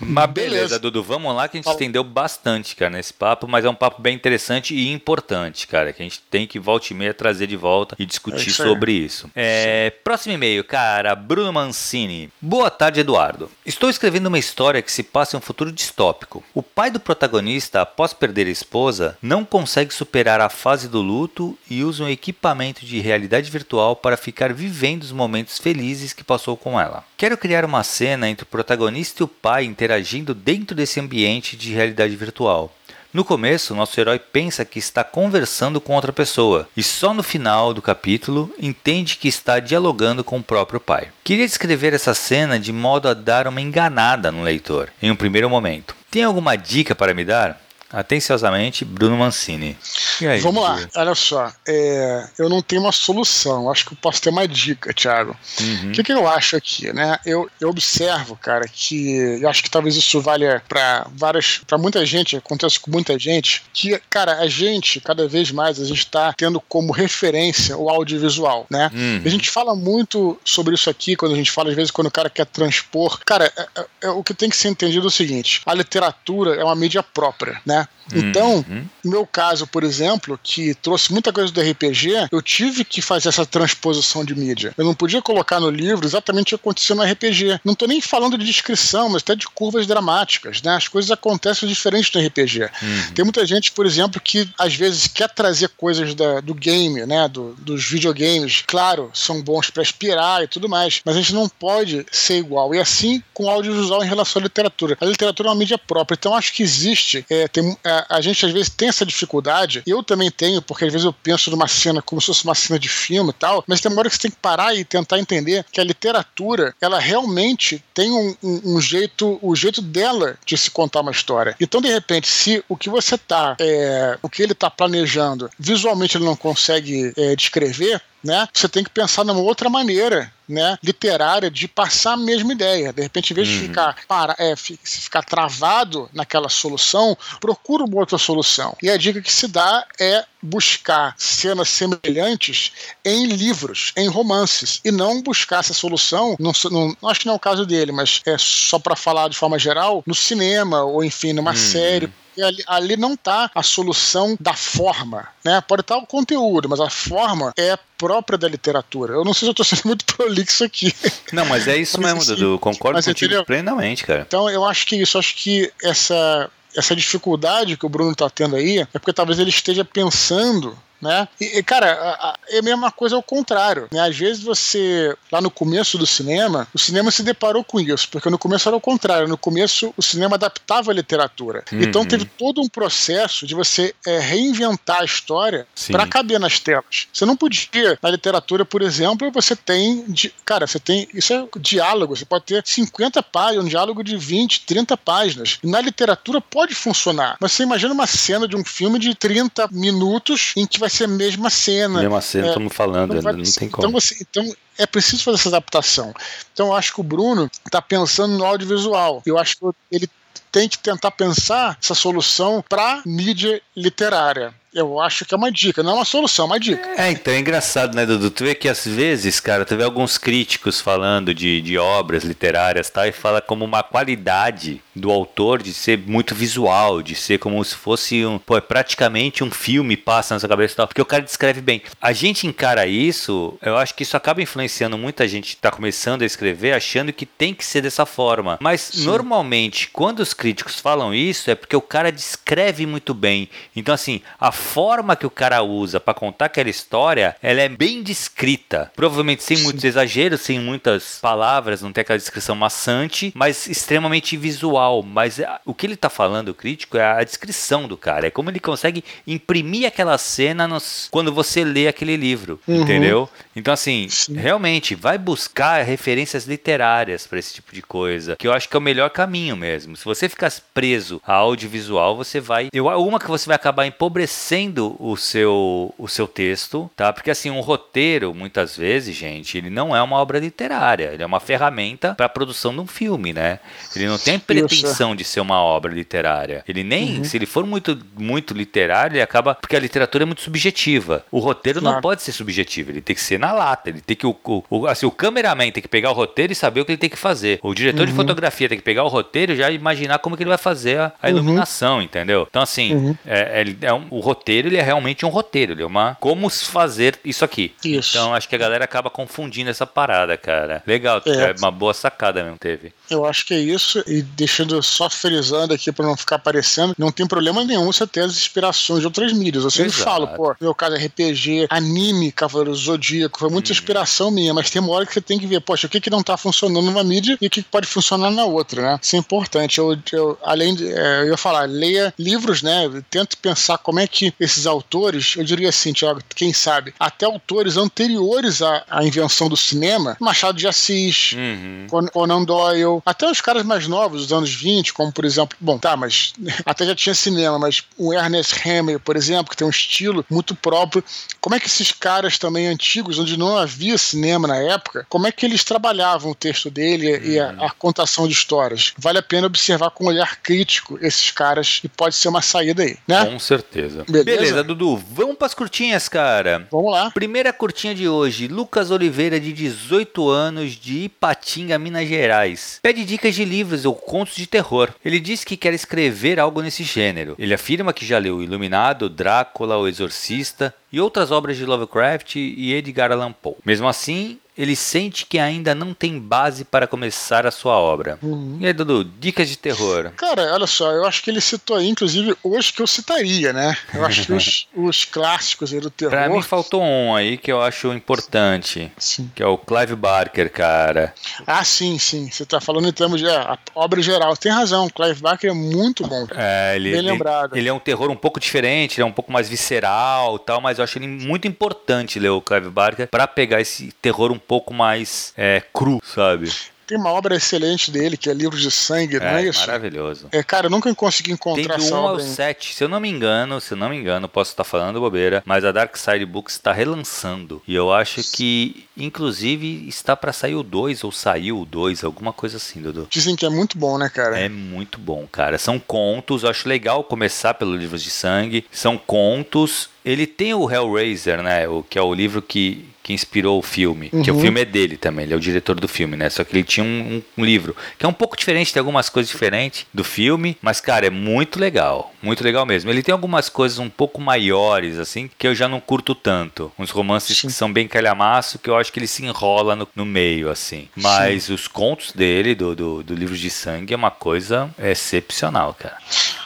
Mas 0.02 0.30
beleza, 0.30 0.56
beleza, 0.56 0.80
Dudu, 0.80 1.02
vamos 1.02 1.34
lá 1.34 1.48
que 1.48 1.58
a 1.58 1.62
gente 1.62 1.72
estendeu 1.72 2.04
bastante, 2.04 2.76
cara, 2.76 2.91
nesse 2.91 3.13
papo, 3.13 3.48
mas 3.48 3.63
é 3.63 3.70
um 3.70 3.76
papo 3.76 4.02
bem 4.02 4.13
interessante 4.13 4.76
e 4.76 4.91
importante, 4.91 5.65
cara, 5.65 5.93
que 5.93 6.02
a 6.02 6.06
gente 6.06 6.22
tem 6.30 6.46
que 6.46 6.60
volta 6.60 6.88
e 6.91 6.93
meia 6.93 7.13
trazer 7.13 7.48
de 7.48 7.56
volta 7.56 7.96
e 7.98 8.06
discutir 8.06 8.48
é 8.48 8.50
isso 8.50 8.63
sobre 8.63 8.91
isso. 8.91 9.32
É, 9.34 9.91
próximo 10.04 10.36
e-mail, 10.36 10.63
cara, 10.63 11.15
Bruno 11.15 11.54
Mancini. 11.54 12.30
Boa 12.41 12.70
tarde, 12.70 13.00
Eduardo. 13.00 13.50
Estou 13.65 13.89
escrevendo 13.89 14.28
uma 14.28 14.38
história 14.38 14.82
que 14.82 14.91
se 14.91 15.04
passa 15.04 15.36
em 15.36 15.39
um 15.39 15.41
futuro 15.41 15.72
distópico. 15.72 16.43
O 16.54 16.62
pai 16.62 16.87
do 16.89 17.00
protagonista, 17.00 17.82
após 17.82 18.13
perder 18.13 18.47
a 18.47 18.52
esposa, 18.52 19.17
não 19.21 19.43
consegue 19.43 19.93
superar 19.93 20.41
a 20.41 20.50
fase 20.50 20.88
do 20.88 21.02
luto 21.02 21.58
e 21.69 21.84
usa 21.84 22.04
um 22.04 22.10
equipamento 22.10 22.86
de 22.86 23.00
realidade 23.00 23.50
virtual 23.50 23.95
para 23.95 24.17
ficar 24.17 24.54
vivendo 24.54 25.04
os 25.04 25.12
momentos 25.12 25.58
felizes 25.58 26.13
que 26.13 26.23
passou 26.23 26.56
com 26.58 26.80
ela. 26.80 27.04
Quero 27.17 27.38
criar 27.38 27.65
uma 27.65 27.84
cena 27.84 28.30
entre 28.30 28.43
o 28.43 28.47
protagonista 28.47 29.21
e 29.21 29.26
o 29.26 29.28
pai 29.28 29.65
interagindo 29.65 30.34
dentro 30.34 30.76
desse 30.76 31.00
ambiente 31.00 31.56
de 31.56 31.73
realidade 31.73 32.15
virtual. 32.15 32.73
No 33.13 33.24
começo, 33.24 33.74
nosso 33.74 34.00
herói 34.00 34.20
pensa 34.20 34.65
que 34.65 34.80
está 34.80 35.04
conversando 35.04 35.80
com 35.80 35.96
outra 35.96 36.12
pessoa 36.12 36.67
e 36.76 36.84
só 36.84 37.13
no 37.13 37.24
final 37.24 37.74
do 37.74 37.82
capítulo 37.82 38.54
entende 38.60 39.15
que 39.15 39.30
está 39.30 39.60
dialogando 39.60 40.24
com 40.24 40.38
o 40.38 40.43
próprio 40.43 40.80
pai. 40.80 41.08
Queria 41.24 41.46
descrever 41.46 41.93
essa 41.93 42.13
cena 42.13 42.60
de 42.60 42.74
modo 42.74 43.08
a 43.08 43.13
dar 43.13 43.48
uma 43.48 43.62
enganada 43.62 44.32
no 44.32 44.43
leitor 44.43 44.89
em 45.02 45.10
um 45.10 45.15
primeiro 45.15 45.50
momento. 45.50 45.96
Tem 46.12 46.24
alguma 46.24 46.58
dica 46.58 46.93
para 46.93 47.13
me 47.13 47.24
dar? 47.24 47.66
Atenciosamente, 47.91 48.84
Bruno 48.84 49.17
Mancini. 49.17 49.78
Aí, 50.21 50.39
Vamos 50.39 50.62
lá, 50.62 50.78
olha 50.95 51.15
só. 51.15 51.52
É, 51.65 52.28
eu 52.38 52.50
não 52.50 52.62
tenho 52.62 52.82
uma 52.82 52.91
solução, 52.91 53.71
acho 53.71 53.86
que 53.86 53.93
eu 53.93 53.97
posso 54.02 54.21
ter 54.21 54.30
uma 54.30 54.47
dica, 54.47 54.93
Thiago. 54.93 55.36
Uhum. 55.60 55.89
O 55.89 55.91
que, 55.93 56.04
que, 56.04 56.12
eu 56.12 56.28
acho 56.28 56.56
aqui, 56.56 56.91
né? 56.91 57.17
Eu, 57.26 57.50
eu 57.62 57.69
observo, 57.69 58.36
cara, 58.36 58.65
que 58.67 59.39
eu 59.41 59.47
acho 59.47 59.63
que 59.63 59.69
talvez 59.69 59.95
isso 59.95 60.19
valha 60.19 60.62
para 60.67 61.08
várias, 61.13 61.62
para 61.65 61.78
muita 61.78 62.06
gente, 62.06 62.36
acontece 62.36 62.80
com 62.80 62.91
muita 62.91 63.17
gente, 63.17 63.63
que, 63.71 63.97
cara, 64.10 64.39
a 64.39 64.47
gente, 64.47 65.00
cada 65.00 65.28
vez 65.28 65.52
mais, 65.52 65.80
a 65.80 65.86
gente 65.86 66.00
está 66.00 66.34
tendo 66.34 66.60
como 66.60 66.91
referência 66.91 67.78
o 67.78 67.89
audiovisual, 67.89 68.65
né? 68.69 68.91
Uhum. 68.93 69.21
A 69.23 69.30
gente 69.30 69.50
fala 69.50 69.76
muito 69.76 70.38
sobre 70.43 70.76
isso 70.76 70.89
aqui 70.89 71.15
quando 71.15 71.34
a 71.34 71.38
gente 71.38 71.52
fala, 71.52 71.69
às 71.69 71.76
vezes, 71.76 71.91
quando 71.91 72.08
o 72.08 72.12
cara 72.12 72.30
quer 72.30 72.45
transpor. 72.45 73.19
Cara, 73.26 73.52
é, 73.56 73.67
é, 73.80 73.86
é 74.02 74.10
o 74.10 74.23
que 74.23 74.34
tem 74.34 74.50
que 74.50 74.58
ser 74.58 74.69
entendido 74.69 75.06
é 75.06 75.08
o 75.08 75.12
seguinte: 75.12 75.62
a 75.65 75.73
literatura 75.73 76.56
é 76.56 76.63
uma 76.63 76.76
mídia 76.76 77.02
própria, 77.02 77.62
né? 77.65 77.77
Né? 77.80 77.88
Então, 78.13 78.66
uhum. 78.70 78.86
No 79.08 79.12
meu 79.12 79.26
caso, 79.26 79.65
por 79.65 79.86
exemplo, 79.86 80.38
que 80.43 80.76
trouxe 80.76 81.13
muita 81.13 81.32
coisa 81.32 81.52
do 81.52 81.62
RPG, 81.62 82.28
eu 82.30 82.41
tive 82.41 82.84
que 82.84 83.02
fazer 83.02 83.30
essa 83.30 83.46
transposição 83.46 84.26
de 84.26 84.36
mídia. 84.36 84.74
Eu 84.78 84.84
não 84.84 84.93
podia 84.93 85.22
colocar 85.22 85.62
no 85.62 85.70
livro 85.70 86.06
exatamente 86.06 86.54
o 86.54 86.58
que 86.58 86.62
aconteceu 86.62 86.96
no 86.96 87.04
RPG. 87.04 87.62
Não 87.63 87.72
estou 87.72 87.88
nem 87.88 88.02
falando 88.02 88.38
de 88.38 88.46
descrição, 88.46 89.10
mas 89.10 89.22
até 89.22 89.34
de 89.34 89.48
curvas 89.48 89.88
dramáticas, 89.88 90.62
né? 90.62 90.76
As 90.76 90.89
coisas 90.89 91.10
acontecem 91.10 91.70
diferentes 91.70 92.13
no 92.13 92.28
RPG. 92.28 92.63
Uhum. 92.63 93.13
Tem 93.15 93.24
muita 93.24 93.46
gente, 93.46 93.72
por 93.72 93.86
exemplo, 93.86 94.20
que 94.20 94.50
às 94.60 94.76
vezes 94.76 95.08
quer 95.08 95.30
trazer 95.30 95.70
coisas 95.70 96.13
da, 96.13 96.41
do 96.41 96.54
game, 96.54 97.06
né? 97.06 97.30
Do, 97.30 97.54
dos 97.60 97.86
videogames. 97.86 98.63
Claro, 98.67 99.10
são 99.13 99.41
bons 99.41 99.70
para 99.70 99.84
inspirar 99.84 100.43
e 100.43 100.48
tudo 100.48 100.67
mais, 100.67 101.02
mas 101.06 101.15
a 101.15 101.22
gente 101.22 101.34
não 101.34 101.48
pode 101.48 102.06
ser 102.12 102.39
igual. 102.39 102.76
E 102.76 102.80
assim 102.80 103.24
com 103.34 103.46
o 103.46 103.50
audiovisual 103.50 104.04
em 104.04 104.08
relação 104.08 104.41
à 104.41 104.43
literatura. 104.43 104.98
A 105.00 105.06
literatura 105.06 105.50
é 105.50 105.52
uma 105.52 105.58
mídia 105.58 105.78
própria, 105.78 106.15
então 106.15 106.34
acho 106.34 106.52
que 106.52 106.63
existe, 106.63 107.24
é, 107.30 107.48
tem, 107.48 107.78
é, 107.84 108.06
a 108.10 108.20
gente 108.20 108.43
às 108.43 108.52
vezes 108.52 108.70
tem 108.70 108.91
essa 108.97 109.05
dificuldade, 109.05 109.83
eu 109.86 110.03
também 110.03 110.31
tenho, 110.31 110.62
porque 110.62 110.86
às 110.86 110.91
vezes 110.91 111.05
eu 111.05 111.13
penso 111.13 111.51
numa 111.51 111.67
cena 111.67 112.01
como 112.01 112.19
se 112.19 112.27
fosse 112.27 112.43
uma 112.43 112.55
cena 112.55 112.79
de 112.79 112.89
filme 112.89 113.29
e 113.29 113.33
tal, 113.33 113.63
mas 113.67 113.79
tem 113.79 113.91
uma 113.91 113.99
hora 113.99 114.10
que 114.10 114.15
você 114.15 114.23
tem 114.23 114.31
que 114.31 114.38
parar 114.38 114.73
e 114.75 114.83
tentar 114.83 115.19
entender 115.19 115.65
que 115.71 115.79
a 115.79 115.83
literatura, 115.83 116.75
ela 116.81 116.99
realmente 116.99 117.83
tem 117.93 118.12
um, 118.12 118.36
um, 118.43 118.75
um 118.75 118.81
jeito, 118.81 119.39
o 119.41 119.55
jeito 119.55 119.81
dela 119.81 120.38
de 120.45 120.57
se 120.57 120.71
contar 120.71 121.01
uma 121.01 121.12
história. 121.12 121.55
Então, 121.60 121.81
de 121.81 121.89
repente, 121.89 122.27
se 122.27 122.63
o 122.67 122.75
que 122.75 122.89
você 122.89 123.17
tá, 123.17 123.55
é, 123.60 124.17
o 124.21 124.29
que 124.29 124.41
ele 124.41 124.53
tá 124.53 124.69
planejando, 124.69 125.49
visualmente 125.60 126.17
ele 126.17 126.25
não 126.25 126.36
consegue 126.36 127.13
é, 127.15 127.36
descrever, 127.36 128.01
né? 128.28 128.48
Você 128.54 128.68
tem 128.68 128.84
que 128.84 128.90
pensar 128.90 129.24
numa 129.24 129.40
outra 129.40 129.70
maneira 129.70 130.32
né, 130.48 130.78
literária 130.84 131.50
de 131.50 131.68
passar 131.68 132.13
a 132.13 132.18
mesma 132.18 132.52
ideia. 132.52 132.92
De 132.92 133.02
repente, 133.02 133.32
em 133.32 133.36
vez 133.36 133.48
uhum. 133.48 133.54
de 133.54 133.68
ficar, 133.68 133.96
para, 134.06 134.36
é, 134.38 134.54
se 134.56 134.78
ficar 135.02 135.24
travado 135.24 136.10
naquela 136.13 136.50
solução, 136.50 137.18
procura 137.40 137.86
uma 137.86 137.98
outra 137.98 138.18
solução. 138.18 138.76
E 138.84 138.90
a 138.90 138.98
dica 138.98 139.22
que 139.22 139.32
se 139.32 139.48
dá 139.48 139.86
é 139.98 140.26
buscar 140.42 141.16
cenas 141.18 141.70
semelhantes 141.70 142.74
em 143.04 143.28
livros, 143.28 143.94
em 143.96 144.08
romances, 144.10 144.82
e 144.84 144.92
não 144.92 145.22
buscar 145.22 145.60
essa 145.60 145.74
solução, 145.74 146.36
não, 146.38 146.52
não 146.70 147.10
acho 147.10 147.22
que 147.22 147.26
não 147.26 147.34
é 147.34 147.38
o 147.38 147.40
caso 147.40 147.66
dele, 147.66 147.94
mas 147.94 148.22
é 148.26 148.36
só 148.38 148.78
para 148.78 148.96
falar 148.96 149.30
de 149.30 149.38
forma 149.38 149.58
geral, 149.58 150.04
no 150.06 150.13
cinema, 150.13 150.84
ou 150.84 151.04
enfim, 151.04 151.32
numa 151.32 151.52
uhum. 151.52 151.58
série 151.58 152.12
porque 152.38 152.41
ali, 152.43 152.63
ali 152.67 152.97
não 152.97 153.13
está 153.13 153.50
a 153.54 153.63
solução 153.63 154.38
da 154.39 154.54
forma, 154.54 155.28
né? 155.43 155.60
Pode 155.62 155.82
estar 155.82 155.97
o 155.97 156.06
conteúdo, 156.06 156.69
mas 156.69 156.80
a 156.80 156.89
forma 156.89 157.52
é 157.58 157.78
própria 157.97 158.38
da 158.38 158.47
literatura. 158.47 159.13
Eu 159.13 159.26
não 159.26 159.34
sei 159.34 159.47
se 159.47 159.47
eu 159.47 159.52
estou 159.52 159.65
sendo 159.65 159.82
muito 159.89 160.06
prolixo 160.06 160.63
aqui. 160.63 160.93
Não, 161.34 161.45
mas 161.45 161.67
é 161.67 161.76
isso 161.76 162.00
mesmo, 162.00 162.21
assim, 162.21 162.36
Dudu. 162.36 162.60
Concordo 162.60 163.04
contigo 163.04 163.26
entendeu? 163.26 163.45
plenamente, 163.45 164.06
cara. 164.06 164.23
Então 164.28 164.50
eu 164.50 164.63
acho 164.63 164.86
que 164.86 164.95
isso, 164.95 165.17
acho 165.17 165.36
que 165.36 165.71
essa 165.82 166.50
essa 166.76 166.95
dificuldade 166.95 167.76
que 167.76 167.88
o 167.88 167.89
Bruno 167.89 168.12
está 168.12 168.30
tendo 168.30 168.56
aí 168.56 168.80
é 168.80 168.86
porque 169.00 169.12
talvez 169.12 169.39
ele 169.39 169.50
esteja 169.50 169.84
pensando 169.84 170.78
né? 171.01 171.27
E, 171.39 171.62
cara, 171.63 172.36
é 172.49 172.60
a 172.60 172.62
mesma 172.62 172.91
coisa 172.91 173.15
ao 173.15 173.23
contrário, 173.23 173.88
né? 173.91 174.01
Às 174.01 174.17
vezes 174.17 174.43
você, 174.43 175.15
lá 175.31 175.41
no 175.41 175.51
começo 175.51 175.97
do 175.97 176.05
cinema, 176.05 176.67
o 176.73 176.79
cinema 176.79 177.12
se 177.12 177.23
deparou 177.23 177.63
com 177.63 177.79
isso, 177.79 178.10
porque 178.10 178.29
no 178.29 178.38
começo 178.38 178.67
era 178.67 178.75
o 178.75 178.81
contrário, 178.81 179.27
no 179.27 179.38
começo 179.38 179.93
o 179.95 180.01
cinema 180.01 180.36
adaptava 180.36 180.91
a 180.91 180.93
literatura. 180.93 181.63
Uhum. 181.71 181.81
Então 181.81 182.05
teve 182.05 182.25
todo 182.25 182.62
um 182.62 182.69
processo 182.69 183.45
de 183.45 183.53
você 183.53 183.93
é, 184.05 184.19
reinventar 184.19 185.01
a 185.01 185.05
história 185.05 185.67
para 185.91 186.07
caber 186.07 186.39
nas 186.39 186.60
telas. 186.60 187.07
Você 187.12 187.25
não 187.25 187.36
podia, 187.36 187.97
na 188.01 188.10
literatura, 188.10 188.65
por 188.65 188.81
exemplo, 188.81 189.31
você 189.31 189.55
tem, 189.55 190.05
cara, 190.45 190.65
você 190.67 190.79
tem, 190.79 191.07
isso 191.13 191.33
é 191.33 191.47
diálogo, 191.60 192.15
você 192.15 192.25
pode 192.25 192.45
ter 192.45 192.63
50 192.65 193.21
páginas, 193.23 193.65
um 193.65 193.69
diálogo 193.69 194.03
de 194.03 194.17
20, 194.17 194.65
30 194.65 194.97
páginas. 194.97 195.60
E 195.63 195.67
na 195.67 195.81
literatura 195.81 196.41
pode 196.41 196.73
funcionar, 196.73 197.38
mas 197.39 197.51
você 197.51 197.63
imagina 197.63 197.93
uma 197.93 198.07
cena 198.07 198.47
de 198.47 198.55
um 198.55 198.63
filme 198.63 198.99
de 198.99 199.13
30 199.13 199.69
minutos 199.71 200.53
em 200.55 200.65
que 200.65 200.79
vai 200.79 200.87
vai 200.88 200.89
ser 200.89 201.04
a 201.04 201.08
mesma 201.08 201.50
cena. 201.50 202.00
Mesma 202.00 202.21
cena, 202.21 202.47
é, 202.47 202.50
estamos 202.50 202.73
falando, 202.73 203.13
não, 203.13 203.21
vai, 203.21 203.34
não 203.34 203.43
tem 203.43 203.69
como. 203.69 203.88
Então, 203.88 203.91
você, 203.91 204.17
então 204.21 204.56
é 204.78 204.86
preciso 204.86 205.23
fazer 205.23 205.38
essa 205.38 205.50
adaptação. 205.50 206.13
Então 206.54 206.67
eu 206.67 206.73
acho 206.73 206.93
que 206.93 207.02
o 207.02 207.04
Bruno 207.04 207.50
está 207.65 207.82
pensando 207.82 208.38
no 208.38 208.45
audiovisual. 208.45 209.21
Eu 209.26 209.38
acho 209.38 209.58
que 209.58 209.65
ele 209.91 210.10
tem 210.52 210.69
que 210.69 210.80
tentar 210.80 211.12
pensar 211.12 211.78
essa 211.82 211.93
solução 211.93 212.63
para 212.67 213.02
mídia 213.06 213.62
literária. 213.76 214.54
Eu 214.73 214.99
acho 214.99 215.25
que 215.25 215.34
é 215.34 215.38
uma 215.38 215.51
dica, 215.51 215.82
não 215.82 215.91
é 215.91 215.93
uma 215.95 216.06
solução, 216.06 216.45
é 216.45 216.47
uma 216.47 216.60
dica. 216.60 216.88
É, 216.97 217.10
então 217.10 217.34
é 217.34 217.39
engraçado, 217.39 217.95
né, 217.95 218.06
Dudu? 218.06 218.30
Tu 218.30 218.43
vê 218.43 218.53
que 218.53 218.67
às 218.67 218.86
vezes, 218.86 219.39
cara, 219.39 219.65
tu 219.65 219.75
vê 219.75 219.84
alguns 219.84 220.17
críticos 220.17 220.82
falando 220.82 221.34
de, 221.34 221.62
de 221.62 221.77
obras 221.77 222.23
literárias 222.23 222.89
tal, 222.89 223.06
e 223.06 223.12
fala 223.12 223.41
como 223.41 223.63
uma 223.65 223.82
qualidade 223.82 224.82
do 224.93 225.12
autor 225.12 225.62
de 225.62 225.73
ser 225.73 225.97
muito 225.97 226.36
visual, 226.36 227.01
de 227.01 227.15
ser 227.15 227.38
como 227.38 227.63
se 227.63 227.75
fosse 227.75 228.25
um, 228.25 228.38
pô, 228.38 228.58
é 228.58 228.62
praticamente 228.62 229.43
um 229.43 229.51
filme 229.51 229.95
passa 229.95 230.34
na 230.34 230.39
sua 230.39 230.49
cabeça 230.49 230.73
e 230.73 230.77
tal, 230.77 230.88
porque 230.88 231.01
o 231.01 231.06
cara 231.06 231.23
descreve 231.23 231.62
bem. 231.62 231.82
A 232.01 232.12
gente 232.12 232.45
encara 232.45 232.86
isso, 232.86 233.58
eu 233.62 233.77
acho 233.77 233.93
que 233.93 234.03
isso 234.03 234.17
acaba 234.17 234.41
influenciando 234.41 234.97
muita 234.97 235.27
gente 235.27 235.56
que 235.56 235.62
tá 235.62 235.71
começando 235.71 236.23
a 236.23 236.25
escrever 236.25 236.73
achando 236.73 237.13
que 237.13 237.25
tem 237.25 237.53
que 237.53 237.65
ser 237.65 237.82
dessa 237.82 238.06
forma. 238.06 238.58
Mas 238.62 238.82
Sim. 238.82 239.06
normalmente, 239.06 239.89
quando 239.91 240.19
os 240.19 240.34
críticos 240.34 240.80
falam 240.80 241.13
isso, 241.13 241.49
é 241.49 241.56
porque 241.56 241.75
o 241.75 241.82
cara 241.82 242.12
descreve 242.12 242.86
muito 242.86 243.13
bem. 243.13 243.49
Então, 243.75 243.93
assim, 243.93 244.21
a 244.39 244.51
forma 244.67 245.15
que 245.15 245.25
o 245.25 245.30
cara 245.30 245.63
usa 245.63 245.99
para 245.99 246.13
contar 246.13 246.45
aquela 246.45 246.69
história, 246.69 247.36
ela 247.41 247.62
é 247.62 247.69
bem 247.69 248.03
descrita. 248.03 248.91
Provavelmente 248.95 249.41
sem 249.41 249.60
muitos 249.60 249.84
exageros, 249.84 250.41
sem 250.41 250.60
muitas 250.60 251.19
palavras, 251.21 251.82
não 251.82 251.93
tem 251.93 252.01
aquela 252.01 252.19
descrição 252.19 252.56
maçante, 252.56 253.32
mas 253.34 253.67
extremamente 253.67 254.36
visual. 254.36 255.01
Mas 255.01 255.39
o 255.65 255.73
que 255.73 255.88
ele 255.88 255.95
tá 255.95 256.10
falando, 256.10 256.49
o 256.49 256.53
crítico, 256.53 256.97
é 256.97 257.03
a 257.03 257.23
descrição 257.23 257.88
do 257.88 257.95
cara. 257.95 258.27
É 258.27 258.30
como 258.30 258.49
ele 258.49 258.60
consegue 258.60 259.03
imprimir 259.25 259.88
aquela 259.88 260.17
cena 260.17 260.67
nos, 260.67 261.08
quando 261.10 261.32
você 261.34 261.63
lê 261.63 261.88
aquele 261.88 262.17
livro, 262.17 262.60
uhum. 262.67 262.82
entendeu? 262.82 263.30
Então, 263.58 263.74
assim, 263.74 264.08
Sim. 264.08 264.36
realmente, 264.36 264.93
vai 264.93 265.17
buscar 265.17 265.82
referências 265.82 266.46
literárias 266.46 267.26
para 267.26 267.39
esse 267.39 267.56
tipo 267.56 267.74
de 267.74 267.82
coisa, 267.82 268.36
que 268.36 268.48
eu 268.48 268.54
acho 268.54 268.70
que 268.70 268.76
é 268.76 268.80
o 268.80 268.82
melhor 268.82 269.10
caminho 269.10 269.58
mesmo. 269.58 269.98
Se 269.98 270.06
você 270.06 270.30
ficar 270.30 270.54
preso 270.76 271.20
a 271.26 271.34
audiovisual, 271.34 272.15
você 272.15 272.39
vai. 272.39 272.70
Eu, 272.72 272.86
uma 272.86 273.20
que 273.20 273.28
você 273.28 273.48
vai 273.48 273.56
acabar 273.56 273.88
empobrecendo 273.88 274.96
o 275.00 275.17
seu, 275.17 275.93
o 275.98 276.08
seu 276.08 276.28
texto, 276.28 276.89
tá? 276.96 277.12
Porque 277.12 277.32
assim, 277.32 277.50
um 277.50 277.60
roteiro, 277.60 278.32
muitas 278.32 278.78
vezes, 278.78 279.15
gente, 279.15 279.58
ele 279.58 279.72
não 279.72 279.96
é 279.96 280.02
uma 280.04 280.17
obra 280.17 280.38
literária, 280.38 281.10
ele 281.13 281.24
é 281.24 281.26
uma 281.26 281.39
ferramenta 281.39 282.13
para 282.13 282.28
a 282.28 282.30
produção 282.30 282.72
de 282.74 282.80
um 282.80 282.88
filme, 282.88 283.34
né? 283.34 283.60
Ele 283.96 284.06
não 284.06 284.20
tem 284.20 284.38
pretensão 284.38 285.15
de 285.15 285.24
ser 285.24 285.39
uma 285.39 285.60
obra 285.60 285.91
literária. 285.91 286.63
Ele 286.67 286.84
nem, 286.84 287.17
uhum. 287.17 287.24
se 287.24 287.36
ele 287.36 287.48
for 287.48 287.65
muito, 287.65 287.98
muito 288.15 288.54
literário, 288.54 289.15
ele 289.15 289.22
acaba. 289.24 289.56
Porque 289.56 289.76
a 289.76 289.80
literatura 289.80 290.24
é 290.24 290.28
muito 290.28 290.43
subjetiva. 290.43 291.26
O 291.32 291.39
roteiro 291.39 291.80
claro. 291.80 291.96
não 291.96 292.02
pode 292.02 292.22
ser 292.22 292.32
subjetivo, 292.32 292.91
ele 292.91 293.02
tem 293.02 293.15
que 293.15 293.22
ser 293.22 293.39
na 293.39 293.46
lata. 293.51 293.89
Ele 293.89 294.01
tem 294.01 294.15
que. 294.15 294.25
O, 294.25 294.36
o, 294.69 294.88
assim, 294.88 295.05
o 295.05 295.12
cameraman 295.12 295.71
tem 295.71 295.81
que 295.81 295.88
pegar 295.88 296.12
o 296.12 296.13
roteiro 296.13 296.51
e 296.51 296.55
saber 296.55 296.81
o 296.81 296.86
que 296.86 296.91
ele 296.91 296.97
tem 296.97 297.10
que 297.10 297.17
fazer. 297.17 297.60
O 297.62 297.73
diretor 297.73 298.01
uhum. 298.01 298.07
de 298.07 298.13
fotografia 298.13 298.69
tem 298.69 298.77
que 298.77 298.83
pegar 298.83 299.03
o 299.03 299.07
roteiro 299.07 299.53
e 299.53 299.55
já 299.55 299.69
imaginar 299.69 300.19
como 300.19 300.36
que 300.36 300.43
ele 300.43 300.49
vai 300.49 300.57
fazer 300.57 300.99
a, 300.99 301.13
a 301.21 301.27
uhum. 301.27 301.33
iluminação, 301.33 302.01
entendeu? 302.01 302.47
Então, 302.49 302.62
assim, 302.62 302.93
uhum. 302.93 303.17
é, 303.25 303.62
é, 303.62 303.88
é 303.88 303.93
um, 303.93 304.07
o 304.10 304.19
roteiro 304.19 304.38
roteiro, 304.47 304.67
ele 304.67 304.77
é 304.77 304.81
realmente 304.81 305.25
um 305.25 305.29
roteiro, 305.29 305.73
ele 305.73 305.83
é 305.83 305.86
uma 305.86 306.15
como 306.19 306.49
fazer 306.49 307.19
isso 307.23 307.43
aqui. 307.43 307.73
Isso. 307.83 308.17
Então 308.17 308.33
acho 308.33 308.47
que 308.47 308.55
a 308.55 308.57
galera 308.57 308.83
acaba 308.83 309.10
confundindo 309.10 309.69
essa 309.69 309.86
parada, 309.86 310.38
cara. 310.38 310.83
Legal, 310.86 311.21
é, 311.25 311.29
é 311.29 311.55
uma 311.57 311.71
boa 311.71 311.93
sacada 311.93 312.43
mesmo 312.43 312.57
teve. 312.57 312.93
Eu 313.10 313.26
acho 313.26 313.46
que 313.46 313.54
é 313.54 313.60
isso, 313.60 314.04
e 314.08 314.22
deixando 314.22 314.82
só 314.82 315.10
frisando 315.10 315.74
aqui 315.74 315.91
para 315.91 316.06
não 316.06 316.17
ficar 316.17 316.38
aparecendo, 316.38 316.93
não 316.98 317.12
tem 317.12 317.28
problema 317.28 317.63
nenhum 317.63 317.86
você 317.86 318.06
ter 318.06 318.22
as 318.22 318.34
inspirações 318.34 319.02
de 319.02 319.06
outras 319.06 319.34
mídias. 319.34 319.63
Eu 319.63 319.72
sempre 319.72 319.91
Exato. 319.91 320.04
falo, 320.04 320.28
pô, 320.28 320.56
meu 320.60 320.74
caso 320.74 320.96
é 320.96 321.06
RPG, 321.06 321.67
anime, 321.70 322.32
Cavaleiro 322.32 322.74
Zodíaco, 322.76 323.39
foi 323.39 323.50
muita 323.50 323.70
hum. 323.70 323.74
inspiração 323.74 324.32
minha, 324.32 324.54
mas 324.54 324.70
tem 324.70 324.82
uma 324.82 324.91
hora 324.91 325.06
que 325.06 325.13
você 325.13 325.22
tem 325.22 325.39
que 325.39 325.48
ver, 325.48 325.62
poxa, 325.62 325.88
o 325.88 325.89
que 325.89 326.02
que 326.02 326.10
não 326.10 326.24
tá 326.24 326.38
funcionando 326.38 326.86
numa 326.86 327.04
mídia 327.04 327.38
e 327.41 327.48
o 327.48 327.50
que, 327.50 327.63
que 327.63 327.70
pode 327.70 327.88
funcionar 327.88 328.32
na 328.32 328.46
outra, 328.46 328.82
né? 328.82 329.00
Isso 329.02 329.15
é 329.15 329.20
importante. 329.20 329.78
Eu, 329.78 329.98
eu 330.12 330.38
além 330.43 330.76
de, 330.76 330.91
é, 330.91 331.22
eu 331.22 331.28
ia 331.30 331.38
falar, 331.38 331.67
leia 331.67 332.13
livros, 332.17 332.62
né? 332.62 332.89
Tente 333.10 333.38
pensar 333.38 333.78
como 333.78 334.00
é 334.00 334.08
que 334.08 334.34
esses 334.39 334.65
autores, 334.65 335.36
eu 335.36 335.43
diria 335.43 335.70
assim, 335.70 335.93
Tiago, 335.93 336.22
quem 336.36 336.54
sabe, 336.54 336.93
até 337.00 337.26
autores 337.26 337.78
anteriores 337.78 338.62
à, 338.62 338.84
à 338.89 339.04
invenção 339.04 339.50
do 339.50 339.58
cinema, 339.58 340.17
Machado 340.20 340.58
de 340.58 340.67
Assis, 340.67 341.34
uhum. 341.34 342.10
Conan 342.12 342.43
Doyle, 342.43 342.96
até 343.05 343.29
os 343.29 343.41
caras 343.41 343.63
mais 343.63 343.88
novos, 343.88 344.23
dos 344.23 344.33
anos 344.33 344.53
20, 344.53 344.93
como 344.93 345.12
por 345.12 345.25
exemplo, 345.25 345.57
bom, 345.60 345.77
tá, 345.77 345.95
mas 345.95 346.33
até 346.65 346.86
já 346.86 346.95
tinha 346.95 347.15
cinema, 347.15 347.57
mas 347.60 347.83
o 347.97 348.13
Ernest 348.13 348.67
Hemingway, 348.67 348.99
por 348.99 349.15
exemplo, 349.15 349.51
que 349.51 349.57
tem 349.57 349.67
um 349.67 349.71
estilo 349.71 350.25
muito 350.29 350.55
próprio. 350.55 351.03
Como 351.39 351.55
é 351.55 351.60
que 351.60 351.67
esses 351.67 351.91
caras 351.91 352.38
também 352.38 352.67
antigos, 352.67 353.19
onde 353.19 353.38
não 353.38 353.57
havia 353.57 353.97
cinema 353.97 354.47
na 354.47 354.57
época, 354.57 355.05
como 355.10 355.27
é 355.27 355.31
que 355.31 355.45
eles 355.45 355.63
trabalhavam 355.63 356.31
o 356.31 356.36
texto 356.36 356.69
dele 356.69 357.17
uhum. 357.17 357.23
e 357.23 357.39
a, 357.39 357.49
uhum. 357.49 357.65
a, 357.65 357.69
contação 357.71 358.27
de 358.27 358.33
histórias? 358.33 358.93
Vale 358.97 359.19
a 359.19 359.23
pena 359.23 359.47
observar 359.47 359.91
com 359.91 360.05
um 360.05 360.07
olhar 360.07 360.38
crítico 360.41 360.97
esses 361.01 361.31
caras 361.31 361.81
e 361.83 361.89
pode 361.89 362.15
ser 362.15 362.29
uma 362.29 362.41
saída 362.41 362.83
aí, 362.83 362.97
né? 363.07 363.25
Com 363.25 363.39
certeza. 363.39 364.03
Beleza, 364.07 364.23
Beleza 364.23 364.63
Dudu, 364.63 364.97
vamos 365.12 365.38
para 365.38 365.47
as 365.47 365.53
curtinhas, 365.53 366.07
cara. 366.10 366.67
Vamos 366.71 366.91
lá. 366.91 367.12
Primeira 367.12 367.53
curtinha 367.53 367.93
de 367.93 368.07
hoje, 368.07 368.47
Lucas 368.47 368.91
Oliveira, 368.91 369.39
de 369.39 369.53
18 369.53 370.29
anos, 370.29 370.73
de 370.73 371.03
Ipatinga, 371.03 371.77
Minas 371.77 372.07
Gerais 372.07 372.79
pede 372.88 373.04
dicas 373.04 373.36
de 373.36 373.43
livros 373.43 373.84
ou 373.84 373.93
contos 373.93 374.38
de 374.38 374.47
terror. 374.47 374.91
Ele 375.04 375.19
diz 375.19 375.43
que 375.43 375.58
quer 375.58 375.73
escrever 375.73 376.39
algo 376.39 376.62
nesse 376.62 376.86
gênero. 376.86 377.36
Ele 377.38 377.54
afirma 377.54 377.91
que 377.91 378.06
já 378.06 378.17
leu 378.17 378.41
Iluminado, 378.41 379.10
Drácula, 379.10 379.78
O 379.78 379.89
Exorcista 379.89 380.73
e 380.89 381.02
outras 381.02 381.30
obras 381.30 381.58
de 381.58 381.65
Lovecraft 381.65 382.38
e 382.38 382.73
Edgar 382.73 383.12
Allan 383.12 383.34
Poe. 383.34 383.56
Mesmo 383.65 383.89
assim, 383.89 384.39
ele 384.58 384.76
sente 384.76 385.26
que 385.26 385.38
ainda 385.38 385.76
não 385.76 385.93
tem 385.93 386.20
base 386.20 386.65
para 386.65 386.88
começar 386.88 387.46
a 387.46 387.52
sua 387.52 387.78
obra. 387.78 388.17
Uhum. 388.22 388.58
E 388.60 388.65
aí, 388.65 388.74
Dudu, 388.74 389.04
dicas 389.04 389.48
de 389.48 389.58
terror? 389.58 390.12
Cara, 390.17 390.54
olha 390.54 390.67
só, 390.67 390.91
eu 390.91 391.06
acho 391.06 391.22
que 391.22 391.30
ele 391.30 391.41
citou 391.41 391.78
aí, 391.78 391.88
inclusive, 391.88 392.36
os 392.43 392.72
que 392.72 392.82
eu 392.82 392.88
citaria, 392.88 393.54
né? 393.54 393.78
Eu 393.93 394.06
acho 394.06 394.26
que 394.26 394.34
os, 394.34 394.67
os 394.76 395.06
clássicos 395.06 395.74
aí 395.74 395.80
do 395.80 395.89
terror. 395.89 396.12
Pra 396.12 396.30
mim 396.30 396.41
faltou 396.41 396.82
um 396.82 397.15
aí 397.15 397.38
que 397.38 397.52
eu 397.52 397.62
acho 397.62 397.93
importante, 397.93 398.91
sim. 398.98 399.30
que 399.36 399.43
é 399.43 399.46
o 399.46 399.58
Clive 399.58 399.96
Barker, 399.96 400.52
cara. 400.52 401.13
Ah, 401.46 401.63
sim, 401.63 402.00
sim. 402.00 402.30
Você 402.30 402.46
tá 402.46 402.60
falando 402.60 402.88
em 402.88 402.91
termos 402.91 403.20
de 403.20 403.28
é, 403.28 403.58
obra 403.76 404.02
geral. 404.02 404.36
Tem 404.36 404.52
razão, 404.52 404.89
Clive 404.89 405.22
Barker 405.22 405.52
é 405.52 405.54
muito 405.54 406.08
bom. 406.08 406.26
É, 406.36 406.76
ele, 406.76 406.91
Bem 406.91 407.02
lembrado. 407.02 407.56
Ele, 407.56 407.70
é 407.70 407.74
um 407.74 407.80
terror 407.80 408.10
um 408.10 408.15
pouco 408.15 408.39
diferente, 408.39 408.96
ele 408.96 409.04
é 409.04 409.06
um 409.06 409.12
pouco 409.12 409.32
mais 409.32 409.48
visceral 409.48 410.39
tal, 410.39 410.62
mas 410.62 410.78
eu 410.78 410.84
acho 410.84 410.98
ele 410.98 411.08
muito 411.08 411.48
importante 411.48 412.20
ler 412.20 412.30
o 412.30 412.41
Clive 412.41 412.70
Barker 412.70 413.08
para 413.08 413.28
pegar 413.28 413.60
esse 413.60 413.91
terror 414.02 414.32
um 414.32 414.39
pouco 414.47 414.73
mais 414.73 415.33
é, 415.38 415.62
cru, 415.73 416.01
sabe? 416.03 416.51
Tem 416.88 416.97
uma 416.97 417.12
obra 417.12 417.36
excelente 417.36 417.91
dele, 417.91 418.15
que 418.15 418.29
é 418.29 418.33
Livros 418.33 418.62
de 418.62 418.71
Sangue, 418.71 419.17
é, 419.17 419.19
não 419.19 419.27
é 419.27 419.45
isso? 419.45 419.60
Maravilhoso. 419.60 420.29
É, 420.31 420.41
cara, 420.41 420.67
eu 420.67 420.69
nunca 420.69 420.93
consegui 420.95 421.33
encontrar 421.33 421.77
Tem 421.77 421.89
do 421.89 421.93
1 421.93 421.97
ao 421.97 422.17
7, 422.17 422.73
se 422.73 422.81
eu 422.81 422.88
não 422.88 423.01
me 423.01 423.10
engano, 423.10 423.60
se 423.60 423.73
eu 423.73 423.77
não 423.77 423.89
me 423.89 423.97
engano, 423.97 424.29
posso 424.29 424.51
estar 424.51 424.63
falando 424.63 425.01
bobeira, 425.01 425.43
mas 425.45 425.65
a 425.65 425.73
Dark 425.73 425.97
Side 425.97 426.25
Books 426.25 426.53
está 426.55 426.71
relançando. 426.71 427.62
E 427.67 427.75
eu 427.75 427.91
acho 427.91 428.23
que, 428.31 428.86
inclusive, 428.95 429.86
está 429.86 430.15
para 430.15 430.31
sair 430.31 430.55
o 430.55 430.63
2, 430.63 431.03
ou 431.03 431.12
saiu 431.12 431.60
o 431.60 431.65
2, 431.65 432.05
alguma 432.05 432.31
coisa 432.31 432.55
assim, 432.55 432.81
Dudu. 432.81 433.05
Dizem 433.10 433.36
que 433.36 433.45
é 433.45 433.49
muito 433.49 433.77
bom, 433.77 433.97
né, 433.97 434.10
cara? 434.10 434.39
É 434.39 434.47
muito 434.47 434.97
bom, 434.97 435.27
cara. 435.29 435.57
São 435.57 435.77
contos, 435.77 436.43
eu 436.43 436.49
acho 436.49 436.69
legal 436.69 437.03
começar 437.03 437.53
pelo 437.55 437.75
Livros 437.75 438.01
de 438.01 438.10
Sangue. 438.10 438.65
São 438.71 438.97
contos. 438.97 439.89
Ele 440.05 440.25
tem 440.25 440.53
o 440.53 440.71
Hellraiser, 440.71 441.43
né? 441.43 441.67
O, 441.67 441.83
que 441.83 441.99
é 441.99 442.01
o 442.01 442.13
livro 442.13 442.41
que, 442.41 442.88
que 443.08 443.13
inspirou 443.13 443.58
o 443.58 443.62
filme. 443.62 444.10
Uhum. 444.12 444.21
Que 444.21 444.29
o 444.29 444.36
uhum. 444.36 444.42
filme 444.42 444.60
é 444.60 444.65
dele 444.65 444.98
também, 444.98 445.23
ele 445.23 445.34
é 445.34 445.38
o 445.38 445.40
diretor 445.40 445.79
do 445.79 445.88
filme, 445.88 446.17
né? 446.17 446.29
Só 446.29 446.44
que 446.44 446.54
ele 446.54 446.63
tinha 446.65 446.86
um, 446.86 447.23
um, 447.38 447.42
um 447.42 447.46
livro 447.46 447.73
que 447.98 448.06
é 448.06 448.10
um 448.10 448.12
pouco 448.12 448.36
diferente, 448.36 448.73
tem 448.73 448.81
algumas 448.81 449.08
coisas 449.08 449.31
diferentes 449.31 449.86
do 449.94 450.04
filme, 450.04 450.58
mas, 450.62 450.81
cara, 450.81 451.08
é 451.08 451.10
muito 451.10 451.58
legal. 451.58 452.13
Muito 452.21 452.44
legal 452.44 452.65
mesmo. 452.65 452.92
Ele 452.92 453.02
tem 453.02 453.13
algumas 453.13 453.48
coisas 453.48 453.79
um 453.79 453.90
pouco 453.90 454.19
maiores, 454.19 455.00
assim, 455.00 455.29
que 455.38 455.48
eu 455.48 455.56
já 455.56 455.69
não 455.69 455.79
curto 455.79 456.13
tanto. 456.13 456.69
Uns 456.77 456.92
romances 456.92 457.38
Sim. 457.38 457.48
que 457.48 457.54
são 457.54 457.71
bem 457.71 457.88
calhamaço, 457.88 458.60
que 458.60 458.69
eu 458.69 458.75
acho 458.75 458.92
que 458.92 459.00
ele 459.00 459.08
se 459.08 459.23
enrola 459.23 459.73
no, 459.73 459.88
no 459.96 460.06
meio, 460.06 460.50
assim. 460.50 460.90
Mas 460.94 461.46
Sim. 461.46 461.54
os 461.54 461.65
contos 461.65 462.12
dele, 462.12 462.56
do, 462.56 462.75
do, 462.75 463.04
do 463.04 463.15
livro 463.15 463.38
de 463.38 463.50
sangue, 463.50 463.94
é 463.94 463.98
uma 463.98 464.12
coisa 464.12 464.69
excepcional, 464.77 465.73
cara. 465.73 465.98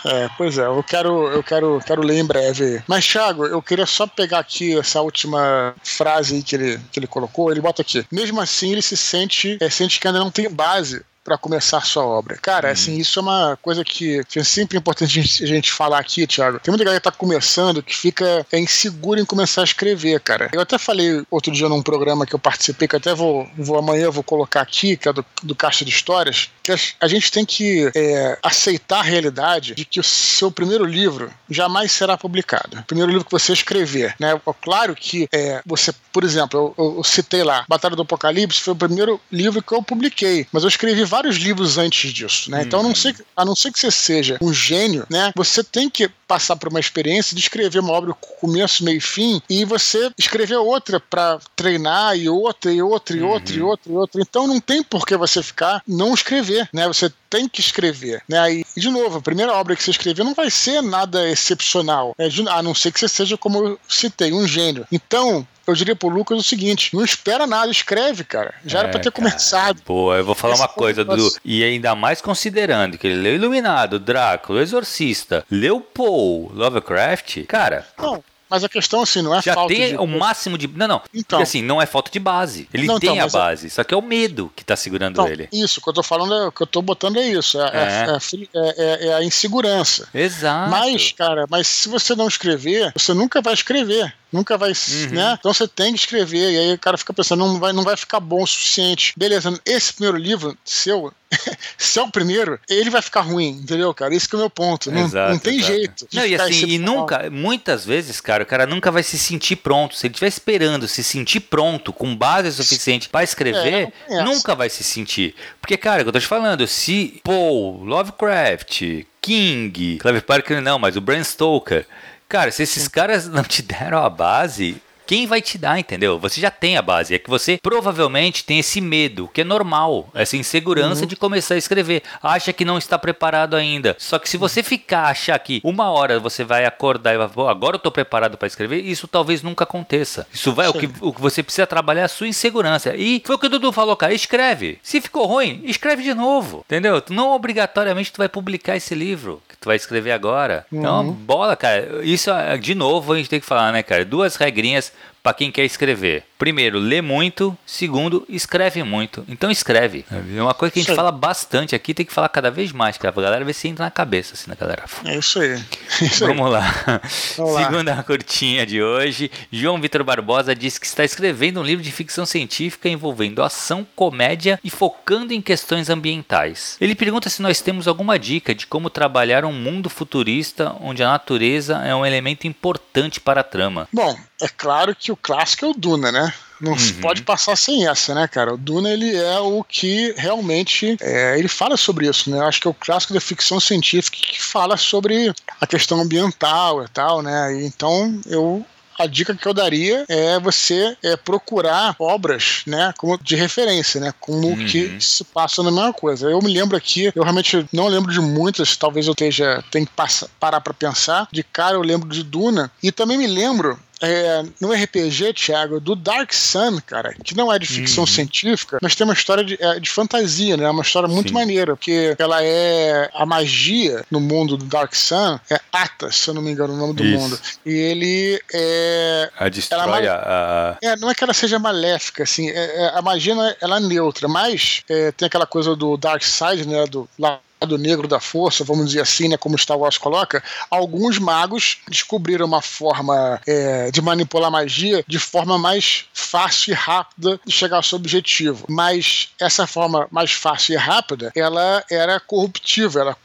É, 0.06 0.30
pois 0.38 0.58
é, 0.58 0.66
eu 0.66 0.84
quero, 0.84 1.28
eu 1.28 1.44
quero, 1.44 1.80
quero 1.86 2.02
ler 2.02 2.20
em 2.20 2.26
breve. 2.26 2.82
Mas, 2.88 3.06
Thiago, 3.08 3.46
eu 3.46 3.62
queria 3.62 3.86
só 3.86 4.08
pegar 4.08 4.40
aqui 4.40 4.78
essa 4.78 5.02
última 5.02 5.76
frase 5.84 6.42
que 6.42 6.56
ele, 6.56 6.80
que 6.92 7.00
ele 7.00 7.08
colocou. 7.08 7.52
Ele 7.52 7.62
bota 7.62 7.82
aqui. 7.82 8.06
Mesmo 8.12 8.42
assim, 8.42 8.72
ele 8.72 8.82
se 8.82 8.98
sente, 8.98 9.58
é, 9.62 9.70
sente 9.70 10.00
que 10.00 10.08
ainda 10.08 10.20
não 10.20 10.32
tem 10.32 10.50
base 10.50 11.04
para 11.24 11.38
começar 11.38 11.86
sua 11.86 12.04
obra. 12.06 12.38
Cara, 12.38 12.68
uhum. 12.68 12.74
assim, 12.74 12.98
isso 12.98 13.20
é 13.20 13.22
uma 13.22 13.58
coisa 13.62 13.84
que 13.84 14.22
é 14.36 14.44
sempre 14.44 14.78
importante 14.78 15.20
a 15.20 15.22
gente, 15.22 15.44
a 15.44 15.48
gente 15.48 15.72
falar 15.72 16.00
aqui, 16.00 16.26
Thiago. 16.26 16.60
Tem 16.60 16.72
muita 16.72 16.84
galera 16.84 17.00
que 17.00 17.04
tá 17.04 17.12
começando 17.12 17.84
que 17.84 17.96
fica 17.96 18.46
é, 18.52 18.60
insegura 18.60 19.20
em 19.20 19.26
começar 19.26 19.62
a 19.62 19.64
escrever, 19.64 20.20
cara. 20.20 20.50
Eu 20.54 20.62
até 20.62 20.78
falei 20.78 21.24
outro 21.30 21.52
dia 21.52 21.70
num 21.70 21.82
programa 21.82 22.26
que 22.26 22.34
eu 22.34 22.40
participei, 22.40 22.88
que 22.88 22.96
até 22.96 23.14
vou, 23.14 23.48
vou 23.58 23.78
amanhã 23.78 24.10
vou 24.10 24.24
colocar 24.24 24.62
aqui, 24.62 24.98
que 24.98 25.08
é 25.08 25.14
do, 25.14 25.26
do 25.44 25.56
Caixa 25.56 25.86
de 25.86 25.92
Histórias, 25.92 26.50
que 26.64 26.72
a, 26.72 26.78
a 27.00 27.08
gente 27.08 27.32
tem 27.32 27.46
que 27.46 27.92
é, 27.96 28.38
aceitar 28.42 29.00
a 29.00 29.04
realidade 29.04 29.76
de 29.76 29.86
que 29.86 30.00
o 30.00 30.04
seu 30.04 30.52
primeiro 30.52 30.86
livro 30.86 31.32
jamais 31.50 31.92
será 31.92 32.18
publicado. 32.18 32.80
O 32.80 32.84
primeiro 32.84 33.12
livro 33.12 33.26
que 33.26 33.32
você 33.32 33.54
escrever, 33.54 34.16
né? 34.20 34.40
Claro 34.62 34.96
que 34.96 35.28
é, 35.32 35.62
você, 35.66 35.94
por 36.12 36.24
exemplo, 36.24 36.74
eu, 36.78 36.96
eu 36.98 37.04
citei 37.04 37.44
lá, 37.44 37.66
Batalha 37.68 37.96
do 37.96 38.02
Apocalipse 38.02 38.62
foi 38.62 38.74
o 38.74 38.78
primeiro 38.78 39.20
livro 39.32 39.62
que 39.62 39.74
eu 39.74 39.84
publiquei, 39.84 40.48
mas 40.52 40.64
eu 40.64 40.70
escrevi 40.70 41.04
vários 41.12 41.36
livros 41.36 41.78
antes 41.78 42.14
disso, 42.14 42.50
né? 42.50 42.64
Então, 42.64 42.80
a 42.80 42.84
não, 42.84 42.96
ser, 42.96 43.14
a 43.36 43.44
não 43.44 43.54
ser 43.54 43.70
que 43.74 43.80
você 43.80 43.92
seja 43.92 44.38
um 44.42 44.54
gênio, 44.54 45.06
né? 45.10 45.34
Você 45.36 45.62
tem 45.62 45.90
que 45.90 46.10
passar 46.26 46.56
por 46.56 46.70
uma 46.70 46.80
experiência 46.80 47.36
de 47.36 47.42
escrever 47.42 47.80
uma 47.80 47.92
obra 47.92 48.14
começo, 48.14 48.86
meio 48.86 48.98
e 48.98 49.02
fim 49.02 49.42
e 49.50 49.66
você 49.66 50.10
escrever 50.18 50.56
outra 50.56 50.98
para 50.98 51.38
treinar 51.56 52.18
e 52.18 52.30
outra 52.30 52.72
e 52.72 52.82
outra 52.82 53.18
e 53.18 53.22
outra 53.22 53.54
uhum. 53.54 53.60
e 53.60 53.64
outra 53.64 53.92
e 53.92 53.96
outra. 53.96 54.22
Então 54.22 54.48
não 54.48 54.62
tem 54.62 54.82
por 54.82 55.06
que 55.06 55.18
você 55.18 55.44
ficar 55.44 55.84
não 55.86 56.14
escrever, 56.14 56.70
né? 56.72 56.88
Você 56.88 57.12
tem 57.30 57.50
que 57.50 57.60
escrever, 57.60 58.24
né? 58.28 58.54
E, 58.54 58.66
de 58.78 58.90
novo, 58.90 59.18
a 59.18 59.22
primeira 59.22 59.52
obra 59.54 59.76
que 59.76 59.84
você 59.84 59.92
escrever 59.92 60.24
não 60.24 60.34
vai 60.34 60.50
ser 60.50 60.82
nada 60.82 61.30
excepcional, 61.30 62.16
né? 62.18 62.30
a 62.50 62.64
não 62.64 62.74
ser 62.74 62.92
que 62.94 63.00
você 63.00 63.10
seja, 63.10 63.38
como 63.38 63.66
eu 63.66 63.80
citei, 63.88 64.32
um 64.32 64.48
gênio. 64.48 64.88
Então, 64.92 65.46
eu 65.72 65.76
diria 65.76 65.96
pro 65.96 66.10
Lucas 66.10 66.40
o 66.40 66.44
seguinte: 66.44 66.96
não 66.96 67.04
espera 67.04 67.48
nada, 67.48 67.72
escreve, 67.72 68.24
cara. 68.24 68.54
Já 68.66 68.80
é, 68.80 68.82
era 68.82 68.90
pra 68.90 69.00
ter 69.00 69.12
cara. 69.12 69.30
começado. 69.30 69.82
Pô, 69.84 70.14
eu 70.14 70.24
vou 70.24 70.36
falar 70.36 70.56
uma 70.56 70.68
coisa, 70.68 71.04
Dudu. 71.04 71.32
E 71.44 71.64
ainda 71.64 71.96
mais 71.96 72.22
considerando 72.22 72.98
que 72.98 73.08
ele 73.08 73.22
leu 73.22 73.36
Iluminado, 73.36 74.00
Drácula, 74.00 74.62
Exorcista, 74.62 75.46
leu 75.50 75.82
Paul, 75.82 76.52
Lovecraft, 76.54 77.46
cara. 77.46 77.86
Não, 77.98 78.24
mas 78.52 78.66
a 78.66 78.70
questão, 78.70 79.02
assim, 79.02 79.22
não 79.22 79.34
é 79.34 79.42
Já 79.42 79.54
falta 79.54 79.74
tem 79.74 79.92
de... 79.92 79.96
o 79.96 80.06
máximo 80.06 80.58
de. 80.58 80.68
Não, 80.68 80.86
não. 80.86 81.02
Então, 81.14 81.40
porque, 81.40 81.44
assim, 81.44 81.62
não 81.62 81.82
é 81.82 81.86
falta 81.86 82.12
de 82.12 82.20
base. 82.20 82.68
Ele 82.74 82.86
não, 82.86 83.00
tem 83.00 83.12
então, 83.12 83.26
a 83.26 83.30
base. 83.30 83.68
É... 83.68 83.70
Só 83.70 83.82
que 83.82 83.94
é 83.94 83.98
o 83.98 84.02
medo 84.02 84.52
que 84.54 84.66
tá 84.66 84.76
segurando 84.76 85.14
então, 85.14 85.26
ele. 85.26 85.48
Isso, 85.54 85.80
o 85.80 85.84
que 85.84 85.88
eu 85.88 85.94
tô 85.94 86.04
falando, 86.04 86.34
é, 86.34 86.48
o 86.48 86.52
que 86.52 86.62
eu 86.62 86.68
tô 86.68 86.82
botando 86.82 87.16
é 87.16 87.26
isso. 87.30 87.58
É, 87.62 87.70
é. 87.74 88.18
é, 88.54 88.74
é, 88.78 89.08
é 89.08 89.14
a 89.14 89.24
insegurança. 89.24 90.10
Exato. 90.14 90.70
Mas, 90.70 91.14
cara, 91.14 91.46
mas 91.50 91.66
se 91.66 91.88
você 91.88 92.14
não 92.14 92.28
escrever, 92.28 92.92
você 92.94 93.14
nunca 93.14 93.42
vai 93.42 93.54
escrever. 93.54 94.14
Nunca 94.32 94.58
vai, 94.58 94.72
uhum. 94.72 95.10
né? 95.12 95.36
Então 95.38 95.54
você 95.54 95.68
tem 95.68 95.94
que 95.94 96.00
escrever. 96.00 96.52
E 96.52 96.58
aí 96.58 96.74
o 96.74 96.80
cara 96.80 96.98
fica 96.98 97.14
pensando, 97.14 97.46
não 97.46 97.60
vai, 97.60 97.74
não 97.74 97.84
vai 97.84 97.98
ficar 97.98 98.20
bom 98.20 98.44
o 98.44 98.48
suficiente. 98.48 99.14
Beleza, 99.18 99.60
esse 99.66 99.94
primeiro 99.94 100.18
livro 100.18 100.58
seu, 100.64 101.14
se 101.78 102.00
é 102.00 102.02
o 102.02 102.10
primeiro, 102.10 102.58
ele 102.70 102.90
vai 102.90 103.02
ficar 103.02 103.22
ruim, 103.22 103.50
entendeu, 103.50 103.94
cara? 103.94 104.16
Esse 104.16 104.30
que 104.30 104.36
é 104.36 104.38
o 104.38 104.40
meu 104.40 104.50
ponto. 104.50 104.90
Não, 104.90 105.06
exato, 105.06 105.32
não 105.32 105.40
tem 105.40 105.58
exato. 105.58 105.74
jeito. 105.74 106.08
Não, 106.14 106.26
e 106.26 106.36
assim, 106.36 106.68
e 106.68 106.80
nunca, 106.80 107.30
muitas 107.30 107.86
vezes, 107.86 108.22
cara, 108.22 108.44
o 108.44 108.46
cara 108.46 108.66
nunca 108.66 108.90
vai 108.90 109.04
se 109.04 109.18
sentir 109.18 109.58
pronto. 109.58 109.96
Se 109.96 110.08
ele 110.08 110.14
estiver 110.14 110.28
esperando 110.28 110.88
se 110.88 111.04
sentir 111.04 111.42
pronto, 111.42 111.92
com 111.92 112.16
base 112.16 112.52
suficiente 112.54 113.10
para 113.10 113.24
escrever, 113.24 113.92
é, 114.10 114.24
nunca 114.24 114.56
vai 114.56 114.70
se 114.70 114.84
sentir. 114.84 115.36
Porque, 115.60 115.76
cara, 115.76 116.04
eu 116.04 116.12
tô 116.12 116.20
te 116.20 116.28
falando, 116.28 116.66
se 116.68 117.20
Paul, 117.24 117.84
Lovecraft, 117.84 119.04
King, 119.22 119.98
Clive 120.00 120.22
Parker 120.22 120.62
não, 120.62 120.80
mas 120.80 120.96
o 120.96 121.02
Bram 121.02 121.24
Stoker 121.24 121.86
Cara, 122.32 122.50
se 122.50 122.64
esses 122.64 122.88
caras 122.88 123.28
não 123.28 123.44
te 123.44 123.62
deram 123.62 124.02
a 124.02 124.10
base, 124.10 124.82
quem 125.12 125.28
vai 125.28 125.42
te 125.42 125.58
dar, 125.58 125.78
entendeu? 125.78 126.18
Você 126.20 126.40
já 126.40 126.50
tem 126.50 126.78
a 126.78 126.82
base. 126.82 127.14
É 127.14 127.20
que 127.20 127.30
você 127.30 127.60
provavelmente 127.62 128.46
tem 128.46 128.60
esse 128.60 128.80
medo, 128.80 129.30
que 129.34 129.42
é 129.42 129.44
normal, 129.44 130.10
essa 130.14 130.38
insegurança 130.38 131.02
uhum. 131.02 131.08
de 131.08 131.18
começar 131.18 131.56
a 131.56 131.58
escrever. 131.58 132.02
Acha 132.24 132.54
que 132.54 132.64
não 132.64 132.78
está 132.78 132.98
preparado 132.98 133.58
ainda. 133.58 133.94
Só 134.00 134.18
que 134.18 134.30
se 134.30 134.38
você 134.38 134.64
ficar 134.64 135.08
achar 135.08 135.38
que 135.38 135.60
uma 135.66 135.90
hora 135.90 136.18
você 136.18 136.46
vai 136.46 136.64
acordar 136.64 137.14
e 137.14 137.18
vai, 137.18 137.28
pô, 137.28 137.50
agora 137.50 137.76
eu 137.76 137.78
estou 137.78 137.92
preparado 137.92 138.38
para 138.38 138.48
escrever, 138.48 138.86
isso 138.86 139.06
talvez 139.06 139.44
nunca 139.44 139.66
aconteça. 139.66 140.26
Isso 140.34 140.54
vai, 140.54 140.70
o 140.70 140.74
que, 140.74 140.90
o 141.02 141.12
que 141.12 141.20
você 141.20 141.44
precisa 141.44 141.68
trabalhar 141.68 142.04
é 142.04 142.06
a 142.06 142.08
sua 142.08 142.30
insegurança. 142.30 142.96
E 142.96 143.22
foi 143.26 143.36
o 143.36 143.40
que 143.40 143.48
o 143.48 143.50
Dudu 143.50 143.74
falou, 143.74 143.98
cara, 143.98 144.14
escreve. 144.14 144.80
Se 144.82 145.02
ficou 145.02 145.26
ruim, 145.26 145.60
escreve 145.66 146.04
de 146.04 146.14
novo, 146.14 146.64
entendeu? 146.66 147.04
Não 147.10 147.32
obrigatoriamente 147.32 148.14
tu 148.14 148.20
vai 148.20 148.30
publicar 148.30 148.78
esse 148.78 148.96
livro 148.96 149.42
que 149.50 149.58
tu 149.58 149.66
vai 149.66 149.76
escrever 149.76 150.14
agora. 150.14 150.66
Então, 150.72 151.08
uhum. 151.08 151.12
bola, 151.12 151.58
cara. 151.58 152.00
Isso, 152.02 152.32
de 152.62 152.74
novo, 152.74 153.12
a 153.12 153.18
gente 153.18 153.30
tem 153.30 153.42
que 153.42 153.46
falar, 153.46 153.74
né, 153.74 153.84
cara? 153.84 154.06
Duas 154.06 154.38
regrinhas 154.38 154.94
para 155.24 155.34
quem 155.34 155.52
quer 155.52 155.66
escrever. 155.66 156.24
Primeiro, 156.42 156.80
lê 156.80 157.04
muito. 157.04 157.56
Segundo, 157.68 158.26
escreve 158.28 158.84
muito. 158.84 159.24
Então 159.30 159.52
escreve. 159.52 160.04
É 160.36 160.42
uma 160.42 160.56
coisa 160.56 160.74
que 160.74 160.80
a 160.80 160.82
gente 160.82 160.96
fala 160.96 161.12
bastante 161.12 161.76
aqui, 161.76 161.94
tem 161.94 162.04
que 162.04 162.12
falar 162.12 162.30
cada 162.30 162.50
vez 162.50 162.72
mais, 162.72 162.98
cara. 162.98 163.14
A 163.16 163.22
galera 163.22 163.46
ver 163.46 163.54
se 163.54 163.68
entra 163.68 163.86
na 163.86 163.92
cabeça, 163.92 164.34
assim, 164.34 164.50
na 164.50 164.56
galera. 164.56 164.86
É 165.06 165.20
isso 165.20 165.40
aí. 165.40 165.52
É 165.52 166.06
isso 166.06 166.26
Vamos 166.26 166.48
aí. 166.48 166.52
lá. 166.54 167.02
Vamos 167.38 167.62
Segunda 167.62 167.94
lá. 167.94 168.02
curtinha 168.02 168.66
de 168.66 168.82
hoje. 168.82 169.30
João 169.52 169.80
Vitor 169.80 170.04
Barbosa 170.04 170.56
diz 170.56 170.80
que 170.80 170.88
está 170.88 171.04
escrevendo 171.04 171.60
um 171.60 171.64
livro 171.64 171.84
de 171.84 171.92
ficção 171.92 172.26
científica 172.26 172.90
envolvendo 172.90 173.44
ação, 173.44 173.86
comédia 173.96 174.60
e 174.64 174.72
focando 174.72 175.34
em 175.34 175.42
questões 175.44 175.92
ambientais. 175.92 176.76
Ele 176.82 176.96
pergunta 176.96 177.30
se 177.30 177.44
nós 177.44 177.62
temos 177.62 177.88
alguma 177.88 178.18
dica 178.18 178.56
de 178.56 178.66
como 178.66 178.90
trabalhar 178.90 179.46
um 179.46 179.54
mundo 179.54 179.92
futurista 179.92 180.76
onde 180.82 181.04
a 181.04 181.08
natureza 181.08 181.78
é 181.86 181.94
um 181.94 182.04
elemento 182.04 182.48
importante 182.48 183.20
para 183.20 183.42
a 183.42 183.44
trama. 183.44 183.88
Bom, 183.94 184.18
é 184.42 184.48
claro 184.48 184.96
que 184.96 185.12
o 185.12 185.16
clássico 185.16 185.66
é 185.66 185.68
o 185.68 185.74
Duna, 185.74 186.12
né? 186.12 186.31
Não 186.62 186.78
se 186.78 186.94
uhum. 186.94 187.02
pode 187.02 187.24
passar 187.24 187.56
sem 187.56 187.88
essa, 187.88 188.14
né, 188.14 188.28
cara? 188.28 188.54
O 188.54 188.58
Duna, 188.58 188.92
ele 188.92 189.16
é 189.16 189.40
o 189.40 189.64
que 189.64 190.14
realmente. 190.18 190.96
É, 191.02 191.38
ele 191.38 191.48
fala 191.48 191.76
sobre 191.76 192.08
isso, 192.08 192.30
né? 192.30 192.38
Eu 192.38 192.46
acho 192.46 192.62
que 192.62 192.68
é 192.68 192.72
o 192.72 192.76
clássico 192.76 193.14
da 193.14 193.20
ficção 193.20 193.60
científica 193.60 194.18
que 194.22 194.42
fala 194.42 194.78
sobre 194.78 195.34
a 195.60 195.68
questão 195.68 196.00
ambiental 196.02 196.84
e 196.84 196.88
tal, 196.90 197.22
né? 197.22 197.56
E, 197.56 197.66
então, 197.66 198.20
eu 198.26 198.66
a 199.02 199.08
dica 199.08 199.34
que 199.34 199.48
eu 199.48 199.54
daria 199.54 200.06
é 200.08 200.40
você 200.40 200.96
é, 201.04 201.16
procurar 201.18 201.96
obras, 201.98 202.62
né, 202.68 202.94
como 202.98 203.18
de 203.18 203.36
referência, 203.36 204.00
né, 204.00 204.14
como 204.20 204.50
uhum. 204.50 204.66
que 204.66 204.96
se 205.00 205.24
passa 205.24 205.64
na 205.64 205.72
mesma 205.72 205.94
coisa. 205.94 206.30
Eu 206.30 206.40
me 206.40 206.54
lembro 206.54 206.78
aqui, 206.78 207.12
eu 207.16 207.24
realmente 207.24 207.66
não 207.74 207.88
lembro 207.88 208.12
de 208.12 208.20
muitas, 208.20 208.78
talvez 208.78 209.08
eu 209.08 209.14
esteja 209.14 209.64
tenha 209.72 209.86
que 209.86 209.92
passar, 209.94 210.28
parar 210.40 210.62
para 210.62 210.74
pensar. 210.74 211.28
De 211.32 211.44
cara 211.44 211.76
eu 211.76 211.82
lembro 211.82 212.10
de 212.10 212.24
Duna 212.24 212.72
e 212.84 212.92
também 212.92 213.18
me 213.18 213.28
lembro 213.28 213.80
é, 214.02 214.44
no 214.60 214.72
RPG, 214.72 215.34
Thiago, 215.34 215.80
do 215.80 215.96
Dark 215.96 216.34
Sun, 216.34 216.80
cara, 216.82 217.14
que 217.24 217.36
não 217.36 217.54
é 217.54 217.60
de 217.60 217.68
ficção 217.68 218.04
uhum. 218.04 218.08
científica, 218.08 218.80
mas 218.82 218.96
tem 218.96 219.06
uma 219.06 219.14
história 219.14 219.44
de, 219.44 219.58
é, 219.62 219.80
de 219.80 219.90
fantasia, 219.90 220.58
né? 220.58 220.70
Uma 220.70 220.82
história 220.82 221.08
muito 221.08 221.30
Sim. 221.30 221.36
maneira, 221.36 221.76
porque 221.76 222.16
ela 222.18 222.44
é 222.44 223.10
a 223.14 223.26
magia 223.26 224.04
no 224.10 224.20
mundo 224.20 224.58
do 224.58 224.66
Dark 224.66 224.94
Sun 224.96 225.40
é 225.50 225.60
Atas, 225.72 226.16
se 226.18 226.30
eu 226.30 226.34
não 226.34 226.42
me 226.42 226.52
engano, 226.52 226.74
o 226.74 226.78
nome 226.78 226.94
do 226.94 227.06
Isso. 227.06 227.18
mundo. 227.18 227.40
E 227.66 227.72
ele 227.72 228.42
é. 228.54 229.30
A 229.38 229.50
destrói 229.50 230.06
ela, 230.06 230.22
a. 230.26 230.78
É, 230.82 230.96
não 230.98 231.10
é 231.10 231.16
que 231.16 231.24
ela 231.24 231.34
seja 231.34 231.60
maléfica, 231.60 232.24
assim, 232.24 232.50
é, 232.50 232.86
é 232.86 232.92
a 232.98 233.02
magia 233.02 233.34
é, 233.34 233.58
ela 233.62 233.78
é 233.78 233.80
neutra, 233.80 234.28
mas 234.28 234.84
é, 234.90 235.12
tem 235.12 235.28
aquela 235.28 235.46
coisa 235.46 235.76
do 235.76 235.96
Dark 235.96 236.24
Side, 236.24 236.68
né? 236.68 236.86
Do 236.86 237.08
lá 237.18 237.40
lado 237.62 237.78
negro 237.78 238.08
da 238.08 238.20
força, 238.20 238.64
vamos 238.64 238.88
dizer 238.88 239.02
assim, 239.02 239.28
né, 239.28 239.38
como 239.38 239.58
Star 239.58 239.78
Wars 239.78 239.98
coloca, 239.98 240.44
alguns 240.70 241.20
magos 241.20 241.78
descobriram 241.88 242.46
uma 242.46 242.62
forma 242.62 243.40
é, 243.46 243.92
de 243.92 244.02
manipular 244.02 244.52
magia 244.52 245.04
de 245.08 245.20
forma 245.20 245.58
mais 245.58 246.06
fácil 246.14 246.72
e 246.72 246.74
rápida 246.74 247.40
de 247.46 247.52
chegar 247.52 247.78
ao 247.78 247.84
seu 247.84 247.98
objetivo. 247.98 248.66
Mas 248.68 249.30
essa 249.40 249.68
forma 249.68 250.08
mais 250.12 250.32
fácil 250.32 250.74
e 250.74 250.78
rápida, 250.78 251.32
ela 251.36 251.84
era 251.90 252.20
corruptível, 252.20 253.02
ela, 253.02 253.18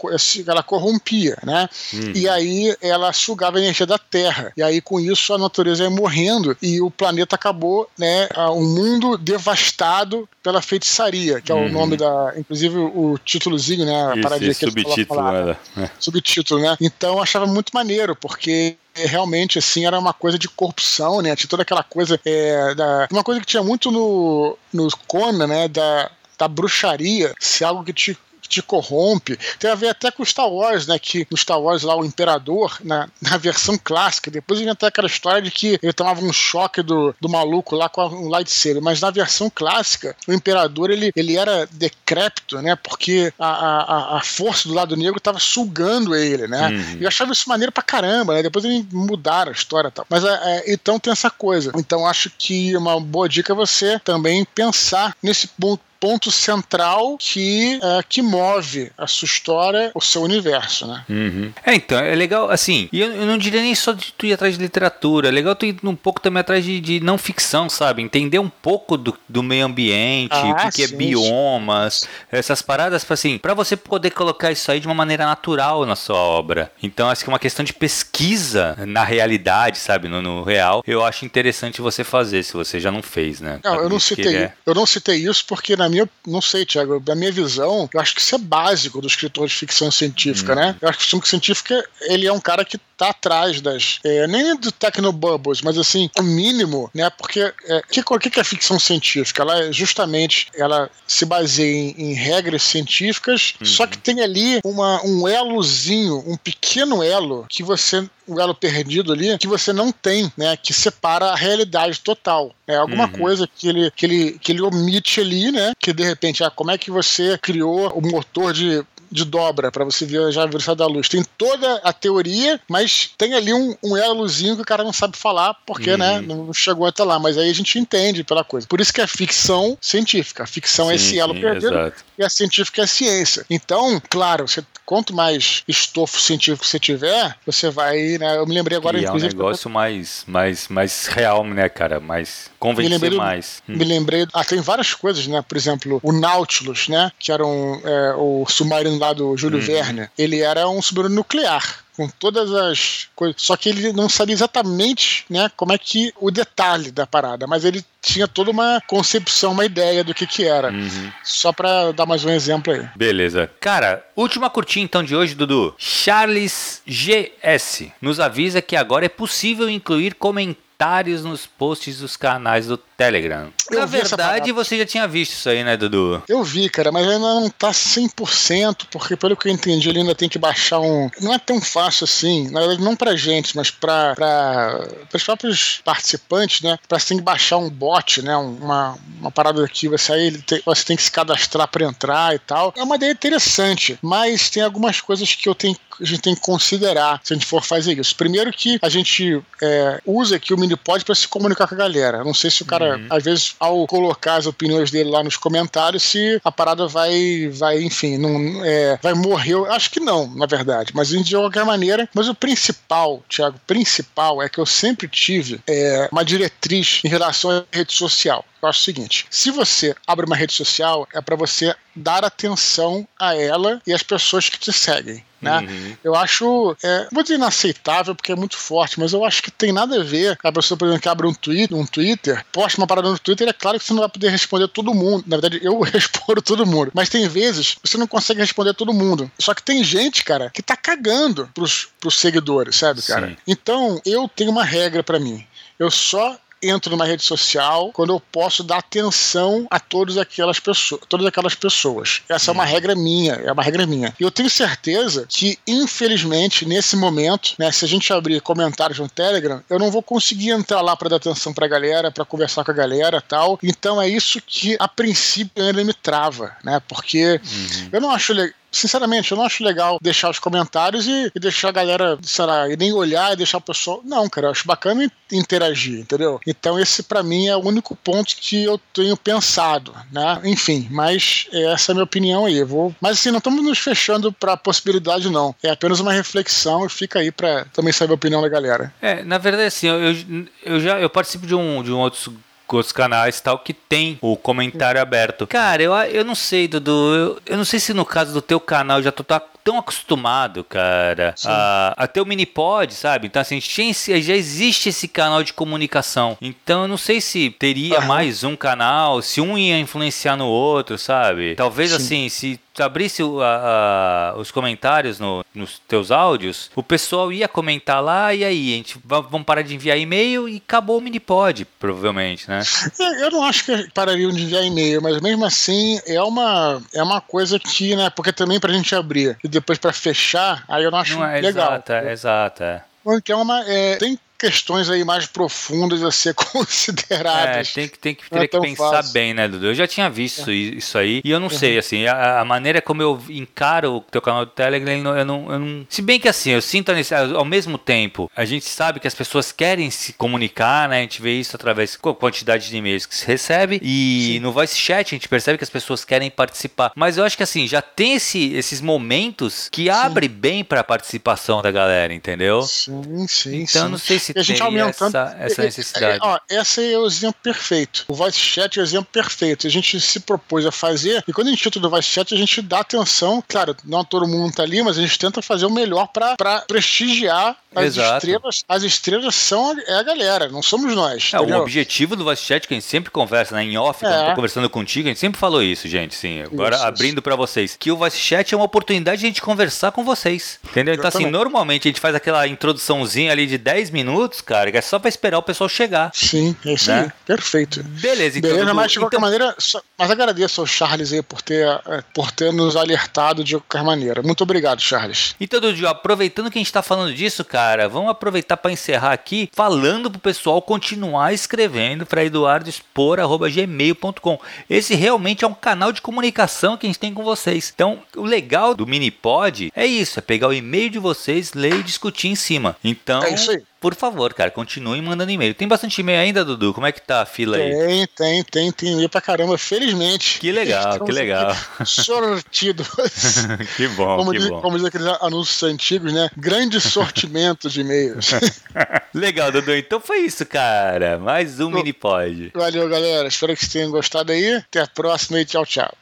ela 0.47 0.63
corrompia, 0.63 1.39
né? 1.43 1.69
Uhum. 1.95 2.13
E 2.15 2.29
aí 2.29 2.77
ela 2.81 3.13
sugava 3.13 3.57
a 3.57 3.61
energia 3.61 3.87
da 3.87 3.99
Terra. 3.99 4.53
E 4.57 4.63
aí 4.63 4.81
com 4.81 5.01
isso 5.01 5.33
a 5.33 5.39
natureza 5.39 5.85
ia 5.85 5.91
morrendo 5.91 6.57
e 6.61 6.81
o 6.81 6.91
planeta 6.91 7.37
acabou, 7.37 7.89
né, 7.99 8.29
um 8.51 8.75
mundo 8.75 9.17
devastado 9.17 10.29
pela 10.43 10.63
feitiçaria, 10.63 11.41
que 11.41 11.51
é 11.51 11.55
o 11.55 11.59
uhum. 11.59 11.73
nome 11.73 11.97
da, 11.97 12.35
inclusive 12.37 12.79
o 12.79 13.19
títulozinho, 13.25 13.85
né, 13.85 14.26
paradinha 14.29 14.55
que 14.55 14.67
subtítulo, 14.67 15.33
né? 15.33 15.57
É. 15.79 15.91
Subtítulo, 15.99 16.61
né? 16.61 16.77
Então 16.81 17.15
eu 17.15 17.23
achava 17.23 17.47
muito 17.47 17.71
maneiro, 17.73 18.15
porque 18.15 18.77
realmente 18.95 19.59
assim 19.59 19.87
era 19.87 19.99
uma 19.99 20.13
coisa 20.13 20.39
de 20.39 20.49
corrupção, 20.49 21.21
né? 21.21 21.37
Tinha 21.37 21.49
toda 21.49 21.63
aquela 21.63 21.83
coisa 21.83 22.19
é, 22.25 22.75
da 22.75 23.09
uma 23.11 23.25
coisa 23.25 23.41
que 23.41 23.47
tinha 23.47 23.63
muito 23.63 23.91
no 23.91 24.57
no 24.73 24.89
Conan, 25.07 25.47
né? 25.47 25.69
Da 25.69 26.11
da 26.39 26.49
bruxaria 26.49 27.35
ser 27.41 27.65
algo 27.65 27.83
que 27.83 27.93
te 27.93 28.19
te 28.49 28.63
corrompe. 28.63 29.39
Tem 29.59 29.71
a 29.71 29.75
ver 29.75 29.89
até 29.89 30.11
com 30.11 30.25
Star 30.25 30.49
Wars, 30.49 30.87
né? 30.87 30.99
Que 30.99 31.27
no 31.31 31.37
Star 31.37 31.61
Wars 31.61 31.83
lá 31.83 31.97
o 31.97 32.05
Imperador, 32.05 32.79
na, 32.85 33.09
na 33.21 33.37
versão 33.37 33.79
clássica, 33.83 34.31
depois 34.31 34.61
inventou 34.61 34.87
aquela 34.89 35.07
história 35.07 35.43
de 35.43 35.51
que 35.51 35.79
ele 35.83 35.93
tomava 35.93 36.25
um 36.25 36.33
choque 36.33 36.83
do, 36.83 37.15
do 37.21 37.29
maluco 37.29 37.77
lá 37.77 37.89
com 37.89 38.07
um 38.07 38.29
lightsaber, 38.29 38.83
mas 38.83 39.01
na 39.01 39.11
versão 39.11 39.51
clássica, 39.51 40.17
o 40.27 40.33
Imperador 40.33 40.91
ele, 40.91 41.11
ele 41.15 41.37
era 41.37 41.67
decrépito, 41.73 42.61
né? 42.61 42.77
Porque 42.77 43.33
a, 43.39 43.49
a, 43.49 44.19
a 44.19 44.21
força 44.23 44.69
do 44.69 44.75
lado 44.75 44.97
negro 44.97 45.19
estava 45.19 45.39
sugando 45.39 46.15
ele, 46.15 46.47
né? 46.47 46.69
Uhum. 46.69 46.97
E 47.01 47.03
eu 47.03 47.09
achava 47.09 47.33
isso 47.33 47.49
maneiro 47.49 47.73
pra 47.73 47.83
caramba, 47.83 48.35
né? 48.35 48.43
Depois 48.43 48.65
eles 48.65 48.85
mudaram 48.93 49.51
a 49.51 49.55
história 49.55 49.89
e 49.89 49.93
tal. 49.93 50.07
Mas 50.09 50.25
é, 50.25 50.41
é, 50.45 50.73
então 50.73 50.99
tem 50.99 51.13
essa 51.13 51.31
coisa. 51.31 51.73
Então 51.77 52.07
acho 52.07 52.31
que 52.37 52.77
uma 52.77 53.01
boa 53.01 53.29
dica 53.29 53.53
é 53.53 53.57
você 53.57 53.99
também 54.01 54.45
pensar 54.45 55.17
nesse 55.23 55.49
ponto 55.49 55.81
ponto 56.01 56.31
central 56.31 57.17
que, 57.19 57.79
é, 57.83 58.03
que 58.09 58.23
move 58.23 58.91
a 58.97 59.07
sua 59.07 59.27
história, 59.27 59.91
o 59.95 60.01
seu 60.01 60.23
universo, 60.23 60.87
né? 60.87 61.05
Uhum. 61.09 61.53
É, 61.65 61.75
então, 61.75 61.99
é 61.99 62.15
legal, 62.15 62.51
assim, 62.51 62.89
e 62.93 63.01
eu, 63.01 63.13
eu, 63.13 63.27
não 63.27 63.39
diria 63.39 63.61
nem 63.61 63.75
só 63.75 63.93
de 63.93 64.13
tu 64.13 64.27
ir 64.27 64.33
atrás 64.33 64.57
de 64.57 64.63
literatura, 64.63 65.29
é 65.29 65.31
legal 65.31 65.55
tu 65.55 65.67
ir 65.67 65.77
um 65.85 65.97
pouco 65.97 66.21
também 66.21 66.41
atrás 66.41 66.65
de, 66.65 66.81
de 66.81 67.01
não 67.01 67.19
ficção, 67.19 67.69
sabe? 67.69 68.03
Entender 68.03 68.39
um 68.39 68.49
pouco 68.49 68.97
do, 68.97 69.17
do 69.29 69.43
meio 69.43 69.67
ambiente, 69.67 70.33
ah, 70.33 70.51
o 70.51 70.55
que, 70.57 70.77
que 70.77 70.83
é 70.85 70.89
biomas, 70.89 72.09
essas 72.31 72.63
paradas, 72.63 73.07
assim, 73.11 73.39
para 73.39 73.55
você 73.55 73.77
poder 73.77 74.11
colocar 74.11 74.53
isso 74.53 74.71
aí 74.71 74.81
de 74.81 74.87
uma 74.87 74.95
maneira 74.95 75.25
natural 75.25 75.87
na 75.87 75.97
sua 75.97 76.17
obra. 76.17 76.71
Então, 76.83 77.09
acho 77.09 77.25
que 77.25 77.31
é 77.31 77.33
uma 77.33 77.39
questão 77.39 77.65
de 77.65 77.73
pesquisa 77.73 78.77
na 78.87 79.05
realidade, 79.05 79.79
sabe? 79.79 80.09
No, 80.09 80.21
no 80.21 80.43
real, 80.43 80.83
eu 80.87 81.05
acho 81.05 81.25
interessante 81.25 81.81
você 81.81 82.05
fazer, 82.05 82.43
se 82.43 82.53
você 82.53 82.79
já 82.79 82.91
não 82.91 83.03
fez, 83.03 83.41
né? 83.41 83.61
Não, 83.65 83.75
eu 83.77 83.89
não 83.89 84.01
citei, 84.01 84.37
é... 84.37 84.53
eu 84.65 84.75
não 84.75 84.87
citei 84.87 85.17
isso 85.17 85.45
porque 85.47 85.77
na 85.77 85.86
na 85.87 85.89
minha, 85.89 86.09
não 86.27 86.43
sei, 86.43 86.67
Tiago, 86.67 86.99
da 86.99 87.15
minha 87.15 87.31
visão, 87.31 87.89
eu 87.93 88.01
acho 88.01 88.15
que 88.15 88.21
isso 88.21 88.35
é 88.35 88.39
básico 88.39 89.01
do 89.01 89.07
escritor 89.07 89.47
de 89.47 89.55
ficção 89.55 89.91
científica, 89.91 90.53
hum. 90.53 90.57
né? 90.57 90.77
Eu 90.81 90.89
acho 90.89 90.99
que 90.99 91.05
ficção 91.05 91.23
científica, 91.23 91.89
ele 92.03 92.27
é 92.27 92.33
um 92.33 92.41
cara 92.41 92.65
que 92.65 92.79
tá 92.97 93.11
atrás 93.11 93.61
das. 93.61 93.99
É, 94.05 94.27
nem 94.27 94.57
do 94.57 94.73
Tecnobubbles, 94.73 95.63
mas 95.63 95.79
assim, 95.79 96.11
o 96.19 96.23
mínimo, 96.23 96.91
né? 96.95 97.09
Porque 97.11 97.41
é, 97.41 97.83
que, 97.91 98.01
o 98.01 98.19
que 98.19 98.41
é 98.41 98.45
ficção 98.45 98.79
científica? 98.79 99.43
Ela 99.43 99.65
é 99.65 99.73
justamente 99.73 100.49
ela 100.55 100.91
se 101.07 101.25
baseia 101.25 101.71
em, 101.71 102.11
em 102.11 102.15
regras 102.15 102.63
científicas, 102.63 103.55
uhum. 103.61 103.67
só 103.67 103.87
que 103.87 103.99
tem 103.99 104.21
ali 104.21 104.61
uma, 104.65 105.05
um 105.05 105.29
elozinho, 105.29 106.25
um 106.27 106.37
pequeno 106.37 107.03
elo 107.03 107.47
que 107.49 107.63
você 107.63 108.09
um 108.29 108.41
elo 108.41 108.55
perdido 108.55 109.13
ali 109.13 109.39
que 109.39 109.47
você 109.47 109.73
não 109.73 109.93
tem, 109.93 110.31
né? 110.37 110.57
Que 110.57 110.73
separa 110.73 111.27
a 111.27 111.37
realidade 111.37 112.01
total. 112.01 112.55
É 112.67 112.77
alguma 112.77 113.05
uhum. 113.05 113.13
coisa 113.13 113.49
que 113.49 113.69
ele, 113.69 113.91
que, 113.91 114.07
ele, 114.07 114.39
que 114.39 114.53
ele 114.53 114.63
omite 114.63 115.21
ali, 115.21 115.53
né? 115.53 115.73
Que 115.79 115.93
de 115.93 116.05
repente, 116.05 116.43
ah, 116.43 116.51
como 116.51 116.71
é 116.71 116.79
que 116.79 116.91
você 116.91 117.39
criou 117.39 117.91
o 117.91 118.03
motor 118.03 118.53
de 118.53 118.85
de 119.11 119.25
dobra 119.25 119.71
para 119.71 119.85
você 119.85 120.05
viajar 120.05 120.43
a 120.43 120.47
velocidade 120.47 120.79
da 120.79 120.87
luz. 120.87 121.09
Tem 121.09 121.25
toda 121.37 121.77
a 121.83 121.93
teoria, 121.93 122.61
mas 122.69 123.11
tem 123.17 123.35
ali 123.35 123.53
um, 123.53 123.77
um 123.83 123.97
elozinho 123.97 124.57
que 124.57 124.63
o 124.63 124.67
cara 124.67 124.85
não 124.85 124.93
sabe 124.93 125.17
falar 125.17 125.55
porque, 125.67 125.97
né, 125.97 126.17
uhum. 126.17 126.23
né, 126.23 126.35
não 126.35 126.53
chegou 126.53 126.87
até 126.87 127.03
lá. 127.03 127.19
Mas 127.19 127.39
aí 127.39 127.51
a 127.51 127.55
gente 127.55 127.79
entende 127.79 128.25
pela 128.25 128.45
coisa. 128.45 128.67
Por 128.67 128.81
isso 128.81 128.93
que 128.93 129.01
é 129.01 129.07
ficção 129.07 129.77
científica. 129.81 130.45
A 130.45 130.47
ficção 130.47 130.87
sim, 130.87 130.93
é 130.93 130.95
esse 130.97 131.19
elo 131.19 131.35
perdido 131.35 131.93
e 132.19 132.25
a 132.25 132.29
científica 132.29 132.83
é 132.83 132.85
a 132.85 132.89
ciência. 132.89 133.45
Então, 133.51 134.01
claro, 134.09 134.47
você 134.49 134.63
quanto 134.87 135.13
mais 135.13 135.65
estofo 135.67 136.21
científico 136.21 136.65
você 136.65 136.79
tiver, 136.79 137.37
você 137.45 137.69
vai, 137.69 138.17
né? 138.19 138.37
Eu 138.37 138.47
me 138.47 138.55
lembrei 138.55 138.79
agora, 138.79 138.97
e 138.97 139.05
inclusive. 139.05 139.33
É 139.33 139.35
um 139.35 139.39
negócio 139.39 139.69
mais, 139.69 140.25
mais, 140.27 140.69
mais 140.69 141.07
real, 141.09 141.45
né, 141.45 141.69
cara? 141.69 141.99
Mais 141.99 142.49
convencer 142.59 143.11
me 143.11 143.17
mais. 143.17 143.63
Me 143.67 143.85
hum. 143.85 143.89
lembrei. 143.89 144.27
Ah, 144.33 144.45
tem 144.45 144.61
várias 144.61 144.95
coisas, 144.95 145.27
né? 145.27 145.43
Por 145.47 145.57
exemplo, 145.57 146.01
o 146.03 146.13
Nautilus, 146.13 146.89
né? 146.89 147.11
Que 147.19 147.33
era 147.33 147.45
um, 147.45 147.81
é, 147.85 148.15
o 148.15 148.47
submarino 148.49 148.96
lá 148.99 149.13
do 149.13 149.37
Júlio 149.37 149.59
hum. 149.59 149.63
Verne. 149.63 150.09
Ele 150.17 150.41
era 150.41 150.69
um 150.69 150.81
submarino 150.83 151.15
nuclear 151.17 151.87
com 151.97 152.09
todas 152.09 152.53
as 152.53 153.09
coisas. 153.17 153.41
Só 153.41 153.57
que 153.57 153.71
ele 153.71 153.93
não 153.93 154.09
sabia 154.09 154.35
exatamente, 154.35 155.25
né, 155.31 155.51
como 155.57 155.73
é 155.73 155.79
que 155.79 156.13
o 156.21 156.31
detalhe 156.31 156.91
da 156.91 157.07
parada, 157.07 157.47
mas 157.47 157.65
ele 157.65 157.83
tinha 158.03 158.29
toda 158.29 158.51
uma 158.51 158.81
concepção, 158.87 159.53
uma 159.53 159.65
ideia 159.65 160.05
do 160.05 160.15
que 160.15 160.27
que 160.27 160.45
era. 160.45 160.71
Uhum. 160.71 161.11
Só 161.25 161.53
para 161.53 161.93
dar 161.93 162.07
mais 162.07 162.25
um 162.25 162.31
exemplo 162.31 162.73
aí. 162.73 162.87
Beleza. 162.95 163.51
Cara, 163.59 164.05
última 164.15 164.51
curtinha 164.51 164.85
então 164.85 165.03
de 165.03 165.17
hoje, 165.17 165.35
Dudu. 165.35 165.75
Charles 165.79 166.83
GS 166.87 167.91
nos 168.01 168.21
avisa 168.21 168.61
que 168.61 168.77
agora 168.77 169.07
é 169.07 169.09
possível 169.09 169.69
incluir 169.69 170.15
comentários 170.15 170.66
comentários 170.77 171.25
nos 171.25 171.47
posts 171.47 171.99
dos 171.99 172.17
canais 172.17 172.67
do 172.67 172.77
Telegram. 172.77 173.51
Eu 173.71 173.81
Na 173.81 173.87
verdade, 173.87 174.53
você 174.53 174.79
já 174.79 174.87
tinha 174.87 175.09
visto 175.09 175.33
isso 175.33 175.49
aí, 175.49 175.65
né, 175.65 175.77
Dudu? 175.77 176.23
Eu 176.29 176.45
vi, 176.45 176.69
cara, 176.69 176.93
mas 176.93 177.07
ainda 177.07 177.19
não 177.19 177.51
tá 177.51 177.71
100%, 177.71 178.87
porque 178.91 179.17
pelo 179.17 179.37
que 179.37 179.49
eu 179.49 179.53
entendi, 179.53 179.89
ele 179.89 180.01
ainda 180.01 180.15
tem 180.15 180.29
que 180.29 180.39
baixar 180.39 180.81
um. 180.81 181.11
Não 181.21 181.33
é 181.33 181.39
tão 181.39 181.61
fácil 181.61 182.05
assim, 182.05 182.51
na 182.51 182.61
verdade, 182.61 182.83
não 182.83 182.95
pra 182.95 183.17
gente, 183.17 183.57
mas 183.57 183.71
pra, 183.71 184.15
pra, 184.15 184.89
os 185.13 185.25
próprios 185.25 185.81
participantes, 185.85 186.61
né? 186.63 186.79
Pra 186.89 186.99
você 186.99 187.09
tem 187.09 187.19
que 187.19 187.25
baixar 187.25 187.57
um 187.57 187.69
bot, 187.69 188.23
né? 188.23 188.37
Uma, 188.37 188.97
uma 189.21 189.31
parada 189.31 189.65
aqui, 189.65 189.89
você 189.89 190.13
aí 190.13 190.39
tem, 190.43 190.63
você 190.65 190.85
tem 190.85 190.97
que 190.97 191.03
se 191.03 191.11
cadastrar 191.11 191.69
pra 191.69 191.85
entrar 191.85 192.35
e 192.35 192.39
tal. 192.39 192.73
É 192.77 192.83
uma 192.83 192.97
ideia 192.97 193.13
interessante, 193.13 193.99
mas 194.03 194.51
tem 194.51 194.63
algumas 194.63 195.01
coisas 195.01 195.35
que 195.35 195.49
eu 195.49 195.55
tenho 195.55 195.77
a 196.01 196.05
gente 196.05 196.21
tem 196.21 196.35
que 196.35 196.41
considerar 196.41 197.21
se 197.23 197.33
a 197.33 197.37
gente 197.37 197.47
for 197.47 197.63
fazer 197.63 197.99
isso. 197.99 198.15
Primeiro 198.15 198.53
que 198.53 198.79
a 198.83 198.89
gente 198.89 199.43
é, 199.63 200.01
usa 200.05 200.37
aqui 200.37 200.53
o 200.53 200.59
Minipod 200.59 201.05
para 201.05 201.15
se 201.15 201.29
comunicar 201.29 201.67
com 201.67 201.75
a 201.75 201.79
galera. 201.79 202.25
Não 202.25 202.35
sei 202.35 202.51
se 202.51 202.63
o 202.63 202.67
cara, 202.67 202.97
uhum. 202.97 203.07
às 203.11 203.25
vezes, 203.25 203.55
ao 203.59 203.87
colocar 203.87 204.37
as 204.37 204.47
opiniões 204.47 204.91
dele 204.91 205.11
lá 205.11 205.23
nos 205.23 205.37
comentários, 205.37 206.03
se 206.03 206.41
a 206.45 206.53
parada 206.53 206.87
vai, 206.87 207.49
vai 207.53 207.83
enfim, 207.83 208.19
não, 208.19 208.65
é, 208.65 208.99
vai 209.03 209.15
morrer. 209.15 209.55
Eu 209.55 209.71
acho 209.73 209.91
que 209.91 210.01
não, 210.01 210.27
na 210.35 210.47
verdade. 210.47 210.93
Mas 210.95 211.09
de 211.09 211.35
qualquer 211.35 211.65
maneira. 211.65 212.09
Mas 212.15 212.29
o 212.29 212.35
principal, 212.35 213.23
Thiago, 213.29 213.61
principal 213.67 214.43
é 214.43 214.49
que 214.49 214.59
eu 214.59 214.67
sempre 214.67 215.09
tive 215.09 215.61
é, 215.67 216.09
uma 216.13 216.25
diretriz 216.25 217.01
em 217.05 217.09
relação 217.09 217.51
à 217.51 217.65
rede 217.73 217.93
social. 217.93 218.45
Eu 218.63 218.69
acho 218.69 218.81
o 218.81 218.85
seguinte: 218.85 219.27
se 219.31 219.51
você 219.51 219.95
abre 220.07 220.27
uma 220.27 220.37
rede 220.37 220.53
social, 220.53 221.07
é 221.13 221.21
para 221.21 221.37
você 221.37 221.75
dar 221.95 222.25
atenção 222.25 223.07
a 223.19 223.35
ela 223.35 223.81
e 223.87 223.93
às 223.93 224.03
pessoas 224.03 224.49
que 224.49 224.59
te 224.59 224.73
seguem. 224.73 225.25
Né? 225.41 225.59
Uhum. 225.61 225.97
Eu 226.03 226.15
acho, 226.15 226.77
é, 226.83 227.09
vou 227.13 227.23
dizer 227.23 227.35
inaceitável 227.35 228.15
porque 228.15 228.33
é 228.33 228.37
muito 228.37 228.57
forte, 228.57 228.99
mas 228.99 229.13
eu 229.13 229.25
acho 229.25 229.43
que 229.43 229.51
tem 229.51 229.71
nada 229.73 230.01
a 230.01 230.05
ver 230.05 230.39
a 230.43 230.53
pessoa, 230.53 230.79
por 230.79 230.87
exemplo, 230.87 231.03
que 231.03 231.09
abre 231.09 231.27
um 231.27 231.35
Twitter, 231.35 231.77
um 231.77 231.87
Twitter, 231.87 232.45
posta 232.53 232.81
uma 232.81 232.87
parada 232.87 233.11
no 233.11 233.19
Twitter, 233.19 233.49
é 233.49 233.53
claro 233.53 233.79
que 233.79 233.85
você 233.85 233.93
não 233.93 234.01
vai 234.01 234.09
poder 234.09 234.31
responder 234.31 234.69
todo 234.69 234.95
mundo. 234.95 235.25
Na 235.27 235.37
verdade, 235.37 235.61
eu 235.63 235.79
respondo 235.85 236.41
todo 236.41 236.67
mundo. 236.67 236.91
Mas 236.95 237.09
tem 237.09 237.29
vezes 237.29 237.75
que 237.75 237.89
você 237.89 237.99
não 237.99 238.07
consegue 238.07 238.41
responder 238.41 238.75
todo 238.75 238.95
mundo. 238.95 239.31
Só 239.39 239.55
que 239.55 239.63
tem 239.63 239.85
gente, 239.85 240.25
cara, 240.25 240.51
que 240.51 240.63
tá 240.63 240.77
cagando 240.77 241.49
pros, 241.55 241.89
pros 242.01 242.19
seguidores, 242.19 242.77
sabe, 242.77 243.03
cara? 243.03 243.29
Sim. 243.29 243.37
Então, 243.47 244.01
eu 244.05 244.29
tenho 244.29 244.51
uma 244.51 244.65
regra 244.65 245.03
para 245.03 245.19
mim. 245.19 245.47
Eu 245.79 245.91
só 245.91 246.39
entro 246.63 246.91
numa 246.91 247.05
rede 247.05 247.23
social 247.23 247.91
quando 247.93 248.13
eu 248.13 248.21
posso 248.21 248.63
dar 248.63 248.79
atenção 248.79 249.67
a 249.71 249.79
todas 249.79 250.17
aquelas 250.17 250.59
pessoas, 250.59 251.01
todas 251.09 251.27
aquelas 251.27 251.55
pessoas. 251.55 252.23
Essa 252.29 252.51
é 252.51 252.53
uma 252.53 252.65
regra 252.65 252.95
minha, 252.95 253.35
é 253.35 253.53
uma 253.53 253.63
regra 253.63 253.87
minha. 253.87 254.15
E 254.19 254.23
eu 254.23 254.31
tenho 254.31 254.51
certeza 254.51 255.27
que, 255.29 255.59
infelizmente, 255.67 256.67
nesse 256.67 256.97
momento, 256.97 257.55
né, 257.59 257.71
se 257.71 257.85
a 257.85 257.89
gente 257.89 258.13
abrir 258.13 258.41
comentários 258.41 258.99
no 258.99 259.09
Telegram, 259.09 259.63
eu 259.69 259.79
não 259.79 259.91
vou 259.91 260.03
conseguir 260.03 260.51
entrar 260.51 260.81
lá 260.81 260.97
para 260.97 261.09
dar 261.09 261.17
atenção 261.17 261.53
pra 261.53 261.69
galera, 261.69 262.11
para 262.11 262.25
conversar 262.25 262.65
com 262.65 262.71
a 262.71 262.75
galera 262.75 263.21
tal. 263.21 263.59
Então 263.63 264.01
é 264.01 264.09
isso 264.09 264.41
que, 264.45 264.77
a 264.79 264.89
princípio, 264.89 265.65
ainda 265.65 265.85
me 265.85 265.95
trava, 265.95 266.57
né? 266.65 266.81
Porque 266.89 267.41
uhum. 267.43 267.89
eu 267.93 268.01
não 268.01 268.11
acho 268.11 268.33
legal 268.33 268.55
sinceramente, 268.71 269.31
eu 269.31 269.39
não 269.39 269.45
acho 269.45 269.65
legal 269.65 269.99
deixar 270.01 270.31
os 270.31 270.39
comentários 270.39 271.07
e, 271.07 271.33
e, 271.35 271.41
deixar 271.41 271.69
a 271.69 271.73
galera, 271.73 272.19
sei 272.23 272.45
lá, 272.45 272.67
nem 272.69 272.93
olhar 272.93 273.33
e 273.33 273.37
deixar 273.37 273.59
o 273.59 273.63
pessoal. 273.63 274.01
Não, 274.05 274.29
cara, 274.29 274.49
eu 274.49 274.51
acho 274.51 274.67
bacana 274.67 275.11
interagir, 275.33 276.01
entendeu? 276.01 276.41
Então, 276.47 276.79
esse 276.79 277.03
para 277.03 277.23
mim 277.23 277.49
é 277.49 277.57
o 277.57 277.65
único 277.65 277.97
ponto 277.97 278.37
que 278.37 278.65
eu 278.65 278.81
tenho 278.93 279.17
pensado, 279.17 279.95
né? 280.13 280.41
Enfim, 280.45 280.89
mas 280.91 281.49
essa 281.53 281.91
é 281.91 281.93
a 281.93 281.95
minha 281.95 282.05
opinião 282.05 282.47
aí. 282.47 282.63
Vou... 282.63 282.95
Mas 283.01 283.19
assim, 283.19 283.31
não 283.31 283.39
estamos 283.39 283.63
nos 283.65 283.79
fechando 283.79 284.33
pra 284.33 284.57
possibilidade, 284.57 285.31
não. 285.31 285.55
É 285.63 285.71
apenas 285.71 286.01
uma 286.01 286.13
reflexão 286.13 286.87
e 286.87 286.89
fica 286.89 287.19
aí 287.19 287.31
pra 287.31 287.65
também 287.73 287.93
saber 287.93 288.13
a 288.13 288.15
opinião 288.15 288.43
da 288.43 288.49
galera. 288.49 288.93
É, 289.01 289.23
na 289.23 289.39
verdade, 289.39 289.67
assim, 289.69 289.89
eu, 289.89 290.47
eu 290.65 290.81
já 290.81 291.01
eu 291.01 291.11
participo 291.11 291.47
de 291.47 291.55
um, 291.55 291.83
de 291.83 291.93
um 291.93 291.99
outro 291.99 292.37
com 292.67 292.77
os 292.79 292.93
canais 292.93 293.41
tal 293.41 293.59
que 293.59 293.73
tem 293.73 294.19
o 294.21 294.37
comentário 294.37 295.01
aberto. 295.01 295.47
Cara, 295.47 295.83
eu, 295.83 295.93
eu 295.93 296.25
não 296.25 296.35
sei, 296.35 296.67
Dudu. 296.69 297.15
Eu, 297.15 297.39
eu 297.47 297.57
não 297.57 297.65
sei 297.65 297.79
se 297.79 297.93
no 297.95 298.05
caso 298.05 298.33
do 298.33 298.43
teu 298.43 298.61
canal 298.61 299.03
já 299.03 299.13
tô 299.13 299.23
tá 299.23 299.41
tão 299.67 299.79
acostumado, 299.79 300.63
cara, 300.63 301.35
a, 301.45 301.93
a 301.97 302.07
ter 302.07 302.21
o 302.21 302.25
Minipod, 302.25 302.95
sabe? 302.95 303.27
Então, 303.27 303.43
assim, 303.43 303.59
já 303.61 304.37
existe 304.37 304.91
esse 304.91 305.09
canal 305.09 305.43
de 305.43 305.53
comunicação. 305.53 306.39
Então, 306.41 306.83
eu 306.83 306.89
não 306.89 306.97
sei 306.97 307.21
se 307.21 307.51
teria 307.51 307.99
uhum. 307.99 308.07
mais 308.07 308.45
um 308.45 308.55
canal, 308.55 309.21
se 309.21 309.41
um 309.41 309.59
ia 309.59 309.77
influenciar 309.77 310.37
no 310.37 310.47
outro, 310.47 310.97
sabe? 310.97 311.57
Talvez, 311.57 311.91
Sim. 311.91 311.97
assim, 311.97 312.29
se 312.29 312.61
abrisse 312.83 313.23
o, 313.23 313.41
a, 313.41 314.33
a, 314.35 314.39
os 314.39 314.51
comentários 314.51 315.19
no, 315.19 315.45
nos 315.55 315.79
teus 315.87 316.11
áudios, 316.11 316.71
o 316.75 316.83
pessoal 316.83 317.33
ia 317.33 317.49
comentar 317.49 318.03
lá 318.03 318.35
e 318.35 318.45
aí, 318.45 318.75
a 318.75 318.77
gente 318.77 318.99
vamos 319.05 319.45
parar 319.45 319.63
de 319.63 319.75
enviar 319.75 319.99
e-mail 319.99 320.49
e 320.49 320.57
acabou 320.57 320.99
o 320.99 321.01
Minipod, 321.01 321.65
provavelmente, 321.79 322.49
né? 322.49 322.63
É, 322.99 323.23
eu 323.25 323.31
não 323.31 323.45
acho 323.45 323.65
que 323.65 323.91
parariam 323.93 324.31
de 324.31 324.43
enviar 324.43 324.65
e-mail, 324.65 325.03
mas 325.03 325.21
mesmo 325.21 325.45
assim 325.45 326.01
é 326.07 326.23
uma, 326.23 326.83
é 326.95 327.03
uma 327.03 327.21
coisa 327.21 327.59
que, 327.59 327.95
né? 327.95 328.11
Porque 328.11 328.33
também 328.33 328.59
pra 328.59 328.73
gente 328.73 328.95
abrir 328.95 329.37
e 329.43 329.49
depois 329.49 329.79
pra 329.79 329.93
fechar, 329.93 330.65
aí 330.69 330.85
eu 330.85 330.91
não 330.91 330.99
acho 330.99 331.17
não 331.17 331.25
é, 331.25 331.41
legal. 331.41 331.67
Exato, 331.67 331.93
é, 331.93 332.13
exato, 332.13 332.63
é. 332.63 332.83
Porque 333.05 333.31
é 333.31 333.37
uma, 333.37 333.63
é, 333.67 333.97
tem 333.97 334.19
questões 334.39 334.89
aí 334.91 335.05
mais 335.05 335.27
profundas 335.27 336.03
a 336.03 336.11
ser 336.11 336.35
consideradas. 336.53 337.71
É, 337.71 337.73
tem 337.73 337.89
que, 337.89 337.99
tem 337.99 338.15
que, 338.15 338.23
é 338.31 338.47
que 338.47 338.61
pensar 338.61 338.91
fácil. 338.91 339.13
bem, 339.13 339.35
né, 339.35 339.49
Dudu? 339.49 339.67
Eu 339.67 339.75
já 339.75 339.87
tinha 339.87 340.09
visto 340.09 340.51
é. 340.51 340.55
isso 340.55 340.99
aí 340.99 341.21
e 341.25 341.31
eu 341.31 341.41
não 341.41 341.49
uhum. 341.49 341.59
sei, 341.59 341.79
assim, 341.79 342.07
a, 342.07 342.41
a, 342.41 342.45
maneira 342.45 342.81
como 342.81 343.03
eu 343.03 343.23
encaro 343.29 343.97
o 343.97 344.01
teu 344.01 344.23
canal 344.23 344.45
do 344.45 344.53
Telegram, 344.53 345.17
eu 345.17 345.25
não, 345.25 345.51
eu 345.53 345.59
não... 345.59 345.87
Se 345.89 346.03
bem 346.03 346.21
que 346.21 346.29
assim, 346.29 346.51
eu 346.51 346.63
sinto 346.63 346.93
ao 347.37 347.45
mesmo 347.45 347.79
tempo, 347.79 348.31
a 348.37 348.45
gente 348.45 348.67
sabe 348.67 349.01
que 349.01 349.07
as 349.07 349.15
pessoas 349.15 349.53
querem 349.53 349.91
se 349.91 350.13
comunicar, 350.13 350.89
né? 350.89 350.99
A 350.99 351.03
gente 351.03 351.21
vê 351.21 351.39
isso 351.39 351.57
através 351.57 351.99
da 352.03 352.15
quantidade 352.15 352.69
de 352.69 352.77
e-mails 352.77 353.07
que 353.07 353.15
se 353.15 353.27
recebe 353.27 353.81
e 353.83 354.35
Sim. 354.35 354.41
no 354.41 354.53
voice 354.53 354.77
chat 354.77 355.15
a 355.15 355.17
gente 355.17 355.29
percebe 355.29 355.59
que 355.59 355.65
as 355.65 355.71
pessoas 355.71 356.05
querem 356.05 356.31
participar. 356.31 356.93
Mas 356.95 357.17
eu 357.17 357.25
acho 357.25 357.37
que 357.37 357.43
assim, 357.43 357.67
já 357.67 357.83
tem 357.83 358.15
esse, 358.15 358.53
esses 358.55 358.81
momentos 358.81 359.69
que 359.71 359.89
abre 359.91 360.29
bem 360.29 360.65
para 360.65 360.81
a 360.81 360.85
participação 360.85 361.63
da 361.63 361.71
galera, 361.71 362.13
entendeu? 362.13 362.63
Sim, 362.63 363.27
sim, 363.29 363.63
Então 363.63 363.85
sim. 363.85 363.91
não 363.91 363.99
sei 363.99 364.19
se 364.19 364.26
se 364.33 364.39
a 364.39 364.43
gente 364.43 364.63
aumentando 364.63 365.17
essa, 365.17 365.37
essa 365.39 365.63
necessidade. 365.63 366.19
É, 366.19 366.19
ó, 366.21 366.39
esse 366.49 366.93
é 366.93 366.99
o 366.99 367.07
exemplo 367.07 367.37
perfeito. 367.43 368.05
O 368.09 368.15
voice 368.15 368.39
chat 368.39 368.79
é 368.79 368.83
o 368.83 368.85
exemplo 368.85 369.09
perfeito. 369.13 369.67
A 369.67 369.71
gente 369.71 370.01
se 370.01 370.21
propôs 370.21 370.67
a 370.67 370.73
fazer, 370.73 371.25
e 371.27 371.33
quando 371.33 371.49
a 371.49 371.51
gente 371.51 371.67
entra 371.67 371.81
no 371.81 371.91
voice 371.91 372.09
chat, 372.09 372.35
a 372.35 372.39
gente 372.39 372.63
dá 372.63 372.81
atenção. 372.81 373.43
Claro, 373.47 373.77
não 373.85 374.05
todo 374.05 374.27
mundo 374.27 374.55
tá 374.55 374.63
ali, 374.63 374.83
mas 374.83 374.99
a 374.99 375.03
gente 375.03 375.19
tenta 375.19 375.43
fazer 375.43 375.67
o 375.67 375.71
melhor 375.71 376.09
para 376.09 376.61
prestigiar 376.67 377.57
as 377.77 377.85
Exato. 377.85 378.17
estrelas. 378.27 378.65
As 378.69 378.83
estrelas 378.83 379.35
são 379.35 379.71
a, 379.71 379.75
é 379.87 379.99
a 379.99 380.03
galera, 380.03 380.49
não 380.49 380.63
somos 380.63 380.95
nós. 380.95 381.31
É, 381.33 381.41
o 381.41 381.61
objetivo 381.61 382.17
do 382.17 382.25
voice 382.25 382.43
chat 382.43 382.67
que 382.67 382.75
a 382.75 382.77
gente 382.77 382.87
sempre 382.87 383.11
conversa, 383.11 383.55
né, 383.55 383.65
em 383.65 383.77
off, 383.77 384.05
é. 384.05 384.09
quando 384.09 384.21
eu 384.21 384.29
tô 384.29 384.35
conversando 384.35 384.71
contigo, 384.71 385.09
a 385.09 385.11
gente 385.11 385.21
sempre 385.21 385.39
falou 385.39 385.63
isso, 385.63 385.87
gente, 385.89 386.15
sim. 386.15 386.43
Agora 386.43 386.77
isso, 386.77 386.85
abrindo 386.85 387.21
para 387.21 387.37
vocês, 387.37 387.77
que 387.79 387.93
o 387.93 387.97
voice 387.97 388.19
chat 388.19 388.53
é 388.53 388.57
uma 388.57 388.65
oportunidade 388.65 389.21
de 389.21 389.27
a 389.27 389.29
gente 389.29 389.43
conversar 389.43 389.93
com 389.93 390.05
vocês. 390.05 390.59
Entendeu? 390.65 390.95
Então, 390.95 391.09
assim, 391.09 391.27
normalmente 391.27 391.89
a 391.89 391.91
gente 391.91 392.01
faz 392.01 392.15
aquela 392.15 392.47
introduçãozinha 392.49 393.33
ali 393.33 393.47
de 393.47 393.59
10 393.59 393.91
minutos, 393.91 394.41
cara, 394.41 394.71
que 394.71 394.79
é 394.79 394.81
só 394.81 394.99
para 394.99 395.09
esperar 395.09 395.39
o 395.39 395.43
pessoal 395.43 395.69
chegar. 395.69 396.11
Sim, 396.15 396.57
é 396.65 396.73
isso 396.73 396.91
né? 396.91 397.03
aí. 397.03 397.13
Perfeito. 397.27 397.83
Beleza, 397.83 398.39
então. 398.39 398.51
Beleza, 398.51 398.75
mas 398.75 398.93
de 398.93 398.99
qualquer 398.99 399.17
então... 399.17 399.29
maneira, 399.29 399.55
só, 399.59 399.81
mas 399.99 400.11
agradeço 400.11 400.61
ao 400.61 400.67
Charles 400.67 401.13
aí 401.13 401.23
por 401.23 401.43
ter, 401.43 401.67
é, 401.67 402.03
por 402.15 402.31
ter 402.31 402.53
nos 402.53 402.77
alertado 402.77 403.45
de 403.45 403.55
qualquer 403.55 403.85
maneira. 403.85 404.23
Muito 404.23 404.43
obrigado, 404.43 404.81
Charles. 404.81 405.35
Então, 405.41 405.61
Dudu, 405.61 405.87
aproveitando 405.87 406.51
que 406.51 406.59
a 406.59 406.61
gente 406.61 406.73
tá 406.73 406.83
falando 406.83 407.13
disso, 407.13 407.45
cara, 407.45 407.66
vamos 407.89 408.11
aproveitar 408.11 408.57
para 408.57 408.73
encerrar 408.73 409.13
aqui 409.13 409.49
falando 409.53 410.11
pro 410.11 410.19
pessoal 410.21 410.63
continuar 410.63 411.33
escrevendo 411.33 412.05
para 412.07 412.25
eduardoexpor.gmail.com. 412.25 414.41
Esse 414.69 414.95
realmente 414.95 415.45
é 415.45 415.49
um 415.49 415.55
canal 415.55 415.93
de 415.93 416.01
comunicação 416.01 416.77
que 416.77 416.87
a 416.87 416.89
gente 416.89 416.99
tem 416.99 417.15
com 417.15 417.25
vocês. 417.25 417.73
Então, 417.75 418.03
o 418.17 418.25
legal 418.25 418.75
do 418.75 418.87
Minipod 418.87 419.71
é 419.75 419.87
isso, 419.87 420.19
é 420.19 420.23
pegar 420.23 420.49
o 420.49 420.55
e-mail 420.55 420.91
de 420.91 420.99
vocês, 420.99 421.53
ler 421.53 421.75
e 421.75 421.83
discutir 421.83 422.29
em 422.29 422.35
cima. 422.35 422.77
Então, 422.83 423.23
é 423.23 423.35
isso 423.35 423.51
aí. 423.51 423.63
Por 423.87 423.95
favor, 423.95 424.35
cara, 424.35 424.51
continue 424.51 425.01
mandando 425.01 425.31
e-mail. 425.31 425.55
Tem 425.55 425.69
bastante 425.69 426.01
e-mail 426.01 426.19
ainda, 426.19 426.45
Dudu? 426.45 426.75
Como 426.75 426.89
é 426.89 426.91
que 426.91 427.01
tá 427.01 427.23
a 427.23 427.25
fila 427.25 427.57
aí? 427.57 427.71
Tem, 427.71 428.07
tem, 428.09 428.43
tem, 428.43 428.73
tem 428.73 428.93
e-mail 428.95 429.09
pra 429.09 429.21
caramba, 429.21 429.57
felizmente. 429.57 430.41
Que 430.41 430.51
legal, 430.51 430.99
que 431.05 431.13
legal. 431.13 431.55
Sortidos. 431.87 432.89
que 433.77 433.87
bom, 433.87 434.17
como 434.17 434.33
que 434.33 434.39
diz, 434.39 434.49
bom. 434.49 434.61
Como 434.61 434.77
diz 434.77 434.89
aqueles 434.89 435.07
anúncios 435.21 435.63
antigos, 435.63 436.13
né? 436.13 436.29
Grande 436.37 436.81
sortimento 436.81 437.71
de 437.71 437.83
e-mails. 437.83 438.33
legal, 439.15 439.53
Dudu. 439.53 439.73
Então 439.73 440.01
foi 440.01 440.19
isso, 440.19 440.45
cara. 440.45 441.17
Mais 441.17 441.61
um 441.61 441.71
mini 441.71 441.93
pod. 441.93 442.51
Valeu, 442.57 442.89
galera. 442.89 443.29
Espero 443.29 443.55
que 443.55 443.61
vocês 443.61 443.73
tenham 443.73 443.93
gostado 443.93 444.33
aí. 444.33 444.57
Até 444.57 444.81
a 444.81 444.89
próxima 444.89 445.39
e 445.39 445.45
tchau, 445.45 445.65
tchau. 445.65 445.95